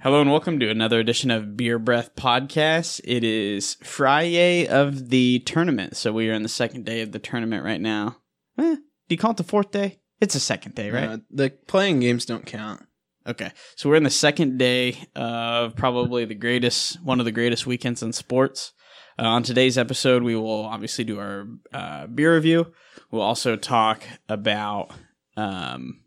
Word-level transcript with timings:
Hello 0.00 0.20
and 0.20 0.30
welcome 0.30 0.60
to 0.60 0.70
another 0.70 1.00
edition 1.00 1.28
of 1.32 1.56
Beer 1.56 1.76
Breath 1.76 2.14
Podcast. 2.14 3.00
It 3.02 3.24
is 3.24 3.76
Friday 3.82 4.68
of 4.68 5.08
the 5.08 5.40
tournament, 5.40 5.96
so 5.96 6.12
we 6.12 6.30
are 6.30 6.34
in 6.34 6.44
the 6.44 6.48
second 6.48 6.84
day 6.84 7.00
of 7.00 7.10
the 7.10 7.18
tournament 7.18 7.64
right 7.64 7.80
now. 7.80 8.16
Eh, 8.56 8.76
do 8.76 8.80
you 9.08 9.18
call 9.18 9.32
it 9.32 9.38
the 9.38 9.42
fourth 9.42 9.72
day? 9.72 9.98
It's 10.20 10.34
the 10.34 10.40
second 10.40 10.76
day, 10.76 10.92
right? 10.92 11.08
Uh, 11.08 11.18
the 11.32 11.50
playing 11.66 11.98
games 11.98 12.26
don't 12.26 12.46
count. 12.46 12.86
Okay, 13.26 13.50
so 13.74 13.88
we're 13.88 13.96
in 13.96 14.04
the 14.04 14.10
second 14.10 14.56
day 14.56 14.96
of 15.16 15.74
probably 15.74 16.24
the 16.24 16.36
greatest, 16.36 17.02
one 17.02 17.18
of 17.18 17.24
the 17.24 17.32
greatest 17.32 17.66
weekends 17.66 18.00
in 18.00 18.12
sports. 18.12 18.74
Uh, 19.18 19.24
on 19.24 19.42
today's 19.42 19.76
episode, 19.76 20.22
we 20.22 20.36
will 20.36 20.64
obviously 20.64 21.02
do 21.02 21.18
our 21.18 21.48
uh, 21.72 22.06
beer 22.06 22.36
review. 22.36 22.72
We'll 23.10 23.22
also 23.22 23.56
talk 23.56 24.04
about 24.28 24.92
um, 25.36 26.04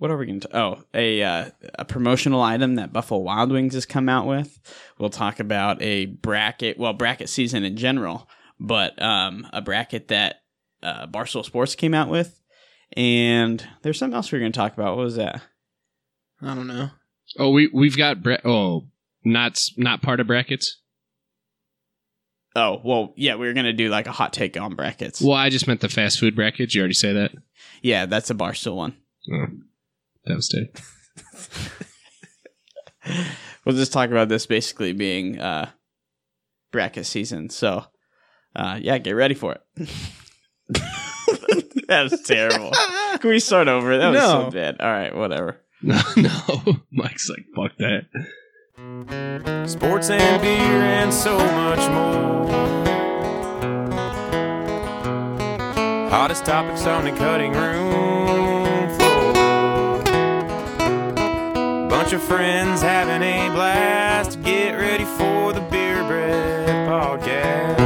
what 0.00 0.10
are 0.10 0.16
we 0.16 0.24
going 0.24 0.40
to? 0.40 0.56
Oh, 0.56 0.82
a 0.94 1.22
uh, 1.22 1.50
a 1.74 1.84
promotional 1.84 2.40
item 2.40 2.76
that 2.76 2.90
Buffalo 2.90 3.20
Wild 3.20 3.52
Wings 3.52 3.74
has 3.74 3.84
come 3.84 4.08
out 4.08 4.26
with. 4.26 4.58
We'll 4.98 5.10
talk 5.10 5.40
about 5.40 5.80
a 5.82 6.06
bracket, 6.06 6.78
well, 6.78 6.94
bracket 6.94 7.28
season 7.28 7.64
in 7.64 7.76
general, 7.76 8.26
but 8.58 9.00
um, 9.00 9.46
a 9.52 9.60
bracket 9.60 10.08
that 10.08 10.36
uh, 10.82 11.06
Barstool 11.06 11.44
Sports 11.44 11.74
came 11.74 11.92
out 11.92 12.08
with. 12.08 12.40
And 12.96 13.64
there's 13.82 13.98
something 13.98 14.16
else 14.16 14.32
we 14.32 14.38
are 14.38 14.40
going 14.40 14.52
to 14.52 14.58
talk 14.58 14.72
about. 14.72 14.96
What 14.96 15.04
was 15.04 15.16
that? 15.16 15.42
I 16.40 16.54
don't 16.54 16.66
know. 16.66 16.88
Oh, 17.38 17.50
we 17.50 17.70
we've 17.72 17.96
got 17.96 18.22
bra- 18.22 18.38
oh 18.42 18.88
not 19.22 19.62
not 19.76 20.00
part 20.00 20.18
of 20.18 20.26
brackets. 20.26 20.80
Oh, 22.56 22.80
well, 22.82 23.12
yeah, 23.16 23.34
we 23.34 23.46
were 23.46 23.52
going 23.52 23.66
to 23.66 23.74
do 23.74 23.90
like 23.90 24.06
a 24.06 24.12
hot 24.12 24.32
take 24.32 24.58
on 24.58 24.74
brackets. 24.76 25.20
Well, 25.20 25.36
I 25.36 25.50
just 25.50 25.68
meant 25.68 25.82
the 25.82 25.90
fast 25.90 26.18
food 26.18 26.34
brackets. 26.34 26.74
You 26.74 26.80
already 26.80 26.94
say 26.94 27.12
that. 27.12 27.32
Yeah, 27.82 28.06
that's 28.06 28.30
a 28.30 28.34
Barstool 28.34 28.76
one. 28.76 28.96
Oh, 29.30 29.46
devastating. 30.26 30.70
we'll 33.64 33.76
just 33.76 33.92
talk 33.92 34.10
about 34.10 34.28
this 34.28 34.46
basically 34.46 34.92
being 34.92 35.40
uh, 35.40 35.70
bracket 36.72 37.06
season. 37.06 37.50
So, 37.50 37.84
uh, 38.54 38.78
yeah, 38.80 38.98
get 38.98 39.12
ready 39.12 39.34
for 39.34 39.54
it. 39.54 39.62
that 41.88 42.10
was 42.10 42.22
terrible. 42.22 42.72
Can 43.18 43.30
we 43.30 43.40
start 43.40 43.68
over? 43.68 43.96
That 43.98 44.10
was 44.10 44.20
so 44.20 44.50
bad. 44.50 44.80
All 44.80 44.90
right, 44.90 45.14
whatever. 45.14 45.60
No, 45.82 45.98
no. 46.14 46.76
Mike's 46.92 47.30
like 47.30 47.46
fuck 47.56 47.72
that. 47.78 48.04
Sports 49.66 50.10
and 50.10 50.42
beer 50.42 50.52
and 50.52 51.10
so 51.10 51.38
much 51.38 51.78
more. 51.88 52.50
Hottest 56.10 56.44
topics 56.44 56.84
on 56.84 57.06
the 57.06 57.12
cutting 57.12 57.52
room 57.52 58.39
Bunch 62.10 62.22
of 62.22 62.28
friends 62.28 62.82
having 62.82 63.22
a 63.22 63.50
blast. 63.54 64.42
Get 64.42 64.72
ready 64.72 65.04
for 65.04 65.52
the 65.52 65.60
Beer 65.70 66.02
Bread 66.08 66.88
Podcast. 66.88 67.78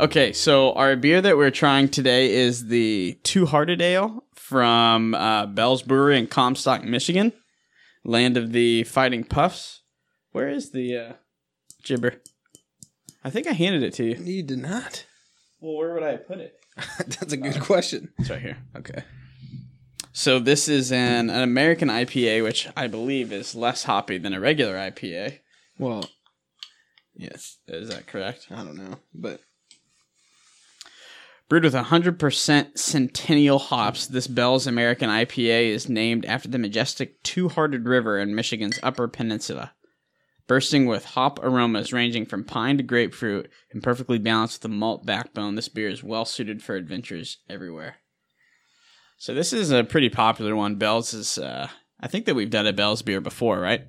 Okay, 0.00 0.34
so 0.34 0.74
our 0.74 0.96
beer 0.96 1.22
that 1.22 1.38
we're 1.38 1.50
trying 1.50 1.88
today 1.88 2.34
is 2.34 2.66
the 2.66 3.18
Two 3.22 3.46
Hearted 3.46 3.80
Ale 3.80 4.22
from 4.34 5.14
uh, 5.14 5.46
Bell's 5.46 5.82
Brewery 5.82 6.18
in 6.18 6.26
Comstock, 6.26 6.84
Michigan, 6.84 7.32
land 8.04 8.36
of 8.36 8.52
the 8.52 8.84
Fighting 8.84 9.24
Puffs. 9.24 9.80
Where 10.32 10.50
is 10.50 10.72
the 10.72 10.94
uh, 10.94 11.12
gibber? 11.84 12.20
I 13.24 13.30
think 13.30 13.46
I 13.46 13.52
handed 13.52 13.82
it 13.82 13.94
to 13.94 14.04
you. 14.04 14.16
You 14.22 14.42
did 14.42 14.58
not. 14.58 15.06
Well, 15.60 15.76
where 15.76 15.94
would 15.94 16.02
I 16.02 16.16
put 16.16 16.38
it? 16.38 16.58
That's 16.98 17.32
a 17.32 17.36
good 17.36 17.56
uh, 17.56 17.64
question. 17.64 18.12
It's 18.18 18.30
right 18.30 18.40
here. 18.40 18.58
Okay. 18.76 19.02
So 20.12 20.38
this 20.38 20.68
is 20.68 20.90
an, 20.90 21.30
an 21.30 21.42
American 21.42 21.88
IPA, 21.88 22.42
which 22.42 22.68
I 22.76 22.86
believe 22.86 23.32
is 23.32 23.54
less 23.54 23.84
hoppy 23.84 24.18
than 24.18 24.32
a 24.32 24.40
regular 24.40 24.74
IPA. 24.74 25.38
Well, 25.78 26.08
yes. 27.14 27.58
Is 27.68 27.88
that 27.88 28.06
correct? 28.06 28.48
I 28.50 28.64
don't 28.64 28.76
know, 28.76 28.96
but 29.14 29.40
Brewed 31.48 31.64
with 31.64 31.72
100% 31.74 32.76
Centennial 32.76 33.58
hops, 33.58 34.06
this 34.06 34.26
Bell's 34.26 34.66
American 34.66 35.08
IPA 35.08 35.68
is 35.68 35.88
named 35.88 36.26
after 36.26 36.46
the 36.46 36.58
majestic 36.58 37.22
Two 37.22 37.48
Hearted 37.48 37.86
River 37.86 38.18
in 38.18 38.34
Michigan's 38.34 38.78
Upper 38.82 39.08
Peninsula. 39.08 39.72
Bursting 40.48 40.86
with 40.86 41.04
hop 41.04 41.38
aromas 41.44 41.92
ranging 41.92 42.24
from 42.24 42.42
pine 42.42 42.78
to 42.78 42.82
grapefruit 42.82 43.50
and 43.70 43.82
perfectly 43.82 44.18
balanced 44.18 44.62
with 44.62 44.72
a 44.72 44.74
malt 44.74 45.04
backbone, 45.04 45.54
this 45.54 45.68
beer 45.68 45.90
is 45.90 46.02
well 46.02 46.24
suited 46.24 46.62
for 46.62 46.74
adventures 46.74 47.36
everywhere. 47.50 47.96
So 49.18 49.34
this 49.34 49.52
is 49.52 49.70
a 49.70 49.84
pretty 49.84 50.08
popular 50.08 50.56
one. 50.56 50.76
Bell's 50.76 51.12
is, 51.12 51.36
uh, 51.36 51.68
I 52.00 52.08
think 52.08 52.24
that 52.24 52.34
we've 52.34 52.48
done 52.48 52.66
a 52.66 52.72
Bell's 52.72 53.02
beer 53.02 53.20
before, 53.20 53.60
right? 53.60 53.82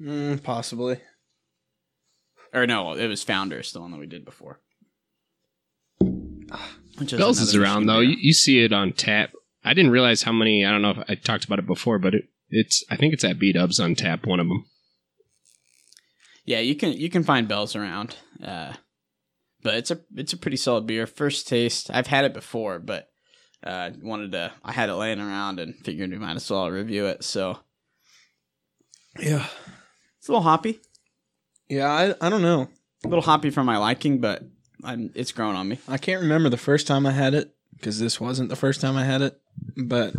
mm, 0.00 0.42
possibly. 0.42 0.98
Or 2.52 2.66
no, 2.66 2.92
it 2.92 3.08
was 3.08 3.22
Founders, 3.22 3.72
the 3.72 3.80
one 3.80 3.92
that 3.92 4.00
we 4.00 4.06
did 4.06 4.26
before. 4.26 4.60
Which 6.98 7.16
Bell's 7.16 7.40
is 7.40 7.56
around 7.56 7.86
though. 7.86 8.00
You, 8.00 8.16
you 8.20 8.34
see 8.34 8.62
it 8.62 8.74
on 8.74 8.92
tap. 8.92 9.30
I 9.64 9.72
didn't 9.72 9.92
realize 9.92 10.22
how 10.22 10.32
many. 10.32 10.66
I 10.66 10.70
don't 10.70 10.82
know 10.82 10.90
if 10.90 10.98
I 11.08 11.14
talked 11.14 11.46
about 11.46 11.58
it 11.60 11.66
before, 11.66 11.98
but 11.98 12.14
it, 12.14 12.24
it's. 12.50 12.84
I 12.90 12.96
think 12.96 13.14
it's 13.14 13.24
at 13.24 13.38
B 13.38 13.52
Dubs 13.52 13.80
on 13.80 13.94
tap. 13.94 14.26
One 14.26 14.38
of 14.38 14.48
them. 14.48 14.66
Yeah, 16.44 16.58
you 16.60 16.74
can 16.74 16.92
you 16.92 17.08
can 17.10 17.22
find 17.22 17.46
bells 17.48 17.76
around, 17.76 18.16
uh, 18.44 18.72
but 19.62 19.74
it's 19.74 19.90
a 19.90 20.00
it's 20.16 20.32
a 20.32 20.36
pretty 20.36 20.56
solid 20.56 20.86
beer. 20.86 21.06
First 21.06 21.46
taste, 21.48 21.90
I've 21.92 22.08
had 22.08 22.24
it 22.24 22.34
before, 22.34 22.78
but 22.80 23.08
uh, 23.64 23.90
wanted 24.02 24.32
to. 24.32 24.52
I 24.64 24.72
had 24.72 24.88
it 24.88 24.94
laying 24.94 25.20
around 25.20 25.60
and 25.60 25.74
figured 25.84 26.10
we 26.10 26.18
might 26.18 26.34
as 26.36 26.50
well 26.50 26.68
review 26.70 27.06
it. 27.06 27.22
So 27.22 27.58
Yeah. 29.20 29.46
it's 30.18 30.28
a 30.28 30.32
little 30.32 30.42
hoppy, 30.42 30.80
Yeah, 31.68 31.86
I, 31.90 32.14
I 32.26 32.28
don't 32.28 32.42
know. 32.42 32.68
a 33.04 33.08
little 33.08 33.22
hoppy 33.22 33.50
for 33.50 33.62
my 33.62 33.76
liking, 33.76 34.20
but 34.20 34.42
I'm, 34.82 35.10
it's 35.14 35.32
grown 35.32 35.54
on 35.54 35.68
me. 35.68 35.78
I 35.86 35.98
can't 35.98 36.22
remember 36.22 36.48
the 36.48 36.56
first 36.56 36.86
time 36.86 37.06
I 37.06 37.12
had 37.12 37.34
it 37.34 37.54
because 37.76 38.00
this 38.00 38.20
wasn't 38.20 38.48
the 38.48 38.56
first 38.56 38.80
time 38.80 38.96
I 38.96 39.04
had 39.04 39.22
it, 39.22 39.40
but 39.76 40.14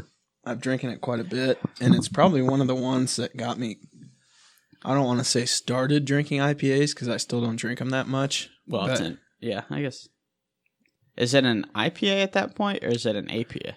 I've 0.45 0.62
drinking 0.62 0.89
it 0.91 1.01
quite 1.01 1.19
a 1.19 1.23
bit, 1.25 1.59
and 1.81 1.95
it's 1.95 2.07
probably 2.09 2.41
one 2.41 2.62
of 2.62 2.67
the 2.67 2.75
ones 2.75 3.16
that 3.17 3.35
got 3.38 3.57
me. 3.57 3.78
I 4.85 4.94
don't 4.94 5.05
want 5.05 5.19
to 5.19 5.25
say 5.25 5.45
started 5.45 6.05
drinking 6.05 6.39
IPAs 6.39 6.94
because 6.94 7.09
I 7.09 7.17
still 7.17 7.41
don't 7.41 7.55
drink 7.55 7.79
them 7.79 7.89
that 7.91 8.07
much. 8.07 8.49
Well, 8.67 8.85
it's 8.88 8.99
an, 8.99 9.19
yeah, 9.39 9.61
I 9.69 9.81
guess. 9.81 10.07
Is 11.16 11.33
it 11.33 11.45
an 11.45 11.66
IPA 11.75 12.23
at 12.23 12.33
that 12.33 12.55
point, 12.55 12.83
or 12.83 12.88
is 12.88 13.05
it 13.05 13.16
an 13.16 13.29
APA? 13.31 13.75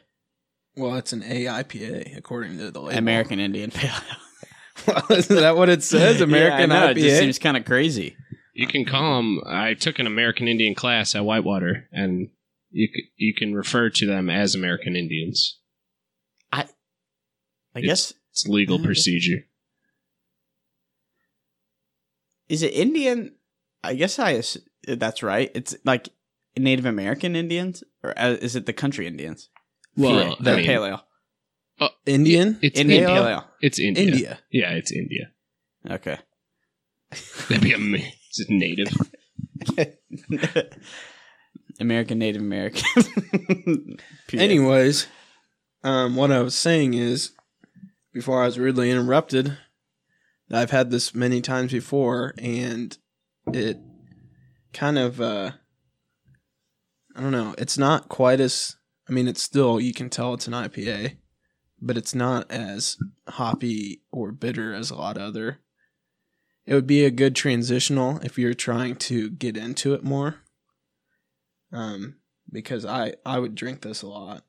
well, 0.79 0.97
it's 0.97 1.13
an 1.15 1.23
AIPA 1.23 2.17
according 2.19 2.59
to 2.59 2.71
the 2.71 2.81
label. 2.81 2.99
American 2.99 3.39
Indian 3.41 3.71
Pale 3.71 3.91
Ale. 3.93 4.17
Well, 4.87 5.19
isn't 5.19 5.35
that 5.37 5.57
what 5.57 5.71
it 5.71 5.83
says? 5.83 6.21
American 6.21 6.71
yeah, 6.71 6.83
I 6.83 6.87
know, 6.89 6.95
IPA. 6.95 6.97
It 6.99 7.01
just 7.01 7.19
seems 7.19 7.39
kind 7.39 7.57
of 7.57 7.65
crazy. 7.65 8.15
You 8.53 8.67
can 8.67 8.85
call 8.85 9.17
them. 9.17 9.41
I 9.47 9.73
took 9.75 9.99
an 9.99 10.07
American 10.07 10.49
Indian 10.49 10.75
class 10.75 11.15
at 11.15 11.25
Whitewater, 11.25 11.89
and 11.93 12.29
you 12.71 12.89
c- 12.95 13.09
you 13.17 13.33
can 13.35 13.55
refer 13.55 13.89
to 13.91 14.07
them 14.07 14.29
as 14.29 14.55
American 14.55 14.95
Indians. 14.97 15.59
I 16.53 16.61
It's- 16.63 17.85
guess 17.87 18.13
It's 18.33 18.47
legal 18.47 18.79
Yeah. 18.79 18.85
procedure. 18.87 19.46
Is 22.49 22.63
it 22.63 22.73
Indian? 22.73 23.35
I 23.83 23.95
guess 23.95 24.19
I 24.19 24.43
that's 24.87 25.23
right. 25.23 25.51
It's 25.55 25.77
like 25.85 26.09
Native 26.57 26.87
American 26.87 27.37
Indians, 27.37 27.85
or 28.03 28.19
uh, 28.19 28.37
is 28.41 28.57
it 28.57 28.67
the 28.67 28.73
country 28.73 29.07
Indians? 29.07 29.51
Well, 29.97 30.37
the 30.41 30.53
I 30.53 30.57
mean, 30.57 30.67
pale 30.67 30.85
ale, 30.85 31.05
Indian? 32.05 32.59
It's 32.63 32.79
Indian 32.79 33.05
India. 33.05 33.23
pale. 33.23 33.45
It's 33.61 33.79
India. 33.79 34.05
India. 34.05 34.39
Yeah, 34.51 34.71
it's 34.73 34.93
India. 34.93 35.31
Okay. 35.89 36.19
That'd 37.49 37.63
be 37.63 37.73
amazing. 37.73 38.13
It's 38.39 38.51
native. 38.51 38.89
American 41.81 42.19
Native 42.19 42.43
American. 42.43 42.83
Anyways, 44.33 45.07
um, 45.85 46.17
what 46.17 46.31
I 46.31 46.41
was 46.41 46.55
saying 46.55 46.95
is, 46.95 47.33
before 48.13 48.43
I 48.43 48.47
was 48.47 48.59
rudely 48.59 48.91
interrupted, 48.91 49.57
I've 50.51 50.71
had 50.71 50.91
this 50.91 51.15
many 51.15 51.41
times 51.41 51.73
before, 51.73 52.35
and 52.39 52.97
it 53.53 53.79
kind 54.73 54.99
of, 54.99 55.21
uh, 55.21 55.53
I 57.15 57.21
don't 57.21 57.33
know, 57.33 57.55
it's 57.59 57.79
not 57.79 58.09
quite 58.09 58.41
as, 58.41 58.77
I 59.09 59.13
mean, 59.13 59.27
it's 59.27 59.43
still, 59.43 59.81
you 59.81 59.93
can 59.93 60.11
tell 60.11 60.35
it's 60.35 60.47
an 60.47 60.53
IPA, 60.53 61.17
but 61.81 61.97
it's 61.97 62.15
not 62.15 62.51
as 62.51 62.97
hoppy 63.29 64.03
or 64.13 64.33
bitter 64.33 64.73
as 64.73 64.91
a 64.91 64.97
lot 64.97 65.17
of 65.17 65.23
other. 65.23 65.61
It 66.65 66.75
would 66.75 66.87
be 66.87 67.05
a 67.05 67.11
good 67.11 67.37
transitional 67.37 68.19
if 68.25 68.39
you're 68.39 68.55
trying 68.55 68.97
to 68.97 69.31
get 69.31 69.57
into 69.57 69.95
it 69.95 70.03
more. 70.03 70.37
Um, 71.73 72.17
because 72.51 72.85
I 72.85 73.15
I 73.25 73.39
would 73.39 73.55
drink 73.55 73.83
this 73.83 74.03
a 74.03 74.09
lot. 74.09 74.45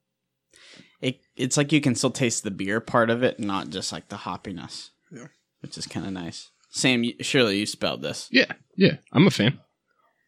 it, 1.01 1.21
it's 1.35 1.57
like 1.57 1.71
you 1.71 1.81
can 1.81 1.95
still 1.95 2.11
taste 2.11 2.43
the 2.43 2.51
beer 2.51 2.79
part 2.79 3.09
of 3.09 3.23
it, 3.23 3.39
not 3.39 3.69
just 3.69 3.91
like 3.91 4.09
the 4.09 4.17
hoppiness. 4.17 4.91
Yeah. 5.67 5.71
which 5.71 5.77
is 5.77 5.87
kind 5.87 6.05
of 6.05 6.13
nice. 6.13 6.49
Sam, 6.69 7.03
you- 7.03 7.15
surely 7.21 7.59
you 7.59 7.65
spelled 7.65 8.01
this. 8.01 8.27
Yeah, 8.31 8.51
yeah. 8.75 8.97
I'm 9.13 9.27
a 9.27 9.31
fan. 9.31 9.59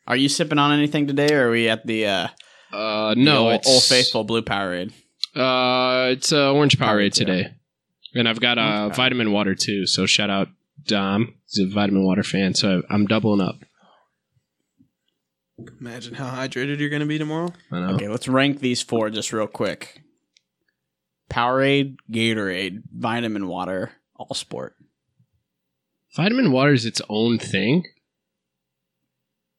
Are 0.08 0.16
you 0.16 0.30
sipping 0.30 0.58
on 0.58 0.72
anything 0.72 1.08
today, 1.08 1.34
or 1.34 1.48
are 1.48 1.52
we 1.52 1.70
at 1.70 1.86
the 1.86 2.06
uh, 2.08 2.28
Uh, 2.74 3.14
The 3.14 3.22
no, 3.22 3.46
old, 3.46 3.54
it's 3.56 3.68
Old 3.68 3.84
Faithful 3.84 4.24
Blue 4.24 4.42
Powerade. 4.42 4.92
Uh, 5.36 6.10
it's 6.12 6.32
uh, 6.34 6.52
orange 6.52 6.78
Powerade 6.78 7.12
Powerade, 7.12 7.20
yeah. 7.20 7.26
today, 7.26 7.54
and 8.16 8.28
I've 8.28 8.40
got 8.40 8.58
uh, 8.58 8.90
vitamin 8.90 9.32
water 9.32 9.54
too. 9.56 9.86
So 9.86 10.06
shout 10.08 10.30
out 10.32 10.48
Dom. 10.88 11.36
He's 11.52 11.60
a 11.66 11.70
vitamin 11.74 12.04
water 12.04 12.24
fan, 12.24 12.54
so 12.56 12.82
I'm 12.90 13.06
doubling 13.06 13.42
up. 13.42 13.56
Imagine 15.80 16.16
how 16.16 16.30
hydrated 16.30 16.80
you're 16.80 16.90
going 16.90 17.02
to 17.02 17.06
be 17.06 17.18
tomorrow. 17.18 17.54
I 17.72 17.80
know. 17.80 17.96
Okay, 17.96 18.08
let's 18.08 18.28
rank 18.28 18.60
these 18.60 18.82
four 18.82 19.10
just 19.10 19.34
real 19.34 19.48
quick. 19.48 20.02
Powerade, 21.30 21.98
Gatorade, 22.12 22.82
Vitamin 22.92 23.48
Water, 23.48 23.92
All 24.16 24.34
Sport. 24.34 24.76
Vitamin 26.16 26.52
water 26.52 26.74
is 26.74 26.86
its 26.86 27.02
own 27.10 27.38
thing. 27.40 27.84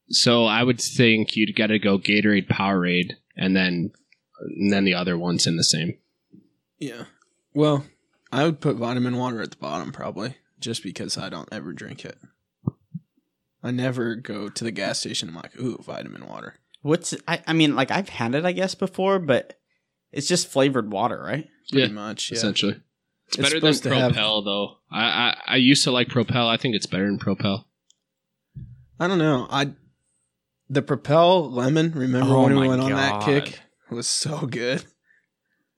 So 0.08 0.44
I 0.44 0.62
would 0.64 0.80
think 0.80 1.36
you'd 1.36 1.54
got 1.54 1.68
to 1.68 1.78
go 1.78 1.98
Gatorade, 1.98 2.48
Powerade, 2.48 3.12
and 3.36 3.54
then 3.54 3.92
and 4.40 4.72
then 4.72 4.84
the 4.84 4.94
other 4.94 5.16
ones 5.16 5.46
in 5.46 5.56
the 5.56 5.64
same. 5.64 5.98
Yeah. 6.78 7.04
Well, 7.54 7.86
I 8.32 8.44
would 8.44 8.60
put 8.60 8.76
vitamin 8.76 9.16
water 9.16 9.40
at 9.42 9.50
the 9.52 9.56
bottom 9.56 9.92
probably, 9.92 10.36
just 10.58 10.82
because 10.82 11.18
I 11.18 11.28
don't 11.28 11.48
ever 11.52 11.72
drink 11.72 12.04
it. 12.04 12.18
I 13.62 13.70
never 13.70 14.14
go 14.14 14.48
to 14.48 14.64
the 14.64 14.70
gas 14.70 15.00
station 15.00 15.28
and 15.28 15.36
I'm 15.36 15.42
like, 15.42 15.60
ooh, 15.60 15.82
vitamin 15.82 16.26
water. 16.26 16.54
What's 16.82 17.14
I? 17.28 17.42
I 17.46 17.52
mean, 17.52 17.76
like 17.76 17.90
I've 17.90 18.08
had 18.08 18.34
it, 18.34 18.44
I 18.46 18.52
guess, 18.52 18.74
before, 18.74 19.18
but 19.18 19.58
it's 20.12 20.26
just 20.26 20.48
flavored 20.48 20.90
water, 20.90 21.22
right? 21.22 21.46
Pretty 21.70 21.88
Yeah, 21.88 21.92
much. 21.92 22.30
Yeah. 22.30 22.38
Essentially, 22.38 22.80
it's, 23.30 23.38
It's 23.38 23.48
better 23.48 23.60
than 23.60 23.72
supposed 23.74 23.82
to 23.84 23.94
have- 23.94 24.12
Propel 24.12 24.42
though. 24.42 24.76
I, 24.90 25.02
I 25.04 25.36
I 25.46 25.56
used 25.56 25.84
to 25.84 25.90
like 25.90 26.08
Propel. 26.08 26.48
I 26.48 26.56
think 26.56 26.74
it's 26.74 26.86
better 26.86 27.06
than 27.06 27.18
Propel. 27.18 27.66
I 28.98 29.06
don't 29.08 29.18
know. 29.18 29.46
I 29.50 29.72
the 30.68 30.82
Propel 30.82 31.50
lemon. 31.50 31.92
Remember 31.92 32.34
Oh 32.34 32.42
when 32.44 32.54
we 32.54 32.60
my 32.62 32.68
went 32.68 32.82
on 32.82 32.90
that 32.92 33.22
kick? 33.24 33.60
It 33.90 33.94
was 33.94 34.06
so 34.08 34.46
good. 34.46 34.84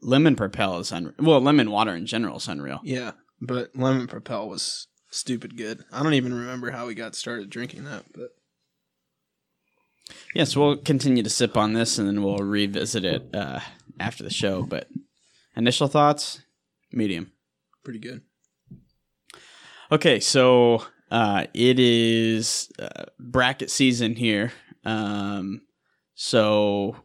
Lemon 0.00 0.34
Propel 0.34 0.78
is 0.78 0.90
unreal. 0.92 1.14
Well, 1.18 1.40
lemon 1.40 1.70
water 1.70 1.94
in 1.94 2.06
general 2.06 2.38
is 2.38 2.48
unreal. 2.48 2.80
Yeah, 2.82 3.12
but 3.40 3.74
lemon 3.76 4.06
Propel 4.06 4.48
was 4.48 4.88
stupid 5.10 5.56
good. 5.56 5.84
I 5.92 6.02
don't 6.02 6.14
even 6.14 6.34
remember 6.34 6.70
how 6.72 6.86
we 6.86 6.94
got 6.94 7.14
started 7.14 7.50
drinking 7.50 7.84
that, 7.84 8.04
but 8.14 8.30
Yes, 10.34 10.56
we'll 10.56 10.76
continue 10.78 11.22
to 11.22 11.30
sip 11.30 11.56
on 11.56 11.72
this, 11.74 11.98
and 11.98 12.08
then 12.08 12.22
we'll 12.22 12.38
revisit 12.38 13.04
it 13.04 13.28
uh, 13.34 13.60
after 14.00 14.24
the 14.24 14.30
show. 14.30 14.62
But 14.62 14.88
initial 15.56 15.86
thoughts, 15.88 16.40
medium. 16.90 17.32
Pretty 17.82 17.98
good. 17.98 18.22
Okay, 19.90 20.20
so 20.20 20.86
uh, 21.10 21.44
it 21.52 21.78
is 21.78 22.70
uh, 22.78 23.04
bracket 23.18 23.70
season 23.70 24.16
here. 24.16 24.52
Um, 24.84 25.62
so 26.14 26.96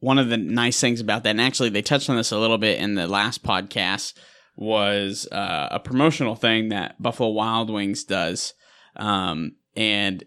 one 0.00 0.18
of 0.18 0.28
the 0.28 0.36
nice 0.36 0.80
things 0.80 1.00
about 1.00 1.22
that, 1.22 1.30
and 1.30 1.40
actually 1.40 1.68
they 1.68 1.82
touched 1.82 2.10
on 2.10 2.16
this 2.16 2.32
a 2.32 2.38
little 2.38 2.58
bit 2.58 2.80
in 2.80 2.94
the 2.94 3.06
last 3.06 3.44
podcast, 3.44 4.14
was 4.56 5.28
uh, 5.30 5.68
a 5.70 5.80
promotional 5.80 6.34
thing 6.34 6.68
that 6.68 7.00
Buffalo 7.00 7.30
Wild 7.30 7.70
Wings 7.70 8.04
does, 8.04 8.54
um, 8.96 9.52
and 9.76 10.24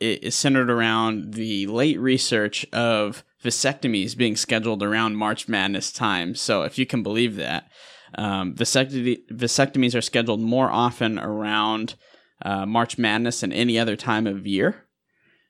it 0.00 0.24
is 0.24 0.34
centered 0.34 0.70
around 0.70 1.34
the 1.34 1.66
late 1.68 1.98
research 2.00 2.66
of 2.72 3.24
vasectomies 3.42 4.16
being 4.16 4.36
scheduled 4.36 4.82
around 4.82 5.16
March 5.16 5.48
Madness 5.48 5.92
time. 5.92 6.34
So 6.34 6.62
if 6.62 6.78
you 6.78 6.86
can 6.86 7.02
believe 7.02 7.36
that. 7.36 7.70
Um, 8.16 8.54
vasectomy, 8.54 9.18
vasectomies 9.32 9.96
are 9.96 10.02
scheduled 10.02 10.40
more 10.40 10.70
often 10.70 11.18
around 11.18 11.94
uh, 12.42 12.66
March 12.66 12.98
Madness 12.98 13.40
than 13.40 13.52
any 13.52 13.78
other 13.78 13.96
time 13.96 14.26
of 14.26 14.46
year. 14.46 14.84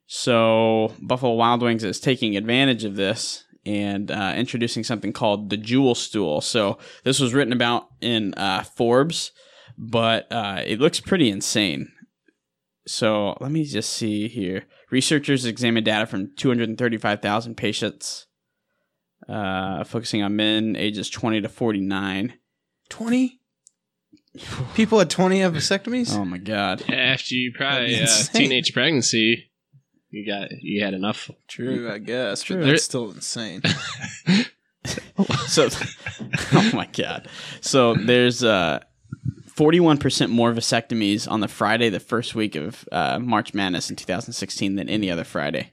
So 0.06 0.94
Buffalo 1.00 1.34
Wild 1.34 1.62
Wings 1.62 1.84
is 1.84 2.00
taking 2.00 2.36
advantage 2.36 2.84
of 2.84 2.96
this 2.96 3.44
and 3.66 4.10
uh, 4.10 4.34
introducing 4.36 4.84
something 4.84 5.12
called 5.12 5.50
the 5.50 5.56
Jewel 5.56 5.94
Stool. 5.94 6.40
So 6.40 6.78
this 7.04 7.20
was 7.20 7.32
written 7.32 7.52
about 7.52 7.88
in 8.00 8.34
uh, 8.34 8.62
Forbes, 8.62 9.32
but 9.78 10.30
uh, 10.30 10.62
it 10.64 10.80
looks 10.80 11.00
pretty 11.00 11.30
insane. 11.30 11.88
So 12.86 13.36
let 13.40 13.50
me 13.50 13.64
just 13.64 13.92
see 13.92 14.28
here. 14.28 14.64
Researchers 14.90 15.46
examined 15.46 15.86
data 15.86 16.06
from 16.06 16.32
235,000 16.36 17.56
patients, 17.56 18.26
uh, 19.26 19.84
focusing 19.84 20.22
on 20.22 20.36
men 20.36 20.76
ages 20.76 21.08
20 21.08 21.40
to 21.40 21.48
49. 21.48 22.34
Twenty 22.94 23.40
people 24.74 24.98
had 25.00 25.10
twenty 25.10 25.40
have 25.40 25.52
vasectomies. 25.52 26.14
Oh 26.14 26.24
my 26.24 26.38
god. 26.38 26.88
After 26.88 27.34
you 27.34 27.52
probably 27.52 27.92
That'd 27.94 28.08
uh, 28.08 28.12
insane. 28.12 28.42
teenage 28.42 28.72
pregnancy, 28.72 29.50
you 30.10 30.24
got 30.24 30.50
you 30.62 30.84
had 30.84 30.94
enough. 30.94 31.28
True, 31.48 31.90
I 31.90 31.98
guess, 31.98 32.42
True. 32.42 32.58
but 32.60 32.66
that's 32.66 32.84
still 32.84 33.10
insane. 33.10 33.62
So, 35.46 35.68
oh 36.52 36.70
my 36.74 36.86
god. 36.86 37.28
So 37.60 37.94
there's 37.94 38.42
uh, 38.42 38.80
41% 39.56 40.30
more 40.30 40.52
vasectomies 40.52 41.30
on 41.30 41.40
the 41.40 41.48
Friday, 41.48 41.88
the 41.88 42.00
first 42.00 42.34
week 42.34 42.56
of 42.56 42.86
uh, 42.90 43.18
March 43.18 43.54
Madness 43.54 43.88
in 43.88 43.96
2016 43.96 44.74
than 44.76 44.88
any 44.88 45.10
other 45.10 45.24
Friday. 45.24 45.70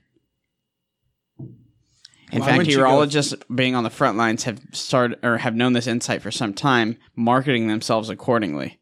In 2.31 2.39
Why 2.39 2.57
fact, 2.57 2.69
urologists 2.69 3.41
being 3.53 3.75
on 3.75 3.83
the 3.83 3.89
front 3.89 4.17
lines 4.17 4.45
have 4.45 4.61
started 4.71 5.19
or 5.21 5.37
have 5.37 5.53
known 5.53 5.73
this 5.73 5.87
insight 5.87 6.21
for 6.21 6.31
some 6.31 6.53
time, 6.53 6.97
marketing 7.15 7.67
themselves 7.67 8.09
accordingly. 8.09 8.79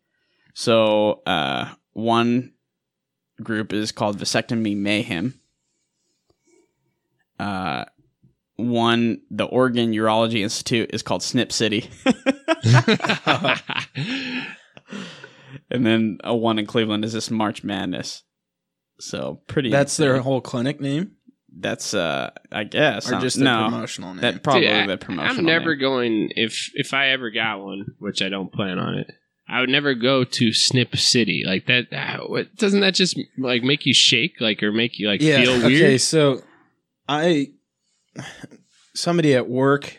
So, 0.53 1.23
uh, 1.25 1.73
one 1.93 2.53
group 3.41 3.73
is 3.73 3.91
called 3.91 4.19
Vasectomy 4.19 4.77
Mayhem. 4.77 5.39
Uh, 7.39 7.85
one, 8.57 9.21
the 9.31 9.45
Oregon 9.45 9.93
Urology 9.93 10.41
Institute 10.41 10.91
is 10.93 11.01
called 11.01 11.23
Snip 11.23 11.51
City, 11.51 11.89
and 15.71 15.85
then 15.85 16.17
a 16.23 16.35
one 16.35 16.59
in 16.59 16.65
Cleveland 16.65 17.05
is 17.05 17.13
this 17.13 17.31
March 17.31 17.63
Madness. 17.63 18.23
So 18.99 19.41
pretty. 19.47 19.69
That's 19.69 19.95
their 19.95 20.19
whole 20.19 20.41
clinic 20.41 20.81
name, 20.81 21.15
That's 21.57 21.93
uh, 21.93 22.31
I 22.51 22.63
guess 22.63 23.11
or 23.11 23.19
just 23.19 23.37
their 23.37 23.45
no. 23.45 23.69
promotional 23.69 24.13
name. 24.13 24.21
That 24.21 24.43
probably 24.43 24.61
Dude, 24.61 24.71
I- 24.71 24.87
the 24.87 24.97
promotional. 24.97 25.39
I'm 25.39 25.45
never 25.45 25.75
name. 25.75 25.79
going 25.79 26.29
if 26.35 26.71
if 26.73 26.93
I 26.93 27.09
ever 27.09 27.31
got 27.31 27.61
one, 27.61 27.95
which 27.99 28.21
I 28.21 28.29
don't 28.29 28.51
plan 28.51 28.79
on 28.79 28.95
it. 28.95 29.11
I 29.51 29.61
would 29.61 29.69
never 29.69 29.95
go 29.95 30.23
to 30.23 30.53
Snip 30.53 30.95
City 30.95 31.43
like 31.43 31.65
that. 31.65 32.29
What 32.29 32.55
doesn't 32.55 32.81
that 32.81 32.93
just 32.93 33.19
like 33.37 33.63
make 33.63 33.85
you 33.85 33.95
shake, 33.95 34.39
like 34.39 34.61
or 34.61 34.71
make 34.71 34.99
you 34.99 35.07
like 35.07 35.21
yeah. 35.21 35.41
feel 35.41 35.53
weird? 35.53 35.81
Okay, 35.81 35.97
so 35.97 36.43
I 37.07 37.47
somebody 38.93 39.33
at 39.33 39.49
work 39.49 39.97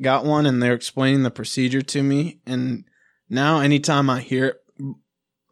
got 0.00 0.24
one, 0.24 0.46
and 0.46 0.60
they're 0.60 0.74
explaining 0.74 1.22
the 1.22 1.30
procedure 1.30 1.82
to 1.82 2.02
me, 2.02 2.40
and 2.44 2.84
now 3.28 3.60
anytime 3.60 4.10
I 4.10 4.20
hear 4.20 4.46
it 4.46 4.56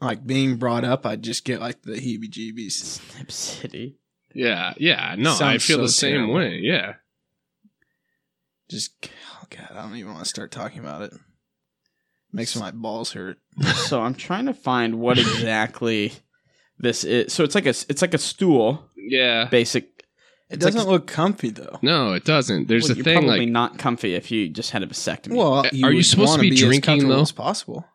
like 0.01 0.27
being 0.27 0.57
brought 0.57 0.85
up, 0.85 1.07
I 1.07 1.17
just 1.17 1.45
get 1.45 1.61
like 1.61 1.83
the 1.83 1.93
heebie-jeebies. 1.93 2.73
Snip 2.73 3.31
City. 3.31 3.99
Yeah, 4.39 4.75
yeah. 4.77 5.15
No, 5.17 5.37
I 5.41 5.59
feel 5.59 5.79
so 5.79 5.83
the 5.83 5.89
same 5.89 6.13
terrible. 6.17 6.35
way. 6.35 6.59
Yeah. 6.63 6.95
Just 8.69 8.93
oh 9.33 9.45
god, 9.51 9.69
I 9.71 9.83
don't 9.83 9.97
even 9.97 10.13
want 10.13 10.25
to 10.25 10.29
start 10.29 10.51
talking 10.51 10.81
about 10.81 11.03
it. 11.03 11.13
Makes 12.33 12.57
my 12.57 12.71
balls 12.71 13.13
hurt. 13.13 13.39
so 13.87 14.03
I'm 14.03 14.15
trying 14.15 14.47
to 14.47 14.55
find 14.55 14.99
what 14.99 15.19
exactly 15.19 16.13
this 16.79 17.05
is. 17.05 17.33
So 17.33 17.45
it's 17.45 17.55
like 17.55 17.67
a 17.67 17.71
it's 17.71 18.03
like 18.03 18.15
a 18.15 18.19
stool, 18.19 18.91
Yeah. 18.97 19.47
basic. 19.47 19.85
It 20.49 20.57
It's 20.57 20.65
doesn't 20.65 20.89
look 20.89 21.07
comfy 21.07 21.51
though. 21.51 21.79
No, 21.83 22.13
it 22.13 22.25
doesn't. 22.25 22.69
There's 22.69 22.85
well, 22.85 22.93
a 22.93 22.95
you're 22.97 23.05
thing 23.05 23.19
probably 23.21 23.39
like 23.41 23.49
not 23.49 23.79
comfy 23.79 24.15
if 24.15 24.31
you 24.31 24.49
just 24.49 24.71
had 24.73 24.83
a 24.83 24.87
vasectomy. 24.87 25.37
Well, 25.37 25.55
Uh, 25.67 25.71
you 25.73 25.87
are 25.87 25.93
you 25.93 26.03
supposed 26.03 26.35
to 26.35 26.39
wanna 26.39 26.43
be 26.51 26.57
drinking, 26.57 26.83
comfortable 26.83 27.17
though? 27.17 27.23
as 27.23 27.33
possible? 27.33 27.87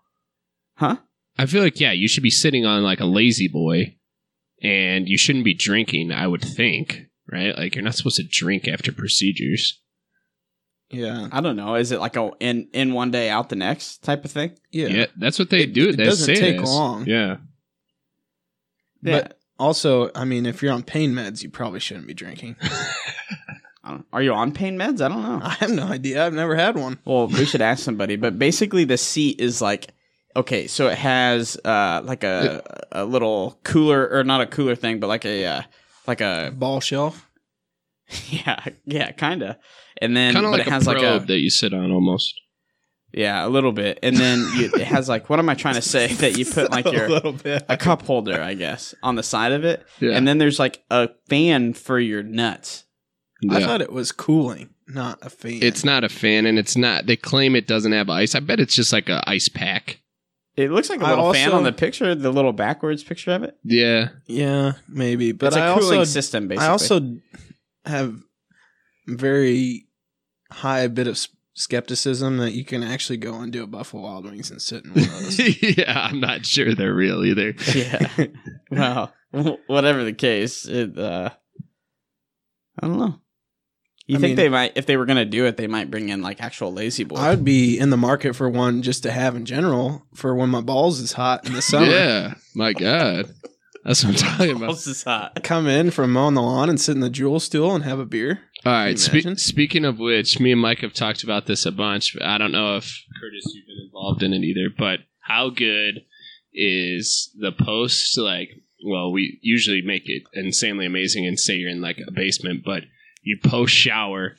huh? 0.75 0.97
I 1.37 1.45
feel 1.45 1.63
like 1.63 1.79
yeah, 1.79 1.91
you 1.91 2.07
should 2.07 2.23
be 2.23 2.29
sitting 2.29 2.65
on 2.65 2.81
like 2.83 2.99
a 2.99 3.05
lazy 3.05 3.47
boy, 3.47 3.95
and 4.61 5.07
you 5.09 5.17
shouldn't 5.17 5.45
be 5.45 5.53
drinking. 5.53 6.11
I 6.11 6.27
would 6.27 6.41
think, 6.43 7.01
right? 7.31 7.57
Like 7.57 7.75
you're 7.75 7.83
not 7.83 7.95
supposed 7.95 8.17
to 8.17 8.23
drink 8.23 8.67
after 8.67 8.91
procedures. 8.91 9.79
Yeah, 10.89 11.29
I 11.31 11.39
don't 11.39 11.55
know. 11.55 11.75
Is 11.75 11.91
it 11.93 11.99
like 11.99 12.17
a 12.17 12.31
in 12.39 12.67
in 12.73 12.93
one 12.93 13.11
day 13.11 13.29
out 13.29 13.49
the 13.49 13.55
next 13.55 14.03
type 14.03 14.25
of 14.25 14.31
thing? 14.31 14.57
yeah. 14.71 14.87
Yeah, 14.87 15.05
that's 15.17 15.39
what 15.39 15.49
they 15.49 15.61
It- 15.61 15.73
do. 15.73 15.89
it 15.89 15.97
They 15.97 16.03
doesn't 16.03 16.25
say 16.35 16.39
take 16.41 16.59
this. 16.59 16.69
long. 16.69 17.05
Yeah, 17.07 17.37
But 19.01 19.39
also, 19.57 20.11
I 20.15 20.25
mean, 20.25 20.45
if 20.45 20.61
you're 20.61 20.73
on 20.73 20.83
pain 20.83 21.13
meds, 21.13 21.43
you 21.43 21.49
probably 21.49 21.79
shouldn't 21.79 22.07
be 22.07 22.13
drinking. 22.13 22.55
Are 24.13 24.21
you 24.21 24.33
on 24.33 24.51
pain 24.53 24.77
meds? 24.77 25.01
I 25.01 25.07
don't 25.07 25.23
know. 25.23 25.39
I 25.41 25.49
have 25.55 25.71
no 25.71 25.83
idea. 25.87 26.25
I've 26.25 26.33
never 26.33 26.55
had 26.55 26.75
one. 26.77 26.99
Well, 27.03 27.27
we 27.27 27.45
should 27.45 27.61
ask 27.61 27.83
somebody. 27.83 28.15
But 28.15 28.37
basically, 28.37 28.83
the 28.83 28.97
seat 28.97 29.39
is 29.39 29.61
like 29.61 29.87
okay. 30.35 30.67
So 30.67 30.87
it 30.87 30.97
has 30.97 31.57
uh 31.63 32.01
like 32.03 32.23
a 32.23 32.61
a 32.91 33.05
little 33.05 33.59
cooler 33.63 34.09
or 34.09 34.23
not 34.23 34.41
a 34.41 34.45
cooler 34.47 34.75
thing, 34.75 34.99
but 34.99 35.07
like 35.07 35.25
a 35.25 35.45
uh, 35.45 35.61
like 36.07 36.21
a 36.21 36.51
Ball 36.55 36.79
shelf. 36.79 37.29
yeah 38.29 38.65
yeah 38.85 39.11
kind 39.11 39.41
of. 39.43 39.55
And 40.01 40.15
then 40.17 40.33
kind 40.33 40.45
of 40.45 40.51
but 40.51 40.57
like 40.59 40.67
it 40.67 40.71
a 40.71 40.73
has 40.73 40.83
probe 40.85 40.97
like 40.97 41.23
a 41.23 41.25
that 41.27 41.39
you 41.39 41.49
sit 41.49 41.73
on 41.73 41.91
almost. 41.91 42.33
yeah 43.13 43.45
a 43.45 43.49
little 43.49 43.71
bit. 43.71 43.99
And 44.03 44.17
then 44.17 44.39
you, 44.55 44.71
it 44.73 44.87
has 44.87 45.07
like 45.07 45.29
what 45.29 45.39
am 45.39 45.47
I 45.49 45.55
trying 45.55 45.75
to 45.75 45.81
say 45.81 46.07
that 46.15 46.37
you 46.37 46.45
put 46.45 46.71
like 46.71 46.85
a 46.85 46.91
your 46.91 47.09
little 47.09 47.33
bit. 47.33 47.63
a 47.69 47.77
cup 47.77 48.01
holder, 48.01 48.41
I 48.41 48.53
guess, 48.53 48.93
on 49.03 49.15
the 49.15 49.23
side 49.23 49.51
of 49.51 49.63
it. 49.63 49.85
Yeah. 49.99 50.11
And 50.11 50.27
then 50.27 50.37
there's 50.39 50.59
like 50.59 50.83
a 50.89 51.09
fan 51.29 51.73
for 51.73 51.99
your 51.99 52.23
nuts. 52.23 52.85
I 53.49 53.63
thought 53.63 53.81
it 53.81 53.91
was 53.91 54.11
cooling, 54.11 54.69
not 54.87 55.17
a 55.23 55.29
fan. 55.31 55.59
It's 55.63 55.83
not 55.83 56.03
a 56.03 56.09
fan, 56.09 56.45
and 56.45 56.59
it's 56.59 56.77
not. 56.77 57.07
They 57.07 57.15
claim 57.15 57.55
it 57.55 57.65
doesn't 57.65 57.91
have 57.91 58.07
ice. 58.07 58.35
I 58.35 58.39
bet 58.39 58.59
it's 58.59 58.75
just 58.75 58.93
like 58.93 59.09
a 59.09 59.27
ice 59.27 59.49
pack. 59.49 59.99
It 60.57 60.69
looks 60.71 60.89
like 60.89 61.01
a 61.01 61.05
I 61.05 61.09
little 61.11 61.33
fan 61.33 61.45
also- 61.47 61.57
on 61.57 61.63
the 61.63 61.71
picture, 61.71 62.13
the 62.13 62.31
little 62.31 62.51
backwards 62.53 63.03
picture 63.03 63.31
of 63.31 63.43
it. 63.43 63.57
Yeah, 63.63 64.09
Yeah, 64.27 64.73
maybe. 64.87 65.31
But 65.31 65.47
it's 65.47 65.55
a 65.55 65.61
I 65.63 65.79
cooling 65.79 65.99
also 65.99 66.03
system, 66.11 66.47
basically. 66.49 66.67
I 66.67 66.71
also 66.71 67.17
have 67.85 68.15
very 69.07 69.87
high 70.51 70.87
bit 70.87 71.07
of 71.07 71.13
s- 71.13 71.29
skepticism 71.53 72.37
that 72.37 72.51
you 72.51 72.65
can 72.65 72.83
actually 72.83 73.17
go 73.17 73.35
and 73.39 73.51
do 73.53 73.63
a 73.63 73.67
Buffalo 73.67 74.03
Wild 74.03 74.25
Wings 74.25 74.51
and 74.51 74.61
sit 74.61 74.83
in 74.83 74.91
one 74.91 75.03
of 75.03 75.09
those. 75.37 75.77
yeah. 75.77 76.07
I'm 76.11 76.19
not 76.19 76.45
sure 76.45 76.75
they're 76.75 76.93
real 76.93 77.23
either. 77.23 77.53
yeah. 77.73 78.27
well, 79.31 79.57
whatever 79.67 80.03
the 80.03 80.13
case, 80.13 80.65
it. 80.67 80.97
uh 80.97 81.29
I 82.81 82.87
don't 82.87 82.99
know. 82.99 83.20
You 84.11 84.17
I 84.17 84.19
think 84.19 84.29
mean- 84.31 84.35
they 84.35 84.49
might, 84.49 84.73
if 84.75 84.85
they 84.85 84.97
were 84.97 85.05
gonna 85.05 85.23
do 85.25 85.45
it, 85.45 85.55
they 85.57 85.67
might 85.67 85.89
bring 85.89 86.09
in 86.09 86.21
like 86.21 86.41
actual 86.41 86.73
lazy 86.73 87.03
boy. 87.05 87.15
I 87.15 87.29
would 87.29 87.45
be 87.45 87.79
in 87.79 87.91
the 87.91 87.97
market 87.97 88.35
for 88.35 88.49
one 88.49 88.81
just 88.81 89.03
to 89.03 89.11
have 89.11 89.35
in 89.35 89.45
general 89.45 90.05
for 90.13 90.35
when 90.35 90.49
my 90.49 90.61
balls 90.61 90.99
is 90.99 91.13
hot 91.13 91.45
in 91.47 91.53
the 91.53 91.61
summer. 91.61 91.85
Yeah, 91.89 92.33
my 92.53 92.73
God, 92.73 93.33
that's 93.85 94.03
what 94.03 94.09
I'm 94.21 94.37
talking 94.37 94.55
about. 94.57 94.71
This 94.71 94.87
is 94.87 95.03
hot. 95.03 95.41
Come 95.43 95.67
in 95.67 95.91
from 95.91 96.11
mowing 96.11 96.33
the 96.33 96.41
lawn 96.41 96.69
and 96.69 96.79
sit 96.79 96.93
in 96.95 96.99
the 97.01 97.09
jewel 97.09 97.39
stool 97.39 97.73
and 97.73 97.83
have 97.85 97.99
a 97.99 98.05
beer. 98.05 98.41
All 98.65 98.73
Can 98.73 98.73
right. 98.73 98.89
you 99.13 99.35
Spe- 99.35 99.39
speaking 99.39 99.85
of 99.85 99.97
which, 99.97 100.39
me 100.41 100.51
and 100.51 100.59
Mike 100.61 100.79
have 100.79 100.93
talked 100.93 101.23
about 101.23 101.45
this 101.45 101.65
a 101.65 101.71
bunch. 101.71 102.13
But 102.13 102.23
I 102.23 102.37
don't 102.37 102.51
know 102.51 102.75
if 102.77 102.83
Curtis 103.19 103.51
you've 103.55 103.65
been 103.65 103.85
involved 103.87 104.21
in 104.23 104.33
it 104.33 104.43
either. 104.43 104.69
But 104.77 104.99
how 105.21 105.49
good 105.49 106.01
is 106.53 107.31
the 107.39 107.51
post? 107.51 108.17
Like, 108.17 108.49
well, 108.85 109.11
we 109.11 109.39
usually 109.41 109.81
make 109.81 110.03
it 110.05 110.23
insanely 110.33 110.85
amazing 110.85 111.25
and 111.25 111.39
say 111.39 111.55
you're 111.55 111.69
in 111.69 111.81
like 111.81 111.97
a 112.05 112.11
basement, 112.11 112.63
but 112.65 112.83
you 113.21 113.37
post 113.43 113.73
shower, 113.73 114.37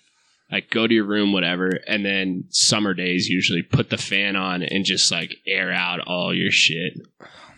like 0.50 0.70
go 0.70 0.86
to 0.86 0.94
your 0.94 1.04
room, 1.06 1.32
whatever, 1.32 1.70
and 1.86 2.04
then 2.04 2.44
summer 2.50 2.94
days 2.94 3.28
usually 3.28 3.62
put 3.62 3.90
the 3.90 3.96
fan 3.98 4.36
on 4.36 4.62
and 4.62 4.84
just 4.84 5.10
like 5.10 5.34
air 5.46 5.72
out 5.72 6.00
all 6.00 6.34
your 6.34 6.50
shit. 6.50 6.94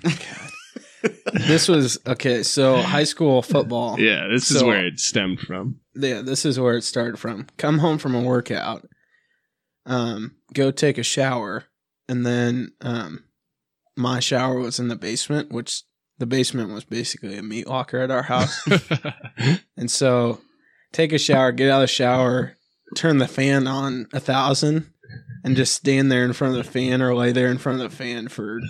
This 1.34 1.68
was 1.68 1.98
okay. 2.06 2.42
So 2.42 2.76
high 2.78 3.04
school 3.04 3.42
football. 3.42 4.00
Yeah, 4.04 4.26
this 4.30 4.50
is 4.50 4.62
where 4.62 4.86
it 4.86 4.98
stemmed 4.98 5.40
from. 5.40 5.80
yeah, 5.94 6.22
this 6.22 6.44
is 6.46 6.58
where 6.58 6.76
it 6.76 6.82
started 6.82 7.18
from. 7.18 7.46
Come 7.58 7.78
home 7.78 7.98
from 7.98 8.14
a 8.14 8.22
workout, 8.22 8.86
um, 9.86 10.36
go 10.52 10.70
take 10.70 10.96
a 10.98 11.02
shower, 11.02 11.64
and 12.08 12.24
then 12.24 12.72
um, 12.80 13.24
my 13.96 14.20
shower 14.20 14.58
was 14.58 14.78
in 14.78 14.88
the 14.88 14.96
basement, 14.96 15.52
which 15.52 15.82
the 16.18 16.26
basement 16.26 16.72
was 16.72 16.84
basically 16.84 17.36
a 17.36 17.42
meat 17.42 17.66
locker 17.66 17.98
at 17.98 18.10
our 18.10 18.22
house. 18.22 18.66
and 19.76 19.90
so, 19.90 20.40
take 20.94 21.12
a 21.12 21.18
shower, 21.18 21.52
get 21.52 21.68
out 21.70 21.82
of 21.82 21.82
the 21.82 21.86
shower, 21.88 22.56
turn 22.96 23.18
the 23.18 23.28
fan 23.28 23.66
on 23.66 24.06
a 24.14 24.20
thousand, 24.20 24.90
and 25.44 25.56
just 25.56 25.74
stand 25.74 26.10
there 26.10 26.24
in 26.24 26.32
front 26.32 26.56
of 26.56 26.64
the 26.64 26.70
fan 26.70 27.02
or 27.02 27.14
lay 27.14 27.32
there 27.32 27.48
in 27.48 27.58
front 27.58 27.82
of 27.82 27.90
the 27.90 27.94
fan 27.96 28.28
for 28.28 28.60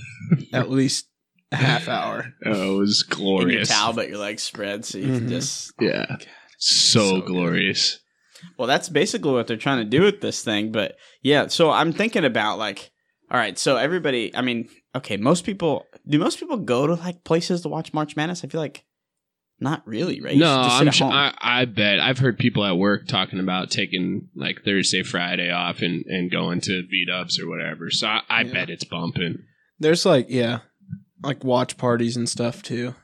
at 0.52 0.70
least 0.70 1.06
a 1.52 1.56
half 1.56 1.86
hour. 1.88 2.32
oh, 2.44 2.74
it 2.74 2.78
was 2.78 3.04
In 3.12 3.18
your 3.18 3.36
glorious. 3.38 3.68
towel, 3.68 3.92
but 3.92 4.08
your 4.08 4.18
legs 4.18 4.42
spread, 4.42 4.84
so 4.84 4.98
you 4.98 5.04
can 5.06 5.26
Mhm. 5.26 5.28
just. 5.28 5.72
Yeah. 5.80 6.16
So, 6.58 7.00
So 7.10 7.20
good. 7.20 7.26
glorious. 7.26 8.00
Well, 8.58 8.66
that's 8.68 8.88
basically 8.88 9.30
what 9.32 9.46
they're 9.46 9.56
trying 9.56 9.78
to 9.78 9.84
do 9.84 10.02
with 10.02 10.20
this 10.20 10.42
thing. 10.42 10.72
But 10.72 10.96
yeah, 11.22 11.46
so 11.46 11.70
I'm 11.70 11.92
thinking 11.92 12.24
about 12.24 12.58
like, 12.58 12.90
all 13.30 13.38
right, 13.38 13.58
so 13.58 13.76
everybody, 13.76 14.34
I 14.36 14.42
mean, 14.42 14.68
okay, 14.94 15.16
most 15.16 15.44
people, 15.44 15.86
do 16.06 16.18
most 16.18 16.38
people 16.40 16.58
go 16.58 16.86
to 16.86 16.94
like 16.94 17.24
places 17.24 17.62
to 17.62 17.68
watch 17.68 17.92
March 17.94 18.16
Madness? 18.16 18.44
I 18.44 18.48
feel 18.48 18.60
like 18.60 18.84
not 19.60 19.86
really, 19.86 20.20
right? 20.20 20.34
You 20.34 20.40
No, 20.40 20.62
just 20.64 20.80
I'm 20.80 20.90
sure. 20.90 21.06
I, 21.10 21.34
I 21.40 21.64
bet 21.64 22.00
I've 22.00 22.18
heard 22.18 22.38
people 22.38 22.64
at 22.64 22.76
work 22.76 23.06
talking 23.06 23.38
about 23.40 23.70
taking 23.70 24.28
like 24.34 24.62
Thursday, 24.64 25.02
Friday 25.02 25.50
off 25.50 25.80
and, 25.80 26.04
and 26.06 26.30
going 26.30 26.60
to 26.62 26.82
B 26.90 27.04
Dubs 27.08 27.38
or 27.40 27.48
whatever. 27.48 27.90
So 27.90 28.06
I, 28.08 28.20
I 28.28 28.40
Yeah. 28.42 28.52
bet 28.52 28.70
it's 28.70 28.84
bumping. 28.84 29.38
There's 29.78 30.04
like, 30.04 30.26
yeah, 30.28 30.60
like 31.22 31.44
watch 31.44 31.76
parties 31.78 32.16
and 32.16 32.28
stuff 32.28 32.62
too. 32.62 32.94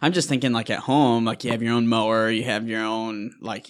I'm 0.00 0.12
just 0.12 0.28
thinking 0.28 0.52
like 0.52 0.70
at 0.70 0.80
home, 0.80 1.24
like 1.24 1.44
you 1.44 1.50
have 1.50 1.62
your 1.62 1.74
own 1.74 1.86
mower, 1.86 2.30
you 2.30 2.44
have 2.44 2.66
your 2.68 2.82
own 2.84 3.32
like. 3.40 3.66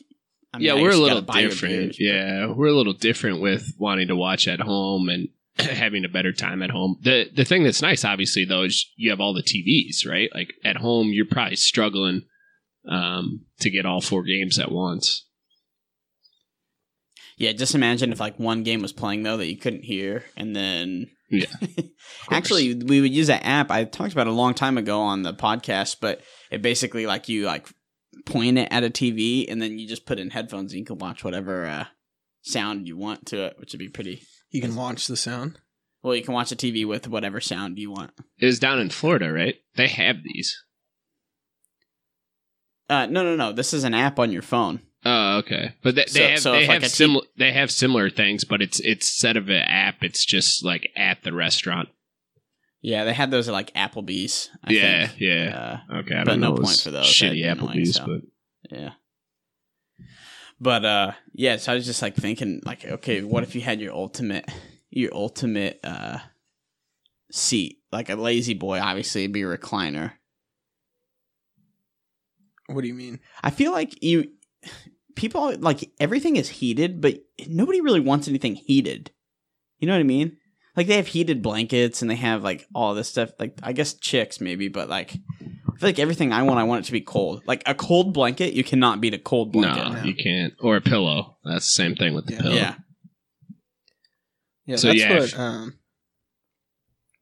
I 0.53 0.59
mean, 0.59 0.67
yeah, 0.67 0.75
I 0.75 0.83
we're 0.83 0.91
a 0.91 0.97
little 0.97 1.21
gotta 1.21 1.23
buy 1.23 1.41
your 1.41 1.50
different. 1.50 1.75
beers, 1.75 1.97
but- 1.97 2.05
yeah, 2.05 2.47
we're 2.53 2.67
a 2.69 2.77
little 2.77 2.93
different 2.93 3.41
with 3.41 3.73
wanting 3.79 4.09
to 4.09 4.17
watch 4.17 4.49
at 4.49 4.61
home 4.61 5.09
and 5.09 5.29
having 5.59 6.04
a 6.04 6.09
better 6.09 6.33
time 6.33 6.62
at 6.62 6.71
home. 6.71 6.97
The 7.02 7.28
the 7.35 7.45
thing 7.45 7.64
that's 7.64 7.83
nice, 7.83 8.04
obviously, 8.04 8.45
though, 8.45 8.62
is 8.62 8.90
you 8.97 9.11
have 9.11 9.21
all 9.21 9.35
the 9.35 9.42
TVs, 9.42 10.09
right? 10.09 10.30
Like 10.35 10.54
at 10.64 10.76
home, 10.76 11.09
you're 11.09 11.26
probably 11.26 11.57
struggling 11.57 12.23
um, 12.88 13.47
to 13.61 13.71
get 13.71 13.87
all 13.87 14.00
four 14.00 14.23
games 14.23 14.59
at 14.59 14.73
once. 14.73 15.26
Yeah, 17.37 17.52
just 17.52 17.75
imagine 17.75 18.12
if 18.12 18.21
like 18.21 18.38
one 18.38 18.64
game 18.64 18.83
was 18.83 18.92
playing 18.92 19.23
though 19.23 19.38
that 19.38 19.47
you 19.47 19.57
couldn't 19.57 19.85
hear, 19.85 20.25
and 20.37 20.54
then 20.54 21.11
Yeah, 21.30 21.47
actually 22.30 22.75
we 22.75 23.00
would 23.00 23.14
use 23.14 23.28
that 23.28 23.47
app. 23.47 23.71
I 23.71 23.85
talked 23.85 24.12
about 24.12 24.26
a 24.26 24.33
long 24.33 24.52
time 24.52 24.76
ago 24.76 25.00
on 25.00 25.23
the 25.23 25.33
podcast, 25.33 25.97
but 26.00 26.21
it 26.50 26.61
basically 26.61 27.07
like 27.07 27.28
you 27.28 27.47
like 27.47 27.69
point 28.26 28.59
it 28.59 28.69
at 28.71 28.85
a 28.85 28.90
TV, 28.90 29.50
and 29.50 29.62
then 29.62 29.78
you 29.78 29.88
just 29.88 30.07
put 30.07 30.19
in 30.19 30.30
headphones, 30.30 30.73
and 30.73 30.80
you 30.80 30.85
can 30.85 30.99
watch 30.99 31.25
whatever 31.25 31.66
uh, 31.66 31.85
sound 32.42 32.87
you 32.87 32.97
want 32.97 33.26
to 33.26 33.47
it, 33.47 33.57
which 33.59 33.73
would 33.73 33.78
be 33.78 33.88
pretty. 33.88 34.23
You 34.50 34.61
can 34.61 34.75
watch 34.76 35.07
the 35.07 35.16
sound. 35.16 35.59
Well, 36.02 36.14
you 36.14 36.23
can 36.23 36.35
watch 36.35 36.50
a 36.50 36.57
TV 36.57 36.87
with 36.87 37.09
whatever 37.09 37.40
sound 37.40 37.78
you 37.78 37.90
want. 37.90 38.12
it 38.38 38.47
was 38.47 38.59
down 38.59 38.78
in 38.78 38.90
Florida, 38.90 39.30
right? 39.33 39.57
They 39.76 39.87
have 39.88 40.16
these. 40.25 40.62
Uh, 42.88 43.07
no, 43.07 43.23
no, 43.23 43.37
no. 43.37 43.52
This 43.52 43.73
is 43.73 43.85
an 43.85 43.95
app 43.95 44.19
on 44.19 44.33
your 44.33 44.42
phone. 44.42 44.80
Oh, 45.04 45.38
okay. 45.38 45.75
But 45.83 45.95
they, 45.95 46.07
So- 46.07 46.26
have 46.28 46.38
so 46.40 46.52
they 46.52 46.62
if, 46.62 46.69
like, 46.69 46.75
have 46.75 46.83
a 46.83 46.87
te- 46.87 46.92
similar 46.92 47.25
they 47.38 47.52
have 47.52 47.71
similar 47.71 48.11
things, 48.11 48.45
but 48.45 48.61
it's 48.61 48.80
it's 48.80 49.07
instead 49.09 49.37
of 49.37 49.49
an 49.49 49.62
app, 49.62 50.02
it's 50.02 50.25
just 50.25 50.64
like 50.64 50.88
at 50.97 51.23
the 51.23 51.33
restaurant. 51.33 51.88
Yeah, 52.83 53.04
they 53.04 53.12
had 53.12 53.30
those 53.30 53.47
at 53.49 53.52
like 53.52 53.73
Applebee's. 53.75 54.50
I 54.64 54.73
yeah, 54.73 55.07
think. 55.07 55.21
yeah. 55.21 55.80
Uh, 55.90 55.99
Okay, 56.00 56.14
I 56.16 56.25
but 56.25 56.30
don't 56.33 56.40
no 56.40 56.50
know 56.54 56.62
point 56.62 56.80
for 56.83 56.90
those. 56.90 57.07
shitty 57.07 57.42
That'd 57.45 57.59
annoying, 57.62 57.78
Applebee's, 57.78 57.95
so. 57.95 58.07
but 58.07 58.76
Yeah. 58.76 58.90
But 60.61 60.85
uh 60.85 61.12
yeah, 61.33 61.57
so 61.57 61.73
I 61.73 61.75
was 61.75 61.87
just 61.87 62.02
like 62.02 62.14
thinking 62.14 62.61
like 62.64 62.85
okay, 62.85 63.23
what 63.23 63.43
if 63.43 63.55
you 63.55 63.61
had 63.61 63.81
your 63.81 63.95
ultimate 63.95 64.49
your 64.90 65.14
ultimate 65.14 65.81
uh 65.83 66.19
seat, 67.31 67.79
like 67.90 68.11
a 68.11 68.17
lazy 68.17 68.55
boy 68.55 68.79
obviously 68.81 69.23
it'd 69.23 69.33
be 69.33 69.43
a 69.43 69.47
recliner. 69.47 70.12
What 72.67 72.83
do 72.83 72.88
you 72.88 72.95
mean? 72.95 73.21
I 73.43 73.50
feel 73.50 73.73
like 73.73 74.02
you 74.02 74.33
people 75.14 75.57
like 75.59 75.90
everything 75.99 76.37
is 76.37 76.49
heated, 76.49 77.00
but 77.00 77.21
nobody 77.49 77.81
really 77.81 78.00
wants 78.00 78.29
anything 78.29 78.55
heated. 78.55 79.11
You 79.79 79.87
know 79.87 79.95
what 79.95 80.00
I 80.00 80.05
mean? 80.05 80.37
Like 80.76 80.87
they 80.87 80.97
have 80.97 81.09
heated 81.09 81.43
blankets 81.43 82.00
and 82.00 82.11
they 82.11 82.17
have 82.17 82.45
like 82.45 82.67
all 82.75 82.95
this 82.95 83.09
stuff. 83.09 83.33
Like 83.38 83.59
I 83.62 83.73
guess 83.73 83.95
chicks 83.95 84.40
maybe, 84.40 84.69
but 84.69 84.88
like 84.88 85.17
feel 85.81 85.89
like 85.89 85.99
everything 85.99 86.33
I 86.33 86.43
want, 86.43 86.61
I 86.61 86.65
want 86.65 86.85
it 86.85 86.87
to 86.87 86.93
be 86.93 87.01
cold. 87.01 87.43
Like 87.47 87.63
a 87.67 87.75
cold 87.75 88.13
blanket, 88.15 88.53
you 88.55 88.63
cannot 88.65 89.01
beat 89.01 89.15
a 89.15 89.19
cold 89.19 89.53
blanket. 89.53 89.83
no, 89.85 89.91
blanket. 89.91 90.07
you 90.09 90.15
can't. 90.15 90.55
Or 90.61 90.77
a 90.77 90.81
pillow. 90.81 91.37
That's 91.45 91.65
the 91.67 91.83
same 91.83 91.95
thing 91.97 92.15
with 92.15 92.27
the 92.27 92.35
Yeah. 92.35 92.41
pillow. 92.43 92.55
Yeah. 92.55 92.75
Yeah, 94.67 94.77
So, 94.77 94.87
that's 94.89 95.01
yeah, 95.01 95.13
what. 95.15 95.23
if- 95.25 95.39
um, 95.39 95.75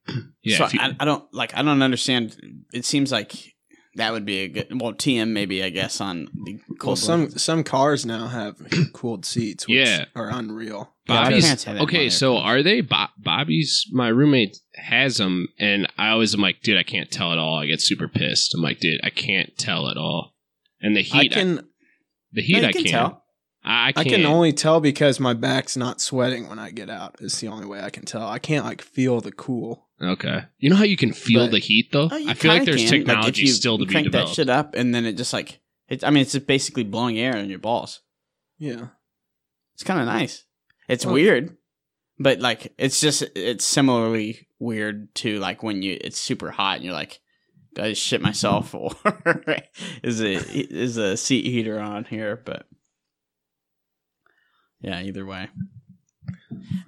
Yeah, 0.43 0.59
so 0.59 0.65
if 0.67 0.75
you- 0.75 0.81
I, 0.81 0.97
I 1.01 1.05
don't 1.05 1.25
like. 1.35 1.57
I 1.57 1.63
don't 1.63 1.83
understand. 1.83 2.37
It 2.73 2.85
seems 2.85 3.13
like 3.13 3.55
that 3.97 4.13
would 4.13 4.25
be 4.25 4.39
a 4.41 4.49
good. 4.49 4.81
Well, 4.81 4.93
TM 4.95 5.29
maybe 5.33 5.63
I 5.63 5.71
guess 5.71 6.01
on 6.01 6.29
the 6.45 6.59
well, 6.85 6.97
some 6.97 7.31
some 7.31 7.63
cars 7.65 8.07
now 8.07 8.27
have 8.29 8.57
cooled 8.93 9.25
seats, 9.27 9.67
which 9.69 9.77
Yeah. 9.77 10.07
are 10.15 10.31
unreal. 10.31 10.95
Yeah, 11.09 11.15
my 11.15 11.23
Bobby's 11.25 11.45
parents 11.45 11.65
had 11.65 11.77
that 11.77 11.83
okay. 11.85 12.11
So 12.11 12.37
are 12.37 12.63
they? 12.63 12.81
Bo- 12.83 13.07
Bobby's 13.19 13.87
my 13.93 14.09
roommate 14.09 14.59
has 14.75 15.17
them, 15.17 15.49
and 15.59 15.87
I 15.97 16.11
always 16.11 16.35
am 16.35 16.41
like, 16.41 16.61
dude, 16.63 16.77
I 16.79 16.83
can't 16.83 17.11
tell 17.11 17.33
at 17.33 17.39
all. 17.39 17.59
I 17.59 17.67
get 17.67 17.81
super 17.81 18.09
pissed. 18.09 18.55
I'm 18.55 18.61
like, 18.63 18.79
dude, 18.81 19.01
I 19.03 19.11
can't 19.11 19.57
tell 19.57 19.89
at 19.89 19.97
all. 19.97 20.35
And 20.81 20.95
the 20.97 21.03
heat, 21.03 21.33
I 21.33 21.35
can 21.35 21.55
the 22.33 22.43
No, 22.43 22.43
heat, 22.43 22.57
you 22.63 22.67
I 22.67 22.73
can 22.73 22.83
can't. 22.85 22.89
tell. 22.89 23.25
I, 23.65 23.71
I 23.73 23.89
I 23.89 23.93
can't. 23.93 24.09
can 24.09 24.27
only 24.27 24.53
tell 24.53 24.81
because 24.81 25.19
my 25.19 25.33
back's 25.35 25.77
not 25.77 26.01
sweating 26.01 26.49
when 26.49 26.59
I 26.59 26.71
get 26.71 26.89
out. 26.91 27.17
Is 27.21 27.39
the 27.41 27.49
only 27.49 27.67
way 27.67 27.81
I 27.81 27.91
can 27.91 28.05
tell. 28.05 28.27
I 28.29 28.39
can't 28.39 28.65
like 28.65 28.83
feel 28.83 29.21
the 29.21 29.33
cool. 29.33 29.89
okay. 30.01 30.45
You 30.59 30.71
know 30.71 30.77
how 30.77 30.85
you 30.85 30.97
can 30.97 31.13
feel 31.13 31.47
But- 31.47 31.53
the 31.53 31.59
heat 31.59 31.89
though? 31.91 32.09
Oh, 32.13 32.29
I 32.29 32.35
feel 32.35 32.53
like 32.53 32.65
there's 32.65 32.83
can. 32.83 32.91
Like, 32.91 33.07
technology 33.07 33.43
you 33.43 33.49
still 33.49 33.79
to 33.79 33.87
be 33.87 33.91
crank 33.93 34.05
developed. 34.07 34.31
that 34.31 34.35
shit 34.37 34.49
up, 34.51 34.75
and 34.75 34.95
then 34.95 35.05
it 35.07 35.15
just 35.17 35.33
like 35.33 35.61
it. 35.89 36.05
I 36.05 36.11
mean, 36.11 36.21
it's 36.23 36.33
just 36.33 36.47
basically 36.47 36.85
blowing 36.85 37.19
air 37.19 37.37
in 37.37 37.49
your 37.51 37.59
balls. 37.59 38.01
Yeah, 38.59 38.89
It's 39.75 39.85
kind 39.85 40.01
of 40.01 40.07
nice. 40.07 40.45
It's 40.89 41.05
Well- 41.05 41.15
weird, 41.15 41.57
but 42.19 42.41
like 42.41 42.73
it's 42.79 43.01
just 43.01 43.23
it's 43.37 43.65
similarly 43.65 44.49
weird 44.59 45.15
to 45.17 45.39
like 45.39 45.63
when 45.63 45.83
you 45.83 45.99
it's 46.01 46.19
super 46.19 46.51
hot 46.51 46.77
and 46.77 46.85
you're 46.85 46.95
like, 46.95 47.21
"Did 47.75 47.85
I 47.85 47.93
shit 47.93 48.21
myself?" 48.23 48.75
or 48.75 48.97
is 50.03 50.21
it 50.21 50.49
is 50.51 50.97
a 50.97 51.17
seat 51.17 51.45
heater 51.45 51.79
on 51.79 52.05
here? 52.05 52.41
But 52.45 52.67
yeah, 54.81 55.01
either 55.03 55.27
way, 55.27 55.49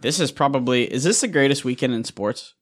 this 0.01 0.19
is 0.19 0.33
probably 0.33 0.85
is 0.93 1.05
this 1.05 1.21
the 1.21 1.29
greatest 1.29 1.65
weekend 1.65 1.95
in 1.95 2.05
sports? 2.05 2.55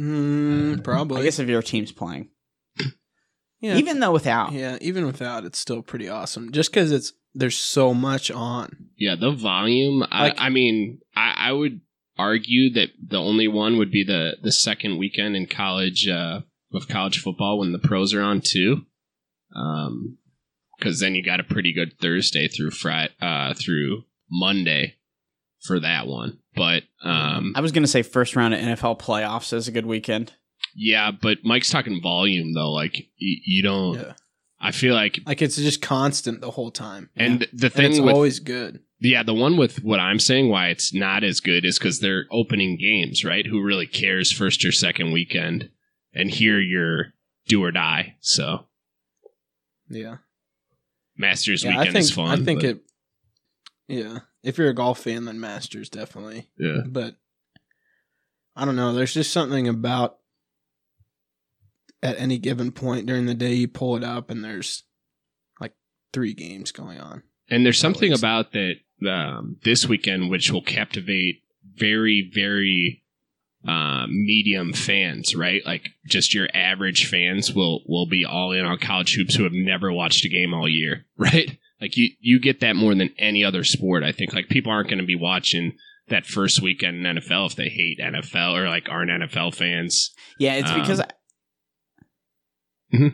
mm, 0.00 0.82
probably. 0.82 1.20
I 1.20 1.24
guess 1.24 1.38
if 1.38 1.48
your 1.48 1.60
team's 1.62 1.92
playing, 1.92 2.30
Yeah, 3.60 3.76
even 3.76 4.00
though 4.00 4.12
without. 4.12 4.52
yeah, 4.52 4.78
even 4.80 5.06
without, 5.06 5.44
it's 5.44 5.58
still 5.58 5.82
pretty 5.82 6.08
awesome. 6.08 6.50
Just 6.52 6.70
because 6.72 6.90
it's 6.92 7.12
there's 7.34 7.56
so 7.56 7.92
much 7.94 8.30
on. 8.30 8.88
Yeah, 8.96 9.14
the 9.16 9.30
volume. 9.32 10.00
Like- 10.00 10.40
I, 10.40 10.46
I 10.46 10.48
mean, 10.48 11.00
I, 11.14 11.34
I 11.36 11.52
would 11.52 11.80
argue 12.18 12.72
that 12.74 12.90
the 13.06 13.18
only 13.18 13.48
one 13.48 13.78
would 13.78 13.90
be 13.90 14.04
the 14.04 14.36
the 14.42 14.52
second 14.52 14.98
weekend 14.98 15.36
in 15.36 15.46
college 15.46 16.08
uh, 16.08 16.40
of 16.72 16.88
college 16.88 17.18
football 17.20 17.58
when 17.58 17.72
the 17.72 17.78
pros 17.78 18.14
are 18.14 18.22
on 18.22 18.40
too. 18.40 18.84
Um, 19.54 20.18
because 20.78 21.00
then 21.00 21.14
you 21.14 21.22
got 21.22 21.40
a 21.40 21.44
pretty 21.44 21.74
good 21.74 21.98
Thursday 22.00 22.48
through 22.48 22.70
Friday 22.70 23.12
uh, 23.20 23.52
through 23.54 24.04
Monday 24.30 24.94
for 25.60 25.78
that 25.80 26.06
one. 26.06 26.38
But 26.54 26.84
um, 27.04 27.52
I 27.54 27.60
was 27.60 27.72
gonna 27.72 27.86
say 27.86 28.02
first 28.02 28.34
round 28.36 28.54
of 28.54 28.60
NFL 28.60 28.98
playoffs 28.98 29.52
is 29.52 29.68
a 29.68 29.72
good 29.72 29.86
weekend. 29.86 30.32
Yeah, 30.74 31.10
but 31.10 31.38
Mike's 31.44 31.70
talking 31.70 32.00
volume 32.02 32.54
though. 32.54 32.72
Like 32.72 32.94
y- 33.20 33.40
you 33.44 33.62
don't. 33.62 33.94
Yeah, 33.98 34.12
I 34.60 34.72
feel 34.72 34.94
like, 34.94 35.20
like 35.26 35.40
it's 35.42 35.56
just 35.56 35.80
constant 35.82 36.40
the 36.40 36.50
whole 36.50 36.70
time, 36.70 37.10
and 37.16 37.40
the 37.40 37.46
and 37.46 37.62
it's 37.64 37.74
thing 37.96 38.04
with 38.04 38.14
always 38.14 38.40
good. 38.40 38.80
Yeah, 39.00 39.22
the 39.22 39.32
one 39.34 39.56
with 39.56 39.82
what 39.82 39.98
I'm 40.00 40.18
saying 40.18 40.50
why 40.50 40.68
it's 40.68 40.92
not 40.92 41.24
as 41.24 41.40
good 41.40 41.64
is 41.64 41.78
because 41.78 42.00
they're 42.00 42.26
opening 42.30 42.76
games, 42.76 43.24
right? 43.24 43.46
Who 43.46 43.62
really 43.62 43.86
cares 43.86 44.30
first 44.30 44.62
or 44.64 44.72
second 44.72 45.12
weekend? 45.12 45.70
And 46.12 46.30
here 46.30 46.58
you're 46.60 47.14
do 47.46 47.62
or 47.64 47.70
die. 47.72 48.16
So 48.20 48.66
Yeah, 49.88 50.16
Masters 51.16 51.64
yeah. 51.64 51.70
weekend 51.70 51.92
think 51.92 52.02
is 52.04 52.10
fun. 52.10 52.28
I 52.40 52.44
think 52.44 52.60
but- 52.60 52.68
it. 52.68 52.80
Yeah, 53.88 54.18
if 54.44 54.56
you're 54.58 54.68
a 54.68 54.74
golf 54.74 55.00
fan, 55.00 55.24
then 55.24 55.40
Masters 55.40 55.88
definitely. 55.88 56.48
Yeah, 56.58 56.82
but 56.86 57.16
I 58.54 58.64
don't 58.64 58.76
know. 58.76 58.92
There's 58.92 59.14
just 59.14 59.32
something 59.32 59.66
about 59.66 60.18
at 62.02 62.18
any 62.18 62.38
given 62.38 62.72
point 62.72 63.06
during 63.06 63.26
the 63.26 63.34
day 63.34 63.52
you 63.52 63.68
pull 63.68 63.96
it 63.96 64.04
up 64.04 64.30
and 64.30 64.44
there's 64.44 64.84
like 65.60 65.74
three 66.12 66.34
games 66.34 66.72
going 66.72 67.00
on. 67.00 67.22
and 67.48 67.64
there's 67.64 67.78
something 67.78 68.10
least. 68.10 68.22
about 68.22 68.52
that 68.52 68.74
um, 69.08 69.56
this 69.64 69.86
weekend 69.86 70.30
which 70.30 70.50
will 70.50 70.62
captivate 70.62 71.42
very 71.76 72.30
very 72.34 73.02
um, 73.66 74.08
medium 74.10 74.72
fans, 74.72 75.34
right? 75.34 75.64
Like 75.66 75.90
just 76.06 76.32
your 76.32 76.48
average 76.54 77.06
fans 77.06 77.52
will 77.52 77.82
will 77.86 78.06
be 78.06 78.24
all 78.24 78.52
in 78.52 78.64
on 78.64 78.78
college 78.78 79.14
hoops 79.14 79.34
who 79.34 79.44
have 79.44 79.52
never 79.52 79.92
watched 79.92 80.24
a 80.24 80.28
game 80.28 80.54
all 80.54 80.68
year, 80.68 81.04
right? 81.18 81.58
Like 81.80 81.96
you 81.96 82.10
you 82.20 82.40
get 82.40 82.60
that 82.60 82.76
more 82.76 82.94
than 82.94 83.14
any 83.18 83.44
other 83.44 83.64
sport. 83.64 84.02
I 84.02 84.12
think 84.12 84.32
like 84.32 84.48
people 84.48 84.72
aren't 84.72 84.88
going 84.88 85.00
to 85.00 85.06
be 85.06 85.14
watching 85.14 85.72
that 86.08 86.26
first 86.26 86.60
weekend 86.60 87.06
in 87.06 87.16
NFL 87.16 87.50
if 87.50 87.56
they 87.56 87.68
hate 87.68 87.98
NFL 88.00 88.54
or 88.54 88.68
like 88.68 88.88
aren't 88.88 89.10
NFL 89.10 89.54
fans. 89.54 90.10
Yeah, 90.38 90.54
it's 90.54 90.70
Um, 90.70 90.80
because 90.80 90.98
Go 90.98 91.04
Mm-hmm. 92.92 93.08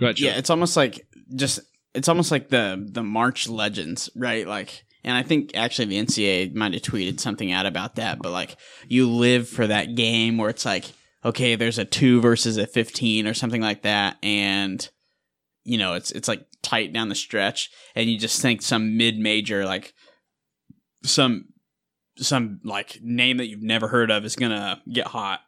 ahead, 0.00 0.16
Joe. 0.16 0.26
yeah, 0.26 0.36
it's 0.36 0.50
almost 0.50 0.76
like 0.76 1.06
just 1.34 1.60
it's 1.94 2.08
almost 2.08 2.30
like 2.30 2.48
the 2.48 2.86
the 2.90 3.02
March 3.02 3.48
legends, 3.48 4.10
right? 4.16 4.46
Like, 4.46 4.84
and 5.04 5.16
I 5.16 5.22
think 5.22 5.52
actually 5.54 5.86
the 5.86 6.02
NCAA 6.02 6.54
might 6.54 6.74
have 6.74 6.82
tweeted 6.82 7.20
something 7.20 7.52
out 7.52 7.66
about 7.66 7.96
that, 7.96 8.20
but 8.20 8.32
like 8.32 8.56
you 8.88 9.08
live 9.08 9.48
for 9.48 9.66
that 9.66 9.94
game 9.94 10.38
where 10.38 10.50
it's 10.50 10.64
like, 10.64 10.86
okay, 11.24 11.54
there's 11.56 11.78
a 11.78 11.84
two 11.84 12.20
versus 12.20 12.56
a 12.56 12.66
fifteen 12.66 13.26
or 13.26 13.34
something 13.34 13.62
like 13.62 13.82
that, 13.82 14.16
and 14.22 14.88
you 15.64 15.78
know 15.78 15.94
it's 15.94 16.10
it's 16.10 16.28
like 16.28 16.44
tight 16.62 16.92
down 16.92 17.08
the 17.08 17.14
stretch, 17.14 17.70
and 17.94 18.10
you 18.10 18.18
just 18.18 18.42
think 18.42 18.62
some 18.62 18.96
mid 18.96 19.18
major 19.18 19.64
like 19.64 19.92
some 21.04 21.46
some 22.16 22.60
like 22.64 22.98
name 23.02 23.36
that 23.38 23.48
you've 23.48 23.62
never 23.62 23.88
heard 23.88 24.10
of 24.10 24.24
is 24.24 24.36
gonna 24.36 24.80
get 24.90 25.06
hot 25.06 25.40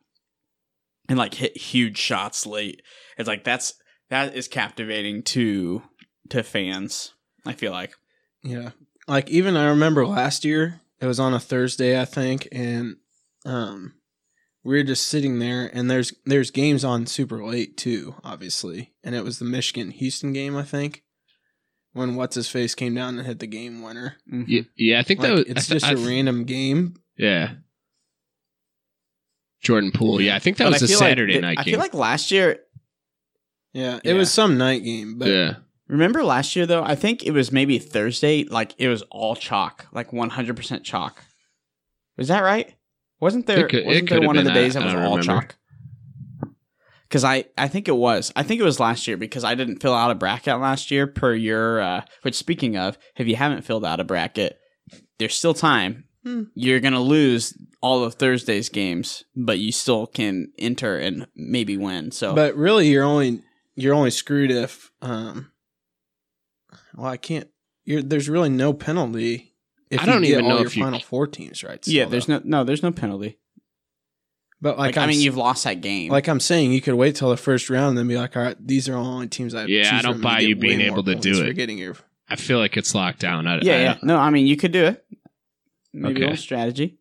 and 1.08 1.18
like 1.18 1.34
hit 1.34 1.56
huge 1.56 1.98
shots 1.98 2.46
late. 2.46 2.82
It's 3.18 3.28
like 3.28 3.44
that's 3.44 3.74
that 4.10 4.34
is 4.34 4.48
captivating 4.48 5.22
to 5.24 5.82
to 6.30 6.42
fans. 6.42 7.12
I 7.44 7.52
feel 7.52 7.72
like 7.72 7.92
Yeah. 8.42 8.70
Like 9.08 9.28
even 9.30 9.56
I 9.56 9.68
remember 9.68 10.06
last 10.06 10.44
year, 10.44 10.80
it 11.00 11.06
was 11.06 11.20
on 11.20 11.32
a 11.34 11.40
Thursday, 11.40 12.00
I 12.00 12.04
think, 12.04 12.48
and 12.52 12.96
um 13.44 13.94
we 14.64 14.76
were 14.76 14.82
just 14.82 15.06
sitting 15.06 15.38
there 15.38 15.70
and 15.72 15.88
there's 15.88 16.12
there's 16.24 16.50
games 16.50 16.84
on 16.84 17.06
super 17.06 17.44
late 17.44 17.76
too, 17.76 18.16
obviously. 18.24 18.94
And 19.04 19.14
it 19.14 19.22
was 19.24 19.38
the 19.38 19.44
Michigan 19.44 19.92
Houston 19.92 20.32
game, 20.32 20.56
I 20.56 20.64
think. 20.64 21.04
When 21.92 22.14
what's 22.16 22.34
his 22.36 22.48
face 22.50 22.74
came 22.74 22.94
down 22.94 23.16
and 23.16 23.26
hit 23.26 23.38
the 23.38 23.46
game 23.46 23.80
winner. 23.80 24.16
yeah, 24.26 24.62
yeah, 24.76 24.98
I 24.98 25.02
think 25.02 25.20
Like, 25.20 25.28
that 25.28 25.34
was, 25.34 25.44
it's 25.46 25.70
I 25.70 25.72
th- 25.74 25.80
just 25.82 25.92
a 25.92 25.94
th- 25.94 26.06
random 26.06 26.44
game. 26.44 26.96
yeah. 27.16 27.52
Jordan 29.66 29.90
Poole, 29.92 30.20
yeah, 30.20 30.36
I 30.36 30.38
think 30.38 30.56
that 30.58 30.64
But 30.64 30.74
was 30.74 30.82
I 30.82 30.86
a 30.86 30.88
feel 30.88 30.98
like 31.00 31.08
Saturday 31.10 31.34
that- 31.34 31.40
night 31.40 31.58
I 31.58 31.62
game. 31.64 31.72
feel 31.72 31.80
like 31.80 31.94
last 31.94 32.30
year. 32.30 32.60
Yeah, 33.72 33.96
it 33.96 34.12
Yeah. 34.12 34.12
was 34.14 34.32
some 34.32 34.56
night 34.56 34.84
game, 34.84 35.18
but 35.18 35.28
yeah, 35.28 35.54
Remember 35.88 36.24
last 36.24 36.56
year 36.56 36.66
though? 36.66 36.82
I 36.82 36.94
think 36.94 37.24
it 37.24 37.30
was 37.32 37.52
maybe 37.52 37.78
Thursday. 37.78 38.44
Like 38.44 38.74
it 38.78 38.88
was 38.88 39.02
all 39.10 39.36
chalk, 39.36 39.86
like 39.92 40.12
one 40.12 40.30
hundred 40.30 40.56
percent 40.56 40.82
chalk. 40.84 41.22
Was 42.16 42.28
that 42.28 42.40
right? 42.42 42.74
Wasn't 43.20 43.46
there? 43.46 43.66
It 43.66 43.70
could- 43.70 43.80
it 43.80 43.86
wasn't 43.86 44.08
could 44.08 44.14
there 44.16 44.22
have 44.22 44.26
one 44.26 44.38
of 44.38 44.44
the 44.44 44.50
been. 44.50 44.58
I- 44.58 44.62
days 44.62 44.74
that 44.74 44.82
I 44.82 44.86
was 44.86 44.94
don't 44.94 45.02
all 45.04 45.16
remember. 45.18 45.42
chalk? 45.42 45.56
Because 47.08 47.22
I, 47.22 47.44
I 47.56 47.68
think 47.68 47.86
it 47.86 47.96
was. 47.96 48.32
I 48.34 48.42
think 48.42 48.60
it 48.60 48.64
was 48.64 48.80
last 48.80 49.06
year 49.06 49.16
because 49.16 49.44
I 49.44 49.54
didn't 49.54 49.80
fill 49.80 49.94
out 49.94 50.10
a 50.10 50.14
bracket 50.16 50.58
last 50.58 50.90
year 50.90 51.06
per 51.06 51.34
your. 51.34 51.80
Uh, 51.80 52.00
which 52.22 52.34
speaking 52.34 52.76
of, 52.76 52.98
if 53.16 53.28
you 53.28 53.36
haven't 53.36 53.62
filled 53.62 53.84
out 53.84 54.00
a 54.00 54.04
bracket, 54.04 54.58
there's 55.18 55.34
still 55.34 55.54
time. 55.54 56.04
Hmm. 56.26 56.42
You're 56.56 56.80
gonna 56.80 57.00
lose 57.00 57.56
all 57.80 58.02
of 58.02 58.14
Thursday's 58.14 58.68
games, 58.68 59.22
but 59.36 59.60
you 59.60 59.70
still 59.70 60.08
can 60.08 60.50
enter 60.58 60.98
and 60.98 61.28
maybe 61.36 61.76
win. 61.76 62.10
So, 62.10 62.34
but 62.34 62.56
really 62.56 62.88
you're 62.88 63.04
only 63.04 63.42
you're 63.76 63.94
only 63.94 64.10
screwed 64.10 64.50
if 64.50 64.90
um 65.00 65.52
well 66.96 67.06
I 67.06 67.16
can't 67.16 67.48
you're 67.84 68.02
there's 68.02 68.28
really 68.28 68.48
no 68.48 68.72
penalty 68.72 69.54
if 69.90 70.00
I 70.00 70.06
don't 70.06 70.22
you 70.24 70.30
get 70.30 70.32
even 70.38 70.44
all 70.46 70.50
know 70.50 70.56
your 70.58 70.66
if 70.66 70.76
you- 70.76 70.82
final 70.82 70.98
four 70.98 71.28
teams 71.28 71.62
right. 71.62 71.78
yeah, 71.86 72.02
still, 72.02 72.10
there's 72.10 72.26
though. 72.26 72.38
no 72.38 72.42
no, 72.44 72.64
there's 72.64 72.82
no 72.82 72.90
penalty. 72.90 73.38
but 74.60 74.76
like, 74.78 74.96
Like, 74.96 75.04
I 75.04 75.06
mean, 75.06 75.20
you've 75.20 75.36
lost 75.36 75.62
that 75.62 75.80
game. 75.80 76.10
like 76.10 76.26
I'm 76.28 76.40
saying, 76.40 76.72
you 76.72 76.80
could 76.80 76.94
wait 76.94 77.14
till 77.14 77.30
the 77.30 77.36
first 77.36 77.70
round 77.70 77.90
and 77.90 77.98
then 77.98 78.08
be 78.08 78.16
like, 78.16 78.36
all 78.36 78.42
right, 78.42 78.56
these 78.66 78.88
are 78.88 78.96
all 78.96 79.06
only 79.06 79.28
teams 79.28 79.54
I 79.54 79.60
have 79.60 79.68
Yeah, 79.68 79.96
I 79.96 80.02
don't 80.02 80.20
buy 80.20 80.40
you 80.40 80.56
being 80.56 80.80
able 80.80 81.04
to 81.04 81.14
do 81.14 81.40
it. 81.40 81.46
For 81.46 81.52
getting 81.52 81.78
your 81.78 81.94
I 82.28 82.34
feel 82.34 82.58
like 82.58 82.76
it's 82.76 82.92
locked 82.92 83.20
down. 83.20 83.46
I, 83.46 83.60
Yeah, 83.62 83.74
I- 83.74 83.80
yeah. 83.82 83.98
No, 84.02 84.16
I 84.16 84.30
mean 84.30 84.48
you 84.48 84.56
could 84.56 84.72
do 84.72 84.86
it. 84.86 85.04
Maybe 85.96 86.22
Okay. 86.24 86.32
a 86.34 86.36
strategy. 86.36 86.98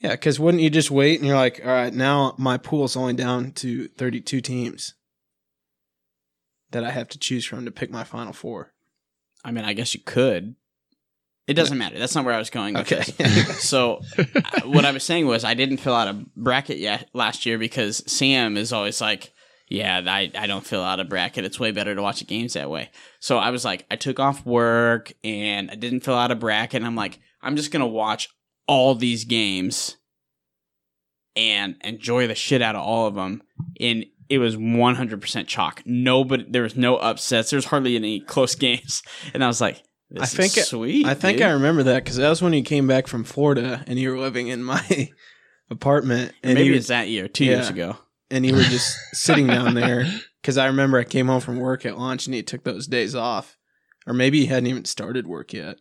yeah, 0.00 0.12
because 0.12 0.38
wouldn't 0.38 0.62
you 0.62 0.70
just 0.70 0.90
wait 0.90 1.18
and 1.18 1.26
you're 1.26 1.36
like, 1.36 1.60
all 1.64 1.72
right, 1.72 1.92
now 1.92 2.34
my 2.38 2.56
pool's 2.58 2.96
only 2.96 3.14
down 3.14 3.52
to 3.52 3.88
32 3.88 4.40
teams 4.40 4.94
that 6.70 6.84
I 6.84 6.90
have 6.90 7.08
to 7.08 7.18
choose 7.18 7.44
from 7.44 7.64
to 7.64 7.70
pick 7.70 7.90
my 7.90 8.04
final 8.04 8.32
four. 8.32 8.72
I 9.44 9.50
mean, 9.50 9.64
I 9.64 9.72
guess 9.74 9.94
you 9.94 10.00
could. 10.04 10.56
It 11.46 11.54
doesn't 11.54 11.76
matter. 11.76 11.98
That's 11.98 12.14
not 12.14 12.24
where 12.24 12.34
I 12.34 12.38
was 12.38 12.50
going. 12.50 12.76
Okay. 12.78 13.02
so, 13.58 14.00
uh, 14.18 14.60
what 14.64 14.84
I 14.86 14.92
was 14.92 15.04
saying 15.04 15.26
was 15.26 15.44
I 15.44 15.54
didn't 15.54 15.76
fill 15.78 15.94
out 15.94 16.08
a 16.08 16.24
bracket 16.36 16.78
yet 16.78 17.08
last 17.12 17.44
year 17.44 17.58
because 17.58 18.02
Sam 18.10 18.56
is 18.56 18.72
always 18.72 19.00
like, 19.02 19.34
"Yeah, 19.68 20.00
I 20.06 20.30
I 20.34 20.46
don't 20.46 20.66
fill 20.66 20.82
out 20.82 21.00
a 21.00 21.04
bracket. 21.04 21.44
It's 21.44 21.60
way 21.60 21.70
better 21.70 21.94
to 21.94 22.00
watch 22.02 22.20
the 22.20 22.24
games 22.24 22.54
that 22.54 22.70
way." 22.70 22.90
So 23.20 23.36
I 23.36 23.50
was 23.50 23.62
like, 23.62 23.84
I 23.90 23.96
took 23.96 24.18
off 24.18 24.46
work 24.46 25.12
and 25.22 25.70
I 25.70 25.74
didn't 25.74 26.00
fill 26.00 26.14
out 26.14 26.30
a 26.30 26.34
bracket. 26.34 26.76
And 26.78 26.86
I'm 26.86 26.96
like, 26.96 27.20
I'm 27.44 27.56
just 27.56 27.70
gonna 27.70 27.86
watch 27.86 28.28
all 28.66 28.94
these 28.94 29.24
games 29.24 29.96
and 31.36 31.76
enjoy 31.82 32.26
the 32.26 32.34
shit 32.34 32.62
out 32.62 32.76
of 32.76 32.82
all 32.82 33.06
of 33.06 33.14
them. 33.14 33.42
And 33.80 34.06
it 34.28 34.38
was 34.38 34.56
100% 34.56 35.46
chalk. 35.46 35.82
Nobody, 35.84 36.46
there 36.48 36.62
was 36.62 36.76
no 36.76 36.96
upsets. 36.96 37.50
There 37.50 37.56
was 37.58 37.66
hardly 37.66 37.96
any 37.96 38.20
close 38.20 38.54
games. 38.66 39.02
And 39.34 39.44
I 39.44 39.46
was 39.46 39.60
like, 39.60 39.82
this 40.10 40.22
I 40.22 40.26
think 40.26 40.52
sweet. 40.52 41.06
I 41.06 41.14
think 41.14 41.38
dude. 41.38 41.46
I 41.46 41.50
remember 41.50 41.82
that 41.84 42.04
because 42.04 42.16
that 42.16 42.28
was 42.28 42.40
when 42.40 42.52
you 42.52 42.62
came 42.62 42.86
back 42.86 43.06
from 43.06 43.24
Florida 43.24 43.82
and 43.86 43.98
you 43.98 44.10
were 44.10 44.18
living 44.18 44.48
in 44.48 44.62
my 44.62 45.10
apartment. 45.70 46.32
And 46.42 46.54
maybe 46.54 46.68
you, 46.68 46.74
it's 46.74 46.88
that 46.88 47.08
year, 47.08 47.26
two 47.28 47.44
years 47.44 47.68
ago. 47.68 47.96
and 48.30 48.46
you 48.46 48.54
were 48.54 48.62
just 48.62 48.96
sitting 49.12 49.46
down 49.46 49.74
there 49.74 50.06
because 50.40 50.56
I 50.56 50.66
remember 50.66 50.98
I 50.98 51.04
came 51.04 51.26
home 51.26 51.40
from 51.40 51.58
work 51.58 51.84
at 51.84 51.98
lunch 51.98 52.26
and 52.26 52.34
you 52.34 52.42
took 52.42 52.64
those 52.64 52.86
days 52.86 53.14
off, 53.14 53.58
or 54.06 54.14
maybe 54.14 54.38
you 54.38 54.46
hadn't 54.46 54.68
even 54.68 54.84
started 54.84 55.26
work 55.26 55.52
yet. 55.52 55.78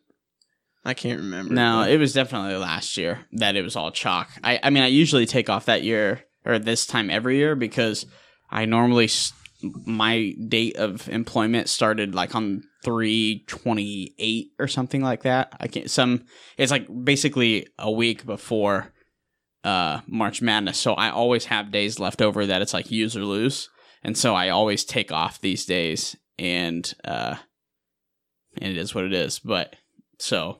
I 0.86 0.94
can't 0.94 1.20
remember. 1.20 1.54
No, 1.54 1.82
but- 1.84 1.92
it 1.92 1.98
was 1.98 2.14
definitely 2.14 2.56
last 2.58 2.98
year 2.98 3.26
that 3.34 3.56
it 3.56 3.62
was 3.64 3.76
all 3.76 3.92
chalk. 3.92 4.30
I, 4.44 4.60
I 4.64 4.70
mean, 4.70 4.84
I 4.84 4.88
usually 4.88 5.26
take 5.26 5.50
off 5.50 5.66
that 5.66 5.84
year 5.84 6.24
or 6.46 6.60
this 6.60 6.86
time 6.86 7.10
every 7.10 7.38
year 7.38 7.56
because 7.56 8.06
I 8.50 8.66
normally 8.66 9.10
my 9.86 10.34
date 10.48 10.76
of 10.76 11.08
employment 11.08 11.70
started 11.70 12.14
like 12.14 12.36
on 12.36 12.64
three 12.84 13.46
twenty 13.48 14.14
eight 14.20 14.48
or 14.60 14.68
something 14.68 15.02
like 15.02 15.24
that. 15.24 15.54
I 15.60 15.68
can't 15.68 15.90
some. 15.90 16.26
It's 16.58 16.72
like 16.72 16.86
basically 17.06 17.68
a 17.80 17.90
week 17.90 18.26
before 18.26 18.92
uh 19.64 20.02
March 20.06 20.42
Madness, 20.42 20.78
so 20.78 20.94
I 20.96 21.10
always 21.10 21.46
have 21.46 21.72
days 21.72 21.98
left 21.98 22.22
over 22.22 22.46
that 22.46 22.62
it's 22.62 22.74
like 22.74 22.92
use 22.92 23.16
or 23.16 23.24
lose, 23.24 23.70
and 24.04 24.18
so 24.18 24.36
I 24.36 24.50
always 24.50 24.84
take 24.84 25.14
off 25.14 25.40
these 25.40 25.66
days, 25.66 26.18
and 26.38 26.94
uh, 27.06 27.36
and 28.62 28.72
it 28.74 28.78
is 28.78 28.94
what 28.94 29.06
it 29.06 29.14
is. 29.14 29.40
But 29.40 29.78
so 30.20 30.60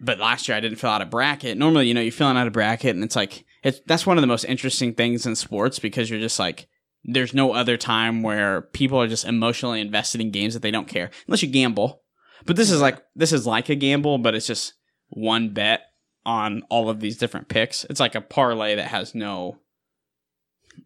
but 0.00 0.18
last 0.18 0.48
year 0.48 0.56
I 0.56 0.60
didn't 0.60 0.78
fill 0.78 0.90
out 0.90 1.02
a 1.02 1.06
bracket. 1.06 1.56
Normally, 1.58 1.86
you 1.88 1.94
know, 1.94 2.00
you're 2.00 2.12
filling 2.12 2.36
out 2.36 2.46
a 2.46 2.50
bracket 2.50 2.94
and 2.94 3.04
it's 3.04 3.16
like 3.16 3.44
it's 3.62 3.80
that's 3.86 4.06
one 4.06 4.16
of 4.18 4.22
the 4.22 4.26
most 4.28 4.44
interesting 4.44 4.94
things 4.94 5.26
in 5.26 5.34
sports 5.36 5.78
because 5.78 6.10
you're 6.10 6.20
just 6.20 6.38
like 6.38 6.68
there's 7.04 7.34
no 7.34 7.52
other 7.52 7.76
time 7.76 8.22
where 8.22 8.62
people 8.62 9.00
are 9.00 9.06
just 9.08 9.24
emotionally 9.26 9.80
invested 9.80 10.20
in 10.20 10.30
games 10.30 10.54
that 10.54 10.60
they 10.62 10.70
don't 10.70 10.88
care 10.88 11.10
unless 11.26 11.42
you 11.42 11.48
gamble. 11.48 12.02
But 12.46 12.56
this 12.56 12.70
is 12.70 12.80
like 12.80 13.02
this 13.14 13.32
is 13.32 13.46
like 13.46 13.68
a 13.68 13.74
gamble, 13.74 14.18
but 14.18 14.34
it's 14.34 14.46
just 14.46 14.74
one 15.08 15.50
bet 15.50 15.82
on 16.26 16.62
all 16.70 16.88
of 16.88 17.00
these 17.00 17.18
different 17.18 17.48
picks. 17.48 17.84
It's 17.84 18.00
like 18.00 18.14
a 18.14 18.20
parlay 18.20 18.74
that 18.76 18.88
has 18.88 19.14
no 19.14 19.58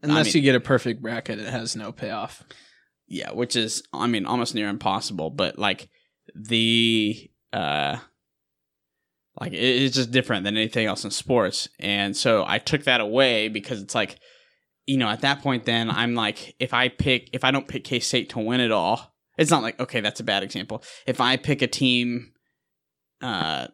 Unless 0.03 0.27
mean- 0.27 0.35
you 0.37 0.43
get 0.43 0.55
a 0.57 0.61
perfect 0.61 1.01
bracket, 1.01 1.39
it 1.39 1.49
has 1.49 1.75
no 1.75 1.93
payoff. 1.93 2.45
yeah, 3.07 3.33
which 3.33 3.57
is 3.57 3.83
I 3.93 4.07
mean 4.07 4.27
almost 4.27 4.55
near 4.55 4.69
impossible, 4.69 5.31
but 5.31 5.59
like 5.59 5.89
the 6.35 7.31
uh 7.53 7.97
like 9.41 9.53
it- 9.53 9.57
it's 9.57 9.97
just 9.97 10.11
different 10.11 10.45
than 10.45 10.57
anything 10.57 10.87
else 10.87 11.05
in 11.05 11.11
sports. 11.11 11.69
And 11.79 12.17
so 12.17 12.45
I 12.47 12.59
took 12.59 12.85
that 12.85 13.01
away 13.01 13.49
because 13.49 13.83
it's 13.83 13.95
like 13.95 14.19
you 14.87 14.97
know, 14.97 15.09
at 15.09 15.21
that 15.21 15.43
point 15.43 15.67
then 15.67 15.91
I'm 15.91 16.15
like 16.15 16.55
if 16.59 16.73
I 16.73 16.89
pick 16.89 17.31
if 17.33 17.45
I 17.45 17.51
don't 17.51 17.69
pick 17.69 17.85
K-State 17.85 18.31
to 18.31 18.39
win 18.39 18.61
it 18.61 18.71
all, 18.73 19.15
it's 19.37 19.51
not 19.51 19.63
like 19.63 19.79
okay, 19.81 20.01
that's 20.01 20.21
a 20.21 20.25
bad 20.25 20.43
example. 20.43 20.83
If 21.07 21.21
I 21.21 21.37
pick 21.37 21.63
a 21.63 21.67
team 21.67 22.33
uh 23.21 23.69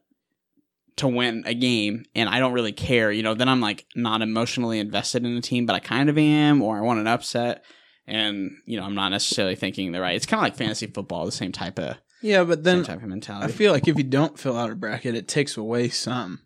to 0.97 1.09
win 1.09 1.43
a 1.47 1.55
game 1.55 2.05
and 2.15 2.29
I 2.29 2.39
don't 2.39 2.53
really 2.53 2.73
care, 2.73 3.11
you 3.11 3.23
know, 3.23 3.35
then 3.35 3.49
I'm 3.49 3.61
like 3.61 3.85
not 3.97 4.23
emotionally 4.23 4.79
invested 4.79 5.25
in 5.25 5.35
the 5.35 5.41
team, 5.41 5.67
but 5.67 5.75
I 5.75 5.81
kind 5.81 6.09
of 6.09 6.17
am 6.17 6.63
or 6.63 6.79
I 6.79 6.83
want 6.83 7.01
an 7.01 7.09
upset 7.09 7.65
and 8.07 8.53
you 8.67 8.79
know 8.79 8.85
I'm 8.85 8.95
not 8.95 9.09
necessarily 9.11 9.57
thinking 9.57 9.93
the 9.93 10.01
right. 10.01 10.15
It's 10.17 10.27
kind 10.27 10.39
of 10.41 10.45
like 10.45 10.57
fantasy 10.57 10.87
football, 10.87 11.27
the 11.27 11.33
same 11.33 11.53
type 11.53 11.79
of 11.79 11.97
Yeah, 12.25 12.45
but 12.45 12.65
same 12.65 12.83
then 12.83 12.85
type 12.85 13.03
of 13.03 13.43
I 13.43 13.49
feel 13.49 13.71
like 13.71 13.87
if 13.87 13.99
you 13.99 14.03
don't 14.03 14.39
fill 14.39 14.57
out 14.57 14.71
a 14.71 14.75
bracket, 14.75 15.15
it 15.15 15.29
takes 15.29 15.59
away 15.59 15.91
some. 15.91 16.41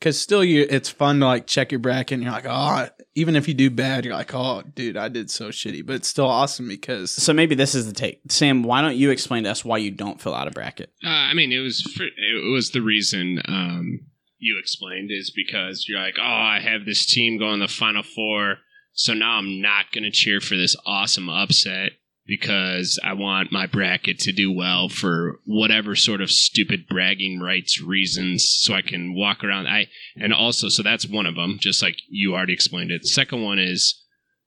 Because 0.00 0.18
still, 0.18 0.42
you 0.42 0.66
it's 0.68 0.90
fun 0.90 1.20
to 1.20 1.26
like 1.26 1.46
check 1.46 1.70
your 1.70 1.78
bracket, 1.78 2.14
and 2.14 2.24
you're 2.24 2.32
like, 2.32 2.46
oh, 2.48 2.88
even 3.14 3.36
if 3.36 3.46
you 3.46 3.54
do 3.54 3.70
bad, 3.70 4.04
you're 4.04 4.12
like, 4.12 4.34
oh, 4.34 4.62
dude, 4.74 4.96
I 4.96 5.08
did 5.08 5.30
so 5.30 5.50
shitty. 5.50 5.86
But 5.86 5.94
it's 5.94 6.08
still 6.08 6.26
awesome 6.26 6.66
because 6.66 7.12
so 7.12 7.32
maybe 7.32 7.54
this 7.54 7.76
is 7.76 7.86
the 7.86 7.92
take, 7.92 8.22
Sam. 8.28 8.64
Why 8.64 8.82
don't 8.82 8.96
you 8.96 9.10
explain 9.10 9.44
to 9.44 9.52
us 9.52 9.64
why 9.64 9.78
you 9.78 9.92
don't 9.92 10.20
fill 10.20 10.34
out 10.34 10.48
a 10.48 10.50
bracket? 10.50 10.90
Uh, 11.02 11.10
I 11.10 11.32
mean, 11.32 11.52
it 11.52 11.60
was 11.60 11.80
fr- 11.80 12.02
it 12.02 12.52
was 12.52 12.72
the 12.72 12.82
reason 12.82 13.40
um, 13.46 14.00
you 14.38 14.58
explained 14.58 15.10
is 15.12 15.30
because 15.34 15.86
you're 15.88 16.00
like, 16.00 16.16
oh, 16.18 16.24
I 16.24 16.58
have 16.60 16.84
this 16.84 17.06
team 17.06 17.38
going 17.38 17.60
the 17.60 17.68
final 17.68 18.02
four, 18.02 18.56
so 18.94 19.14
now 19.14 19.38
I'm 19.38 19.62
not 19.62 19.92
going 19.92 20.04
to 20.04 20.10
cheer 20.10 20.40
for 20.40 20.56
this 20.56 20.74
awesome 20.84 21.30
upset 21.30 21.92
because 22.26 22.98
I 23.04 23.12
want 23.12 23.52
my 23.52 23.66
bracket 23.66 24.18
to 24.20 24.32
do 24.32 24.50
well 24.50 24.88
for 24.88 25.40
whatever 25.44 25.94
sort 25.94 26.20
of 26.20 26.30
stupid 26.30 26.86
bragging 26.88 27.40
rights 27.40 27.80
reasons, 27.80 28.48
so 28.48 28.74
I 28.74 28.82
can 28.82 29.14
walk 29.14 29.44
around. 29.44 29.66
I 29.66 29.88
and 30.16 30.32
also, 30.32 30.68
so 30.68 30.82
that's 30.82 31.06
one 31.06 31.26
of 31.26 31.34
them. 31.34 31.58
Just 31.58 31.82
like 31.82 31.96
you 32.08 32.34
already 32.34 32.54
explained 32.54 32.90
it. 32.90 33.06
Second 33.06 33.42
one 33.42 33.58
is 33.58 34.00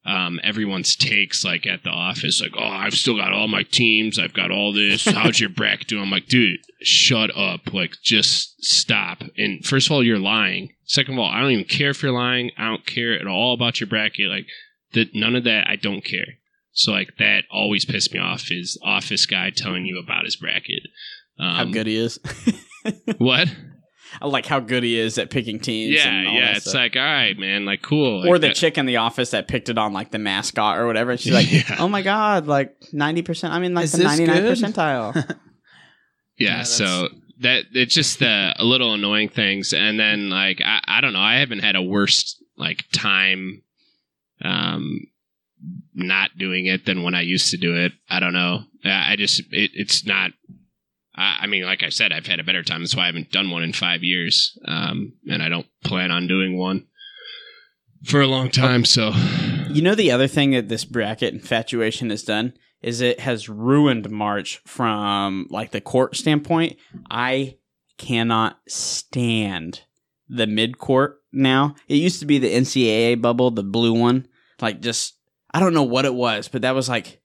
um, 0.08 0.40
everyone's 0.42 0.96
takes 0.96 1.44
like 1.44 1.68
at 1.68 1.84
the 1.84 1.90
office, 1.90 2.42
like, 2.42 2.54
oh, 2.58 2.64
I've 2.64 2.94
still 2.94 3.18
got 3.18 3.34
all 3.34 3.50
my 3.50 3.64
teams, 3.64 4.18
I've 4.18 4.34
got 4.34 4.52
all 4.52 4.72
this. 4.72 5.06
How's 5.06 5.40
your 5.40 5.50
bracket 5.50 5.90
doing? 5.90 6.02
I'm 6.02 6.10
like, 6.10 6.28
dude, 6.28 6.62
shut 6.82 7.30
up. 7.36 7.74
Like, 7.74 7.96
just 8.02 8.64
stop. 8.64 9.22
And 9.38 9.66
first 9.66 9.88
of 9.88 9.92
all, 9.92 10.04
you're 10.04 10.18
lying. 10.18 10.74
Second 10.86 11.16
of 11.16 11.20
all, 11.20 11.30
I 11.30 11.42
don't 11.42 11.52
even 11.52 11.66
care 11.66 11.90
if 11.90 12.02
you're 12.02 12.14
lying. 12.14 12.52
I 12.58 12.70
don't 12.70 12.86
care 12.86 13.20
at 13.20 13.28
all 13.28 13.54
about 13.54 13.82
your 13.82 13.88
bracket. 13.88 14.30
Like, 14.30 14.48
that 14.94 15.14
none 15.14 15.36
of 15.36 15.44
that. 15.44 15.68
I 15.68 15.76
don't 15.76 16.04
care. 16.06 16.38
So 16.78 16.92
like 16.92 17.18
that 17.18 17.44
always 17.52 17.86
pissed 17.86 18.14
me 18.14 18.20
off. 18.20 18.52
Is 18.52 18.78
office 18.84 19.26
guy 19.26 19.50
telling 19.50 19.86
you 19.86 20.00
about 20.00 20.26
his 20.26 20.36
bracket? 20.36 20.84
Um, 21.40 21.56
How 21.56 21.66
good 21.66 21.88
he 21.88 21.98
is. 21.98 22.20
What? 23.18 23.50
I 24.22 24.28
like 24.28 24.46
how 24.46 24.62
good 24.62 24.84
he 24.84 24.98
is 24.98 25.18
at 25.18 25.30
picking 25.30 25.60
teams. 25.60 25.94
Yeah, 25.96 26.08
and 26.08 26.28
all 26.30 26.34
yeah. 26.36 26.46
that 26.48 26.58
It's 26.58 26.66
stuff. 26.70 26.76
like, 26.76 26.96
all 26.96 27.02
right, 27.02 27.38
man. 27.38 27.66
Like, 27.66 27.82
cool. 27.82 28.26
or 28.26 28.40
the 28.40 28.48
that- 28.48 28.56
chick 28.56 28.78
in 28.78 28.86
the 28.86 28.96
office 28.98 29.32
that 29.32 29.48
picked 29.50 29.68
it 29.68 29.78
on 29.78 29.92
like 29.92 30.12
the 30.12 30.20
mascot 30.20 30.78
or 30.78 30.88
whatever. 30.88 31.18
She's 31.18 31.34
like, 31.34 31.52
Yeah. 31.52 31.76
"Oh 31.80 31.90
my 31.90 32.02
god, 32.02 32.48
like 32.48 32.74
ninety 32.94 33.22
percent. 33.24 33.54
I 33.54 33.60
mean, 33.60 33.74
like 33.74 33.84
Is 33.86 33.92
the 33.92 34.04
ninety 34.06 34.26
nine 34.26 34.42
good? 34.44 34.58
percentile." 34.58 35.16
Yeah, 36.40 36.58
Yeah, 36.58 36.64
so 36.64 37.10
that 37.40 37.66
it's 37.74 37.94
just 37.96 38.22
uh, 38.22 38.54
a 38.58 38.64
little 38.64 38.94
annoying 38.94 39.30
things, 39.30 39.74
and 39.74 40.00
then 40.00 40.30
like 40.30 40.62
I, 40.64 40.80
I 40.88 41.02
don't 41.02 41.12
know, 41.14 41.20
I 41.20 41.40
haven't 41.40 41.60
had 41.60 41.76
a 41.76 41.82
worse 41.82 42.42
like 42.58 42.86
time, 42.94 43.64
um, 44.42 45.02
not 45.94 46.38
doing 46.38 46.66
it 46.66 46.86
than 46.86 47.04
when 47.04 47.16
I 47.16 47.22
used 47.22 47.52
to 47.52 47.58
do 47.58 47.76
it. 47.76 47.94
I 48.10 48.20
don't 48.20 48.34
know. 48.34 48.64
I 48.86 49.16
just 49.16 49.40
it, 49.52 49.72
it's 49.74 50.06
not. 50.06 50.32
I, 51.16 51.40
I 51.42 51.48
mean, 51.48 51.64
like 51.64 51.84
I 51.84 51.90
said, 51.90 52.12
I've 52.12 52.28
had 52.28 52.40
a 52.40 52.44
better 52.44 52.64
time. 52.64 52.82
That's 52.82 52.96
why 52.96 53.04
I 53.04 53.08
haven't 53.08 53.32
done 53.32 53.50
one 53.50 53.64
in 53.64 53.74
five 53.74 54.04
years, 54.04 54.58
um, 54.66 55.14
and 55.28 55.42
I 55.42 55.50
don't 55.50 55.68
plan 55.84 56.12
on 56.12 56.28
doing 56.28 56.58
one 56.58 56.88
for 58.06 58.22
a 58.22 58.28
long 58.28 58.50
time. 58.50 58.86
So 58.86 59.12
You 59.70 59.82
know 59.82 59.96
the 59.96 60.12
other 60.12 60.28
thing 60.28 60.52
that 60.52 60.70
this 60.70 60.86
bracket 60.86 61.34
infatuation 61.34 62.10
has 62.10 62.24
done 62.24 62.54
is 62.82 63.02
it 63.02 63.20
has 63.22 63.50
ruined 63.50 64.10
March 64.10 64.62
from 64.66 65.48
like 65.50 65.72
the 65.72 65.82
court 65.82 66.16
standpoint. 66.16 66.78
I 67.10 67.58
cannot 67.98 68.60
stand 68.68 69.82
the 70.30 70.48
mid 70.48 70.78
court 70.78 71.22
now. 71.32 71.76
It 71.88 71.96
used 71.96 72.20
to 72.20 72.26
be 72.26 72.38
the 72.38 72.54
NCAA 72.54 73.22
bubble, 73.22 73.52
the 73.52 73.64
blue 73.64 73.94
one. 73.94 74.28
Like 74.62 74.82
just 74.82 75.17
I 75.58 75.60
don't 75.60 75.74
know 75.74 75.84
what 75.84 76.06
it 76.06 76.14
was, 76.14 76.48
but 76.48 76.62
that 76.62 76.76
was 76.76 76.88
like 76.88 77.20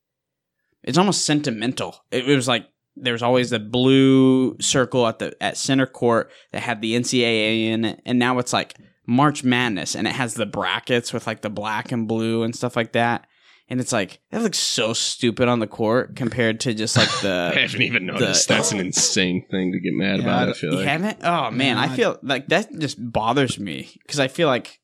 it's 0.82 0.98
almost 0.98 1.24
sentimental. 1.26 1.96
It, 2.10 2.28
it 2.28 2.34
was 2.36 2.48
like 2.48 2.66
there 2.96 3.12
was 3.12 3.22
always 3.22 3.50
the 3.50 3.58
blue 3.58 4.56
circle 4.60 5.06
at 5.06 5.18
the 5.18 5.34
at 5.42 5.56
center 5.56 5.86
court 5.86 6.30
that 6.52 6.62
had 6.62 6.80
the 6.80 6.94
NCAA 6.94 7.66
in 7.66 7.84
it, 7.84 8.00
and 8.06 8.18
now 8.18 8.38
it's 8.38 8.52
like 8.52 8.74
March 9.06 9.44
Madness, 9.44 9.94
and 9.94 10.06
it 10.06 10.14
has 10.14 10.34
the 10.34 10.46
brackets 10.46 11.12
with 11.12 11.26
like 11.26 11.42
the 11.42 11.50
black 11.50 11.92
and 11.92 12.08
blue 12.08 12.42
and 12.42 12.54
stuff 12.56 12.76
like 12.76 12.92
that. 12.92 13.26
And 13.68 13.80
it's 13.80 13.92
like 13.92 14.20
that 14.30 14.42
looks 14.42 14.58
so 14.58 14.92
stupid 14.92 15.48
on 15.48 15.58
the 15.60 15.66
court 15.66 16.16
compared 16.16 16.60
to 16.60 16.74
just 16.74 16.96
like 16.96 17.08
the. 17.22 17.50
I 17.52 17.54
the 17.54 17.60
haven't 17.62 17.82
even 17.82 18.06
noticed. 18.06 18.48
That's 18.48 18.72
an 18.72 18.80
insane 18.86 19.46
thing 19.50 19.72
to 19.72 19.78
get 19.80 19.92
mad 19.94 20.18
Yeah, 20.18 20.24
about. 20.24 20.48
I 20.48 20.50
I 20.50 20.54
feel 20.54 20.70
you 20.72 20.76
like. 20.78 20.86
haven't. 20.88 21.18
Oh 21.22 21.50
man, 21.50 21.78
I 21.78 21.86
No, 21.86 21.92
I- 21.92 21.96
feel 21.96 22.18
like 22.22 22.48
that 22.48 22.68
just 22.78 22.96
bothers 23.00 23.58
me 23.58 23.88
because 24.02 24.20
I 24.20 24.28
feel 24.28 24.48
like 24.48 24.80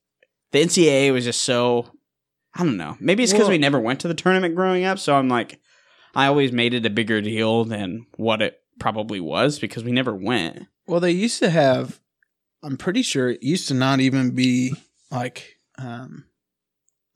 the 0.53 0.61
NCAA 0.63 1.13
was 1.13 1.25
just 1.25 1.43
so. 1.43 1.87
I 2.55 2.65
don't 2.65 2.77
know. 2.77 2.97
Maybe 3.01 3.23
it's 3.23 3.33
because 3.33 3.45
Well- 3.45 3.51
we 3.53 3.59
never 3.59 3.79
went 3.81 4.01
to 4.01 4.09
the 4.09 4.15
tournament 4.15 4.55
growing 4.55 4.85
up, 4.85 4.99
so 4.99 5.15
I'm 5.15 5.29
like, 5.29 5.61
I 6.15 6.27
always 6.27 6.53
made 6.53 6.75
it 6.75 6.87
a 6.87 6.91
bigger 6.91 7.21
deal 7.21 7.65
than 7.65 8.07
what 8.17 8.43
it 8.43 8.61
probably 8.81 9.21
was 9.21 9.59
because 9.59 9.85
we 9.85 9.93
never 9.93 10.15
went. 10.15 10.67
Well, 10.87 11.01
they 11.01 11.11
used 11.11 11.39
to 11.41 11.51
have. 11.51 12.01
I'm 12.63 12.77
pretty 12.77 13.03
sure 13.03 13.31
it 13.31 13.43
used 13.43 13.69
to 13.69 13.75
not 13.75 14.01
even 14.01 14.35
be 14.35 14.73
like. 15.11 15.57
Um, 15.77 16.25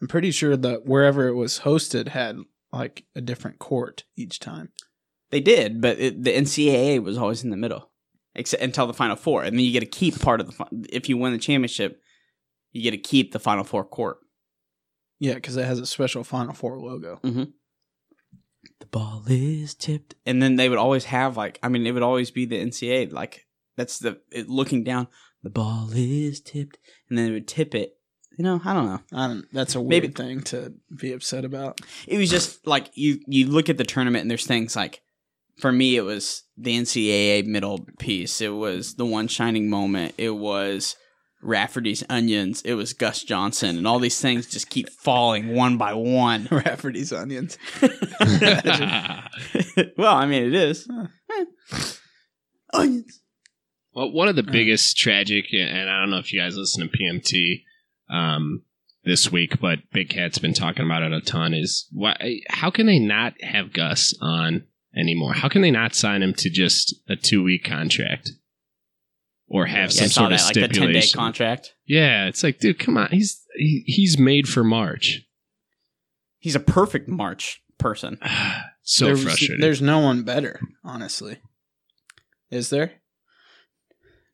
I'm 0.00 0.08
pretty 0.08 0.30
sure 0.30 0.56
that 0.56 0.84
wherever 0.86 1.26
it 1.28 1.34
was 1.34 1.60
hosted 1.60 2.08
had 2.08 2.36
like 2.72 3.04
a 3.16 3.20
different 3.20 3.58
court 3.58 4.04
each 4.16 4.38
time. 4.40 4.70
They 5.30 5.40
did, 5.40 5.80
but 5.80 5.98
it, 5.98 6.22
the 6.22 6.30
NCAA 6.36 7.02
was 7.02 7.16
always 7.16 7.42
in 7.42 7.50
the 7.50 7.56
middle, 7.56 7.90
except 8.34 8.62
until 8.62 8.86
the 8.86 8.92
Final 8.92 9.16
Four, 9.16 9.42
and 9.42 9.56
then 9.56 9.64
you 9.64 9.72
get 9.72 9.80
to 9.80 9.86
keep 9.86 10.20
part 10.20 10.40
of 10.40 10.46
the. 10.48 10.86
If 10.90 11.08
you 11.08 11.16
win 11.16 11.32
the 11.32 11.38
championship, 11.38 12.00
you 12.70 12.82
get 12.82 12.90
to 12.90 12.98
keep 12.98 13.32
the 13.32 13.38
Final 13.40 13.64
Four 13.64 13.84
court. 13.84 14.18
Yeah, 15.22 15.34
because 15.34 15.56
it 15.56 15.64
has 15.64 15.78
a 15.78 15.86
special 15.86 16.24
Final 16.24 16.52
Four 16.52 16.80
logo. 16.80 17.20
Mm-hmm. 17.22 17.44
The 18.80 18.86
ball 18.86 19.22
is 19.28 19.72
tipped, 19.72 20.16
and 20.26 20.42
then 20.42 20.56
they 20.56 20.68
would 20.68 20.78
always 20.78 21.04
have 21.04 21.36
like, 21.36 21.60
I 21.62 21.68
mean, 21.68 21.86
it 21.86 21.92
would 21.92 22.02
always 22.02 22.32
be 22.32 22.44
the 22.44 22.60
NCAA. 22.60 23.12
Like 23.12 23.46
that's 23.76 24.00
the 24.00 24.20
it, 24.32 24.48
looking 24.48 24.82
down. 24.82 25.06
The 25.44 25.50
ball 25.50 25.90
is 25.94 26.40
tipped, 26.40 26.78
and 27.08 27.16
then 27.16 27.26
they 27.26 27.32
would 27.32 27.46
tip 27.46 27.72
it. 27.72 27.92
You 28.36 28.42
know, 28.44 28.60
I 28.64 28.74
don't 28.74 28.86
know. 28.86 29.00
I 29.12 29.28
don't. 29.28 29.46
That's 29.52 29.76
a 29.76 29.80
weird 29.80 30.02
Maybe- 30.02 30.08
thing 30.08 30.40
to 30.42 30.74
be 31.00 31.12
upset 31.12 31.44
about. 31.44 31.80
It 32.08 32.18
was 32.18 32.28
just 32.28 32.66
like 32.66 32.90
you 32.94 33.20
you 33.28 33.46
look 33.46 33.68
at 33.68 33.78
the 33.78 33.84
tournament 33.84 34.22
and 34.22 34.30
there's 34.30 34.46
things 34.46 34.74
like 34.74 35.02
for 35.58 35.70
me 35.70 35.94
it 35.96 36.02
was 36.02 36.42
the 36.56 36.76
NCAA 36.76 37.46
middle 37.46 37.86
piece. 38.00 38.40
It 38.40 38.48
was 38.54 38.96
the 38.96 39.06
one 39.06 39.28
shining 39.28 39.70
moment. 39.70 40.14
It 40.18 40.30
was 40.30 40.96
Raftery's 41.42 42.04
onions. 42.08 42.62
It 42.62 42.74
was 42.74 42.92
Gus 42.92 43.22
Johnson, 43.24 43.76
and 43.76 43.86
all 43.86 43.98
these 43.98 44.20
things 44.20 44.46
just 44.46 44.70
keep 44.70 44.88
falling 44.88 45.54
one 45.54 45.76
by 45.76 45.92
one. 45.94 46.46
Raftery's 46.50 47.12
onions. 47.12 47.58
well, 49.96 50.14
I 50.16 50.26
mean, 50.26 50.44
it 50.44 50.54
is 50.54 50.88
Eh. 51.30 51.44
onions. 52.72 53.20
Well, 53.94 54.10
one 54.12 54.28
of 54.28 54.36
the 54.36 54.42
biggest 54.42 54.96
tragic, 54.96 55.46
and 55.52 55.90
I 55.90 56.00
don't 56.00 56.10
know 56.10 56.18
if 56.18 56.32
you 56.32 56.40
guys 56.40 56.56
listen 56.56 56.88
to 56.88 56.96
PMT 56.96 57.62
um, 58.10 58.62
this 59.04 59.30
week, 59.30 59.60
but 59.60 59.80
Big 59.92 60.08
Cat's 60.08 60.38
been 60.38 60.54
talking 60.54 60.84
about 60.86 61.02
it 61.02 61.12
a 61.12 61.20
ton. 61.20 61.52
Is 61.52 61.88
why? 61.92 62.40
How 62.48 62.70
can 62.70 62.86
they 62.86 62.98
not 62.98 63.34
have 63.42 63.72
Gus 63.74 64.14
on 64.22 64.64
anymore? 64.96 65.34
How 65.34 65.48
can 65.50 65.60
they 65.60 65.70
not 65.70 65.94
sign 65.94 66.22
him 66.22 66.32
to 66.34 66.48
just 66.48 66.94
a 67.06 67.16
two 67.16 67.42
week 67.42 67.64
contract, 67.64 68.30
or 69.52 69.66
have 69.66 69.90
Yeah, 69.92 70.00
some 70.00 70.08
saw 70.08 70.20
sort 70.22 70.32
of 70.32 70.38
that, 70.38 70.44
like 70.46 70.54
the 70.54 70.60
ten 70.60 70.68
day 70.68 70.74
stipulation? 71.00 71.18
contract. 71.18 71.74
yeah, 71.86 72.26
it's 72.26 72.42
like, 72.42 72.58
dude, 72.58 72.78
come 72.78 72.96
on, 72.96 73.08
he's 73.10 73.40
he, 73.56 73.84
he's 73.86 74.18
made 74.18 74.48
for 74.48 74.64
March. 74.64 75.22
He's 76.38 76.56
a 76.56 76.60
perfect 76.60 77.08
March 77.08 77.62
person. 77.78 78.18
so 78.82 79.04
there's, 79.06 79.22
frustrating. 79.22 79.60
There's 79.60 79.82
no 79.82 79.98
one 80.00 80.22
better, 80.22 80.58
honestly. 80.84 81.38
Is 82.50 82.70
there? 82.70 82.92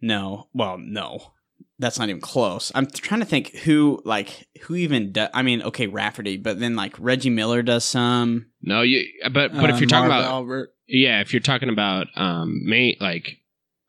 No, 0.01 0.49
well, 0.55 0.79
no. 0.79 1.33
that's 1.79 1.99
not 1.99 2.09
even 2.09 2.21
close. 2.21 2.71
I'm 2.75 2.87
trying 2.87 3.21
to 3.21 3.27
think 3.27 3.55
who 3.57 4.01
like 4.05 4.47
who 4.63 4.75
even 4.77 5.13
does. 5.13 5.29
I 5.35 5.43
mean, 5.43 5.63
okay, 5.63 5.87
Raftery, 5.89 6.37
but 6.37 6.59
then 6.61 6.77
like 6.77 6.95
Reggie 6.99 7.31
Miller 7.31 7.63
does 7.63 7.85
some. 7.85 8.47
No, 8.63 8.83
you. 8.83 9.05
But 9.33 9.53
but 9.53 9.71
if 9.71 9.77
Uh, 9.77 9.79
you're 9.79 9.89
talking 9.89 10.09
Marv 10.09 10.21
about 10.23 10.25
Albert, 10.31 10.71
yeah, 10.87 11.21
if 11.21 11.33
you're 11.33 11.41
talking 11.41 11.69
about 11.69 12.07
um 12.17 12.63
main 12.65 12.97
like 13.01 13.39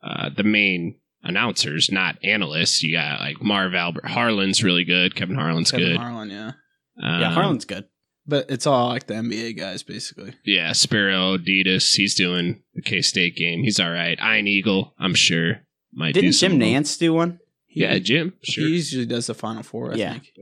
uh 0.02 0.30
the 0.36 0.42
main 0.44 0.99
announcers, 1.22 1.90
not 1.90 2.16
analysts, 2.24 2.82
you 2.82 2.94
got 2.96 3.20
like 3.20 3.42
Marv 3.42 3.74
Albert 3.74 4.06
Harlan's 4.06 4.62
really 4.64 4.84
good. 4.84 5.14
Kevin 5.14 5.36
Harlan's 5.36 5.70
Kevin 5.70 5.88
good. 5.88 5.96
Harlan, 5.98 6.30
yeah, 6.30 6.52
yeah, 6.96 7.28
Um, 7.28 7.32
Harlan's 7.34 7.64
good. 7.64 7.86
but 8.26 8.50
it's 8.50 8.66
all 8.66 8.88
like 8.88 9.06
the 9.06 9.14
NBA 9.14 9.56
guys 9.58 9.82
basically. 9.82 10.34
Yeah, 10.44 10.72
Spero 10.72 11.36
Dedes. 11.36 11.92
He's 11.94 12.14
doing 12.14 12.62
the 12.74 12.82
K 12.82 13.02
State 13.02 13.36
game. 13.36 13.62
He's 13.62 13.80
all 13.80 13.90
right. 13.90 14.18
Ian 14.20 14.46
Eagle. 14.46 14.94
I'm 14.98 15.14
sure 15.14 15.60
might 15.92 16.14
Didn't 16.14 16.32
some 16.34 16.58
Jim. 16.58 16.60
Nantz 16.60 16.98
do 16.98 17.12
one? 17.12 17.40
He, 17.66 17.80
Yeah, 17.82 17.98
Jim. 17.98 18.34
Sure. 18.42 18.64
he 18.64 18.70
usually 18.74 19.06
does 19.06 19.26
the 19.26 19.34
Final 19.34 19.62
Four. 19.62 19.92
I 19.92 19.96
Yeah. 19.96 20.12
think. 20.14 20.32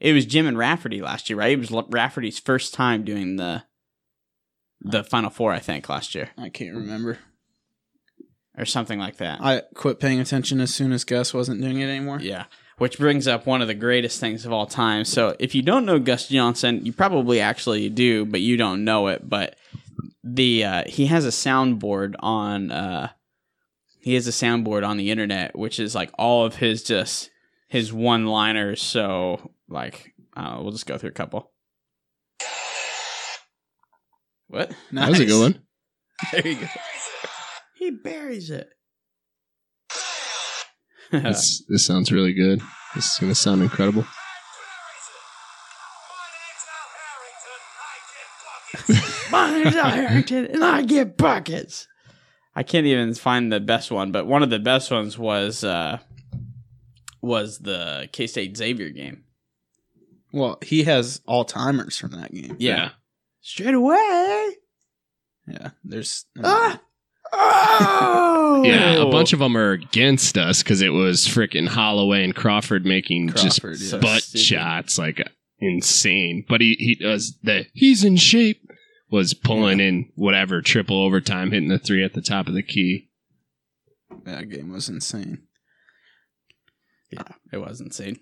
It 0.00 0.12
was 0.14 0.26
Jim 0.26 0.46
and 0.48 0.58
Raftery 0.58 1.00
last 1.00 1.30
year, 1.30 1.38
right? 1.38 1.52
It 1.52 1.58
was 1.58 1.70
Raftery's 1.90 2.38
first 2.40 2.74
time 2.74 3.04
doing 3.04 3.36
the 3.36 3.62
the 4.80 5.04
Final 5.04 5.30
Four, 5.30 5.52
I 5.52 5.60
think, 5.60 5.88
last 5.88 6.12
year 6.14 6.30
I 6.36 6.48
can't 6.48 6.74
remember. 6.74 7.18
Or 8.56 8.64
something 8.64 8.98
like 8.98 9.16
that. 9.16 9.40
I 9.40 9.62
quit 9.74 9.98
paying 10.00 10.20
attention 10.20 10.60
as 10.60 10.74
soon 10.74 10.92
as 10.92 11.04
Gus 11.04 11.32
wasn't 11.32 11.60
doing 11.60 11.80
it 11.80 11.88
anymore. 11.88 12.20
Yeah. 12.20 12.44
Which 12.78 12.98
brings 12.98 13.28
up 13.28 13.46
one 13.46 13.62
of 13.62 13.68
the 13.68 13.74
greatest 13.74 14.18
things 14.18 14.44
of 14.44 14.52
all 14.52 14.66
time. 14.66 15.04
So 15.04 15.36
if 15.38 15.54
you 15.54 15.62
don't 15.62 15.86
know 15.86 15.98
Gus 15.98 16.28
Johnson, 16.28 16.84
you 16.84 16.92
probably 16.92 17.40
actually 17.40 17.88
do, 17.88 18.24
but 18.24 18.40
you 18.40 18.56
don't 18.56 18.84
know 18.84 19.08
it. 19.08 19.28
But 19.28 19.56
the 20.24 20.64
uh, 20.64 20.84
he 20.86 21.06
has 21.06 21.24
a 21.24 21.28
soundboard 21.28 22.14
on 22.20 22.70
uh, 22.70 23.10
he 24.00 24.14
has 24.14 24.26
a 24.26 24.32
soundboard 24.32 24.86
on 24.86 24.96
the 24.96 25.10
internet, 25.10 25.56
which 25.56 25.78
is 25.78 25.94
like 25.94 26.10
all 26.18 26.44
of 26.44 26.56
his 26.56 26.82
just 26.82 27.30
his 27.68 27.92
one 27.92 28.26
liners. 28.26 28.82
So 28.82 29.52
like 29.68 30.12
uh, 30.36 30.58
we'll 30.60 30.72
just 30.72 30.86
go 30.86 30.98
through 30.98 31.10
a 31.10 31.12
couple. 31.14 31.52
What? 34.48 34.72
That 34.92 35.08
was 35.08 35.20
a 35.20 35.26
good 35.26 35.40
one. 35.40 35.62
There 36.30 36.46
you 36.46 36.54
go. 36.54 36.66
He 37.82 37.90
buries 37.90 38.48
it. 38.48 38.68
This 41.10 41.64
this 41.68 41.84
sounds 41.84 42.12
really 42.12 42.32
good. 42.32 42.62
This 42.94 43.04
is 43.06 43.18
gonna 43.18 43.34
sound 43.34 43.60
incredible. 43.60 44.06
My 49.32 49.50
name's 49.52 49.74
Al 49.74 49.90
Harrington, 49.90 50.46
and 50.46 50.64
I 50.64 50.82
get 50.82 51.16
buckets. 51.16 51.88
I 52.54 52.62
can't 52.62 52.86
even 52.86 53.12
find 53.14 53.52
the 53.52 53.58
best 53.60 53.90
one, 53.90 54.12
but 54.12 54.26
one 54.28 54.44
of 54.44 54.50
the 54.50 54.60
best 54.60 54.90
ones 54.92 55.18
was 55.18 55.64
uh, 55.64 55.98
was 57.20 57.58
the 57.58 58.08
K 58.12 58.28
State 58.28 58.56
Xavier 58.56 58.90
game. 58.90 59.24
Well, 60.32 60.58
he 60.62 60.84
has 60.84 61.20
all 61.26 61.44
timers 61.44 61.98
from 61.98 62.12
that 62.12 62.32
game. 62.32 62.56
Yeah. 62.60 62.90
straight 63.40 63.74
away. 63.74 64.56
Yeah, 65.48 65.70
there's 65.84 66.24
Ah! 66.42 66.80
Oh, 67.32 68.62
Yeah, 68.64 69.02
a 69.02 69.10
bunch 69.10 69.32
of 69.32 69.38
them 69.38 69.56
are 69.56 69.72
against 69.72 70.36
us 70.36 70.62
because 70.62 70.82
it 70.82 70.90
was 70.90 71.26
freaking 71.26 71.66
Holloway 71.68 72.24
and 72.24 72.34
Crawford 72.34 72.84
making 72.84 73.30
Crawford, 73.30 73.78
just 73.78 73.92
yeah. 73.92 73.98
butt 74.00 74.22
Stupid. 74.22 74.44
shots 74.44 74.98
like 74.98 75.22
insane. 75.58 76.44
But 76.48 76.60
he 76.60 76.76
he 76.78 76.94
does 76.94 77.38
the 77.42 77.66
he's 77.72 78.04
in 78.04 78.16
shape 78.16 78.60
was 79.10 79.34
pulling 79.34 79.80
in 79.80 80.10
whatever 80.14 80.62
triple 80.62 81.02
overtime, 81.02 81.50
hitting 81.50 81.68
the 81.68 81.78
three 81.78 82.04
at 82.04 82.14
the 82.14 82.22
top 82.22 82.48
of 82.48 82.54
the 82.54 82.62
key. 82.62 83.10
that 84.24 84.48
game 84.48 84.72
was 84.72 84.88
insane. 84.88 85.42
Yeah, 87.10 87.24
it 87.52 87.58
was 87.58 87.80
insane. 87.80 88.18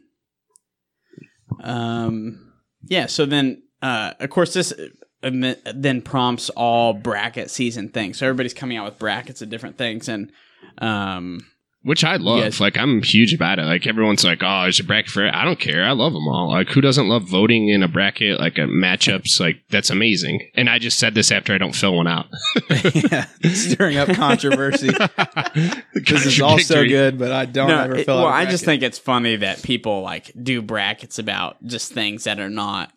Um, 1.63 2.53
yeah. 2.83 3.07
So 3.07 3.27
then, 3.27 3.63
uh, 3.83 4.15
of 4.19 4.31
course, 4.31 4.53
this 4.55 4.73
uh, 4.73 4.89
then 5.23 6.03
prompts 6.03 6.51
all 6.51 6.93
bracket 6.95 7.51
season 7.51 7.89
things. 7.89 8.19
So 8.19 8.27
everybody's 8.27 8.55
coming 8.55 8.77
out 8.77 8.85
with 8.87 8.99
brackets 8.99 9.43
of 9.43 9.51
different 9.51 9.77
things, 9.79 10.09
and 10.09 10.31
um, 10.79 11.41
Which 11.83 12.05
I 12.05 12.17
love. 12.17 12.41
Yes. 12.41 12.61
Like 12.61 12.77
I'm 12.77 13.03
huge 13.03 13.33
about 13.33 13.59
it. 13.59 13.63
Like 13.63 13.87
everyone's 13.87 14.25
like, 14.25 14.41
"Oh, 14.43 14.63
there's 14.63 14.81
a 14.81 14.85
bracket 14.85 15.11
for 15.11 15.27
it." 15.27 15.35
I 15.35 15.45
don't 15.45 15.59
care. 15.59 15.85
I 15.85 15.93
love 15.93 16.13
them 16.13 16.29
all. 16.29 16.51
Like 16.51 16.69
who 16.69 16.81
doesn't 16.81 17.09
love 17.09 17.23
voting 17.29 17.69
in 17.69 17.83
a 17.83 17.89
bracket 17.89 18.39
like 18.41 18.59
a 18.59 18.63
matchups? 18.63 19.41
Like 19.41 19.63
that's 19.71 19.91
amazing. 19.91 20.41
And 20.55 20.69
I 20.69 20.79
just 20.79 20.99
said 20.99 21.15
this 21.15 21.31
after 21.31 21.55
I 21.55 21.59
don't 21.59 21.75
fill 21.75 21.97
one 21.97 22.07
out. 22.07 22.27
yeah, 23.11 23.27
stirring 23.53 23.97
up 23.97 24.09
controversy. 24.15 24.89
this 25.95 26.27
is 26.27 26.41
all 26.41 26.59
so 26.59 26.85
good, 26.87 27.19
but 27.19 27.33
I 27.33 27.45
don't 27.47 27.69
no, 27.69 27.79
ever 27.81 27.97
it- 27.97 28.05
fill 28.07 28.17
well, 28.17 28.27
out. 28.27 28.33
a 28.33 28.37
I 28.37 28.47
just 28.47 28.65
think 28.65 28.83
it's 28.83 28.99
funny 28.99 29.37
that 29.37 29.63
people 29.63 30.03
like 30.03 30.33
do 30.41 30.63
brackets 30.63 31.19
about 31.19 31.63
just 31.65 31.93
things 31.93 32.25
that 32.25 32.41
are 32.41 32.51
not, 32.51 32.93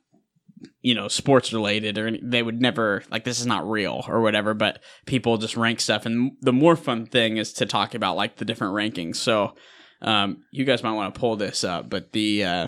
you 0.83 0.93
know, 0.93 1.07
sports 1.07 1.51
related, 1.51 1.97
or 1.97 2.05
any- 2.07 2.19
they 2.21 2.43
would 2.43 2.61
never 2.61 3.03
like 3.09 3.23
this 3.23 3.39
is 3.39 3.47
not 3.47 3.67
real 3.67 4.03
or 4.07 4.21
whatever. 4.21 4.53
But 4.53 4.79
people 5.07 5.37
just 5.37 5.57
rank 5.57 5.79
stuff, 5.79 6.05
and 6.05 6.33
the 6.41 6.53
more 6.53 6.75
fun 6.75 7.07
thing 7.07 7.37
is 7.37 7.53
to 7.53 7.65
talk 7.65 7.95
about 7.95 8.15
like 8.17 8.35
the 8.35 8.45
different 8.45 8.73
rankings. 8.75 9.15
So, 9.15 9.55
um, 10.01 10.43
you 10.51 10.65
guys 10.65 10.83
might 10.83 10.91
want 10.91 11.15
to 11.15 11.19
pull 11.19 11.37
this 11.37 11.63
up, 11.63 11.89
but 11.89 12.11
the 12.11 12.43
uh, 12.43 12.67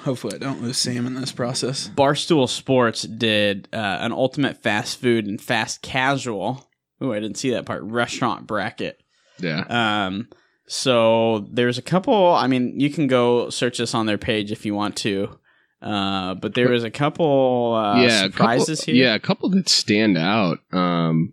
hopefully 0.00 0.34
I 0.36 0.38
don't 0.38 0.62
lose 0.62 0.78
Sam 0.78 1.06
in 1.06 1.14
this 1.14 1.32
process. 1.32 1.88
Barstool 1.88 2.48
Sports 2.48 3.02
did 3.02 3.68
uh, 3.72 3.76
an 4.00 4.12
ultimate 4.12 4.62
fast 4.62 5.00
food 5.00 5.26
and 5.26 5.40
fast 5.40 5.82
casual. 5.82 6.70
Oh, 7.00 7.12
I 7.12 7.20
didn't 7.20 7.38
see 7.38 7.50
that 7.50 7.64
part. 7.66 7.82
Restaurant 7.82 8.46
bracket. 8.46 9.00
Yeah. 9.40 9.64
Um, 9.68 10.28
so 10.66 11.46
there's 11.50 11.78
a 11.78 11.82
couple. 11.82 12.34
I 12.34 12.46
mean, 12.46 12.78
you 12.78 12.90
can 12.90 13.06
go 13.06 13.48
search 13.48 13.78
this 13.78 13.94
on 13.94 14.04
their 14.06 14.18
page 14.18 14.52
if 14.52 14.66
you 14.66 14.74
want 14.74 14.96
to. 14.98 15.38
Uh, 15.80 16.34
but 16.34 16.54
there 16.54 16.68
was 16.68 16.82
a 16.82 16.90
couple 16.90 17.74
uh, 17.74 18.00
yeah, 18.00 18.06
a 18.06 18.22
surprises 18.24 18.80
couple, 18.80 18.94
here. 18.94 19.04
Yeah, 19.04 19.14
a 19.14 19.20
couple 19.20 19.48
that 19.50 19.68
stand 19.68 20.18
out. 20.18 20.58
Um, 20.72 21.32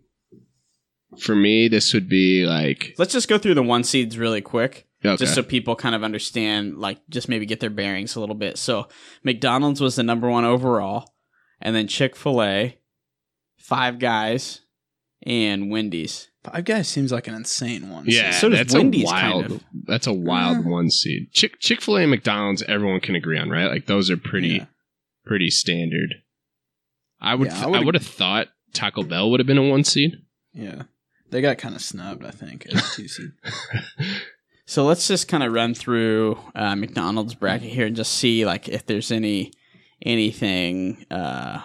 for 1.20 1.36
me, 1.36 1.68
this 1.68 1.94
would 1.94 2.08
be 2.08 2.46
like 2.46 2.94
Let's 2.98 3.14
just 3.14 3.28
go 3.28 3.38
through 3.38 3.56
the 3.56 3.64
one 3.64 3.84
seeds 3.84 4.18
really 4.18 4.42
quick, 4.42 4.88
okay. 5.04 5.18
just 5.18 5.34
so 5.34 5.42
people 5.42 5.76
kind 5.76 5.96
of 5.96 6.04
understand, 6.04 6.78
like, 6.78 7.00
just 7.10 7.28
maybe 7.28 7.46
get 7.46 7.60
their 7.60 7.70
bearings 7.70 8.16
a 8.16 8.20
little 8.20 8.36
bit. 8.36 8.58
So 8.58 8.88
McDonald's 9.24 9.82
was 9.82 9.96
the 9.96 10.04
number 10.04 10.30
one 10.30 10.46
overall, 10.46 11.16
and 11.60 11.76
then 11.76 11.88
Chick 11.88 12.16
Fil 12.16 12.44
A, 12.44 12.78
Five 13.58 13.98
Guys, 13.98 14.62
and 15.24 15.72
Wendy's. 15.72 16.30
Five 16.44 16.66
Guys 16.66 16.88
seems 16.88 17.12
like 17.12 17.28
an 17.28 17.34
insane 17.34 17.90
one. 17.90 18.06
yeah, 18.08 18.32
so 18.32 18.50
does 18.50 18.60
that's 18.60 18.74
Wendy's 18.76 19.10
a 19.10 19.14
wild. 19.14 19.42
kind 19.42 19.56
of. 19.56 19.64
That's 19.88 20.08
a 20.08 20.14
wild 20.14 20.66
one 20.66 20.90
seed. 20.90 21.32
Chick 21.32 21.60
Chick 21.60 21.82
Fil 21.82 21.98
A 21.98 22.02
and 22.02 22.12
McDonald's, 22.12 22.64
everyone 22.64 23.00
can 23.02 23.16
agree 23.16 23.38
on, 23.38 23.50
right? 23.50 23.70
Like 23.70 23.86
those 23.86 24.10
are 24.10 24.18
pretty 24.18 24.48
Yeah. 24.50 24.66
pretty 25.26 25.50
standard. 25.50 26.16
I 27.22 27.36
would 27.36 27.48
Yeah, 27.50 27.60
I 27.60 27.64
I 27.64 27.68
would've- 27.68 27.86
would 27.86 27.96
have 27.96 28.06
thought 28.06 28.48
Taco 28.74 29.04
Bell 29.04 29.30
would 29.32 29.40
have 29.40 29.48
been 29.48 29.58
a 29.58 29.64
one 29.64 29.84
seed. 29.84 30.18
Yeah. 30.54 30.84
They 31.32 31.42
got 31.42 31.58
kind 31.58 31.76
of 31.76 31.82
snubbed, 31.82 32.24
I 32.24 32.32
think, 32.32 32.66
as 32.68 32.74
a 32.76 32.96
two 32.96 33.08
seed. 33.08 33.32
So 34.68 34.84
let's 34.84 35.08
just 35.08 35.28
kind 35.28 35.44
of 35.44 35.54
run 35.54 35.76
through 35.76 36.40
uh, 36.56 36.76
McDonald's 36.76 37.36
bracket 37.36 37.70
here 37.70 37.86
and 37.86 37.96
just 37.96 38.14
see 38.14 38.48
like 38.48 38.68
if 38.68 38.84
there's 38.88 39.12
any 39.12 39.52
anything. 40.02 41.06
Uh, 41.12 41.62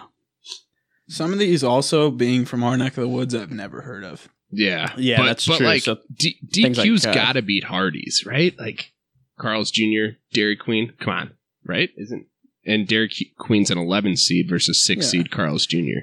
Some 1.07 1.33
of 1.33 1.39
these 1.39 1.63
also 1.63 2.11
being 2.11 2.45
from 2.45 2.63
our 2.63 2.77
neck 2.77 2.97
of 2.97 3.01
the 3.01 3.07
woods, 3.07 3.33
I've 3.33 3.51
never 3.51 3.81
heard 3.81 4.03
of. 4.03 4.29
Yeah, 4.51 4.93
Yeah, 4.97 5.17
but, 5.17 5.25
that's 5.25 5.47
but 5.47 5.57
true. 5.57 5.65
Like 5.65 5.83
So 5.83 5.97
D- 6.13 6.37
things 6.51 6.77
like, 6.77 6.87
DQ's 6.89 7.05
uh, 7.05 7.13
got 7.13 7.33
to 7.33 7.41
beat 7.41 7.63
Hardee's, 7.65 8.25
right? 8.25 8.53
Like 8.59 8.91
Carl's 9.39 9.71
Jr., 9.71 10.17
Dairy 10.33 10.55
Queen. 10.55 10.93
Come 10.99 11.13
on, 11.13 11.31
right? 11.65 11.89
Isn't 11.97 12.27
and 12.65 12.87
Dairy 12.87 13.09
Queen's 13.39 13.71
an 13.71 13.77
11 13.77 14.17
seed 14.17 14.47
versus 14.49 14.85
six 14.85 15.05
Yeah. 15.05 15.09
seed 15.23 15.31
Carl's 15.31 15.65
Jr. 15.65 16.01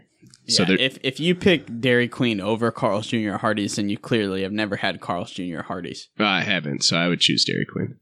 So 0.49 0.63
yeah, 0.65 0.77
if 0.81 0.99
if 1.03 1.21
you 1.21 1.35
pick 1.35 1.81
Dairy 1.81 2.09
Queen 2.09 2.41
over 2.41 2.71
Carl's 2.71 3.09
Jr. 3.09 3.33
or 3.35 3.39
Hardee's, 3.39 3.77
then 3.77 3.91
you 3.91 3.99
clearly 3.99 4.43
have 4.43 4.53
never 4.53 4.77
had 4.77 4.99
Carl's 5.01 5.31
Jr. 5.31 5.59
or 5.59 5.63
Hardee's. 5.65 6.09
I 6.19 6.41
haven't, 6.41 6.83
so 6.85 6.97
I 6.97 7.07
would 7.09 7.21
choose 7.21 7.45
Dairy 7.45 7.67
Queen. 7.67 7.97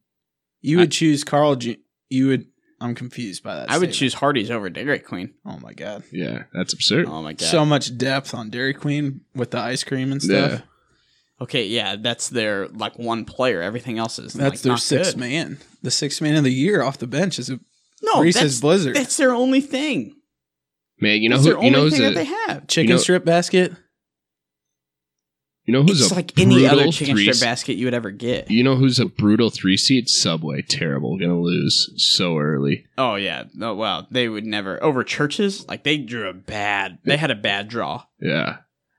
You 0.60 0.78
I- 0.78 0.80
would 0.82 0.92
choose 0.92 1.24
Carl. 1.24 1.56
Ju- 1.56 1.76
you 2.08 2.28
would. 2.28 2.46
I'm 2.80 2.94
confused 2.94 3.42
by 3.42 3.54
that. 3.56 3.70
I 3.70 3.74
would 3.78 3.94
statement. 3.94 3.94
choose 3.94 4.14
Hardee's 4.14 4.50
over 4.50 4.68
Dairy 4.68 4.98
Queen. 4.98 5.32
Oh 5.46 5.58
my 5.60 5.72
god. 5.72 6.02
Yeah, 6.12 6.44
that's 6.52 6.72
absurd. 6.74 7.06
Oh 7.06 7.22
my 7.22 7.32
god. 7.32 7.46
So 7.46 7.64
much 7.64 7.96
depth 7.96 8.34
on 8.34 8.50
Dairy 8.50 8.74
Queen 8.74 9.22
with 9.34 9.50
the 9.52 9.58
ice 9.58 9.82
cream 9.82 10.12
and 10.12 10.22
stuff. 10.22 10.50
Yeah. 10.52 10.60
okay, 11.40 11.64
yeah, 11.66 11.96
that's 11.96 12.28
their 12.28 12.68
like 12.68 12.98
one 12.98 13.24
player. 13.24 13.62
Everything 13.62 13.98
else 13.98 14.18
is 14.18 14.34
That's 14.34 14.50
like, 14.56 14.60
their 14.60 14.72
not 14.72 14.80
sixth 14.80 15.14
good. 15.14 15.20
man. 15.20 15.58
The 15.82 15.90
sixth 15.90 16.20
man 16.20 16.36
of 16.36 16.44
the 16.44 16.52
year 16.52 16.82
off 16.82 16.98
the 16.98 17.06
bench 17.06 17.38
is 17.38 17.48
a 17.48 17.58
No, 18.02 18.20
Reese's 18.20 18.42
that's, 18.42 18.60
Blizzard. 18.60 18.96
That's 18.96 19.16
their 19.16 19.32
only 19.34 19.62
thing. 19.62 20.14
Man, 21.00 21.22
you 21.22 21.28
know 21.30 21.36
That's 21.36 21.46
who 21.46 21.52
their 21.54 21.62
you 21.62 21.68
only 21.68 21.80
who's 21.80 21.92
thing 21.94 22.02
a, 22.04 22.08
that 22.10 22.14
they 22.14 22.24
have. 22.24 22.66
chicken 22.66 22.88
You 22.88 22.94
know- 22.96 23.00
strip 23.00 23.24
basket. 23.24 23.72
You 25.66 25.72
know 25.72 25.82
who's 25.82 26.00
It's 26.00 26.12
a 26.12 26.14
like 26.14 26.38
any 26.38 26.64
other 26.64 26.76
brutal 26.76 26.92
chicken 26.92 27.14
three 27.16 27.24
strip 27.32 27.40
basket 27.40 27.74
you 27.76 27.86
would 27.86 27.94
ever 27.94 28.12
get. 28.12 28.50
You 28.50 28.62
know 28.62 28.76
who's 28.76 29.00
a 29.00 29.06
brutal 29.06 29.50
three 29.50 29.76
seat 29.76 30.08
Subway. 30.08 30.62
Terrible. 30.62 31.18
Gonna 31.18 31.40
lose 31.40 31.92
so 31.96 32.38
early. 32.38 32.86
Oh 32.96 33.16
yeah. 33.16 33.44
No, 33.52 33.74
well, 33.74 34.06
they 34.10 34.28
would 34.28 34.46
never 34.46 34.82
over 34.82 35.02
Church's. 35.02 35.66
Like 35.68 35.82
they 35.82 35.98
drew 35.98 36.28
a 36.28 36.32
bad. 36.32 36.98
They 37.04 37.16
had 37.16 37.32
a 37.32 37.34
bad 37.34 37.66
draw. 37.68 38.04
Yeah. 38.20 38.58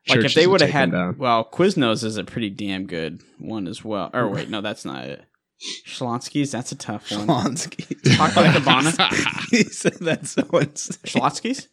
Like 0.10 0.20
Church's 0.20 0.32
if 0.32 0.36
they 0.36 0.46
would 0.48 0.60
have 0.60 0.70
had. 0.70 0.92
down. 0.92 1.18
Well, 1.18 1.46
Quiznos 1.50 2.04
is 2.04 2.18
a 2.18 2.26
pretty 2.26 2.50
damn 2.50 2.86
good 2.86 3.22
one 3.40 3.66
as 3.68 3.86
well. 3.86 4.10
Or 4.14 4.28
wait, 4.28 4.50
no, 4.50 4.60
that's 4.60 4.84
not 4.84 5.06
it. 5.06 5.24
Schlonsky's, 5.88 6.52
that's 6.52 6.72
a 6.72 6.76
tough 6.76 7.10
one. 7.12 7.28
Schlonsky. 7.28 8.16
Chocolate 8.16 8.54
Cabana. 8.54 8.92
he 9.50 9.64
said 9.64 9.94
that 10.02 10.28
so 10.28 10.44
insane. 10.60 10.98
Schlonsky's? 11.04 11.68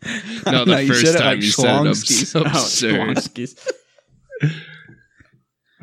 no, 0.47 0.65
the 0.65 0.83
you 0.85 0.89
first 0.89 1.05
said 1.05 1.15
it 1.17 1.19
time 1.19 1.27
like 1.27 1.43
you 1.43 1.51
said 1.51 1.67
it, 1.67 1.77
I'm 1.77 1.93
Schlonsky's. 1.93 2.31
so 2.31 2.41
Oh, 2.41 3.11
absurd. 3.11 4.53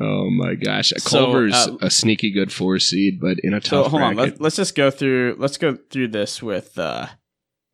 Oh 0.00 0.30
my 0.30 0.54
gosh, 0.54 0.92
So, 0.98 1.10
Culver's 1.10 1.54
uh, 1.54 1.76
a 1.80 1.90
sneaky 1.90 2.30
good 2.30 2.52
four 2.52 2.78
seed, 2.78 3.20
but 3.20 3.38
in 3.42 3.54
a 3.54 3.60
tough. 3.60 3.68
So 3.68 3.82
tough 3.82 3.90
hold 3.90 4.02
on, 4.02 4.14
bracket. 4.14 4.34
let, 4.34 4.40
let's 4.40 4.56
just 4.56 4.74
go 4.74 4.90
through. 4.90 5.36
Let's 5.38 5.58
go 5.58 5.76
through 5.76 6.08
this 6.08 6.42
with, 6.42 6.78
uh, 6.78 7.06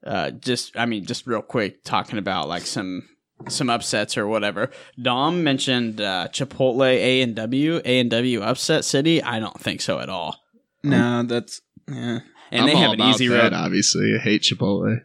uh, 0.06 0.30
just 0.30 0.76
I 0.76 0.86
mean, 0.86 1.04
just 1.04 1.26
real 1.26 1.42
quick, 1.42 1.84
talking 1.84 2.18
about 2.18 2.48
like 2.48 2.62
some 2.62 3.08
some 3.48 3.70
upsets 3.70 4.18
or 4.18 4.26
whatever. 4.26 4.70
Dom 5.00 5.44
mentioned 5.44 6.00
uh, 6.00 6.28
Chipotle 6.30 6.84
A 6.84 7.22
and 7.22 7.36
W, 7.36 7.80
A 7.84 8.00
and 8.00 8.10
W 8.10 8.42
upset 8.42 8.84
city. 8.84 9.22
I 9.22 9.38
don't 9.38 9.58
think 9.58 9.80
so 9.80 10.00
at 10.00 10.08
all. 10.08 10.36
No, 10.82 11.22
that's 11.22 11.60
yeah. 11.88 12.20
And 12.50 12.62
I'm 12.62 12.66
they 12.66 12.74
all 12.74 12.80
have 12.80 12.92
an 12.92 13.02
easy 13.02 13.28
that, 13.28 13.42
road. 13.42 13.52
Obviously, 13.52 14.14
I 14.14 14.18
hate 14.18 14.42
Chipotle. 14.42 15.00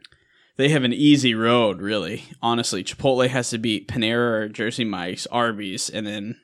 They 0.55 0.69
have 0.69 0.83
an 0.83 0.93
easy 0.93 1.33
road, 1.33 1.81
really. 1.81 2.25
Honestly, 2.41 2.83
Chipotle 2.83 3.27
has 3.27 3.49
to 3.49 3.57
beat 3.57 3.87
Panera 3.87 4.43
or 4.43 4.49
Jersey 4.49 4.85
Mike's, 4.85 5.25
Arby's, 5.27 5.89
and 5.89 6.05
then 6.05 6.39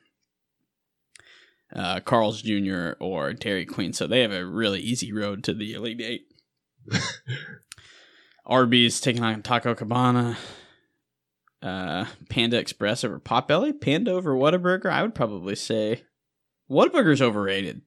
uh, 1.74 2.00
Carl's 2.00 2.42
Jr. 2.42 2.92
or 3.00 3.32
Dairy 3.32 3.64
Queen. 3.64 3.92
So 3.92 4.06
they 4.06 4.20
have 4.20 4.32
a 4.32 4.44
really 4.44 4.80
easy 4.80 5.12
road 5.12 5.44
to 5.44 5.54
the 5.54 5.74
Elite 5.74 6.00
Eight. 6.00 6.22
Arby's 8.46 9.00
taking 9.00 9.22
on 9.22 9.42
Taco 9.42 9.74
Cabana. 9.74 10.36
Uh, 11.62 12.06
Panda 12.30 12.58
Express 12.58 13.04
over 13.04 13.20
Potbelly. 13.20 13.78
Panda 13.78 14.12
over 14.12 14.34
Whataburger. 14.34 14.90
I 14.90 15.02
would 15.02 15.14
probably 15.14 15.54
say 15.54 16.02
Whataburger's 16.70 17.20
overrated. 17.22 17.82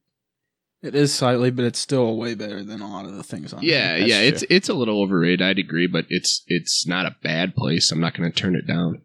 It 0.84 0.96
is 0.96 1.13
slightly, 1.13 1.50
but 1.50 1.63
it's 1.65 1.80
still 1.80 2.17
way 2.17 2.36
better 2.36 2.62
than 2.62 2.82
a 2.82 2.89
lot 2.91 3.06
of 3.06 3.15
the 3.15 3.24
things 3.24 3.54
on. 3.54 3.63
Yeah, 3.63 3.98
That's 3.98 4.10
yeah, 4.10 4.19
true. 4.19 4.28
it's 4.28 4.43
it's 4.50 4.69
a 4.69 4.74
little 4.74 5.02
overrated. 5.02 5.41
I'd 5.41 5.58
agree, 5.58 5.88
but 5.88 6.06
it's 6.10 6.43
it's 6.48 6.86
not 6.86 7.06
a 7.06 7.15
bad 7.24 7.56
place. 7.56 7.89
I'm 7.91 8.02
not 8.02 8.13
going 8.15 8.30
to 8.30 8.38
turn 8.38 8.56
it 8.56 8.67
down. 8.67 9.02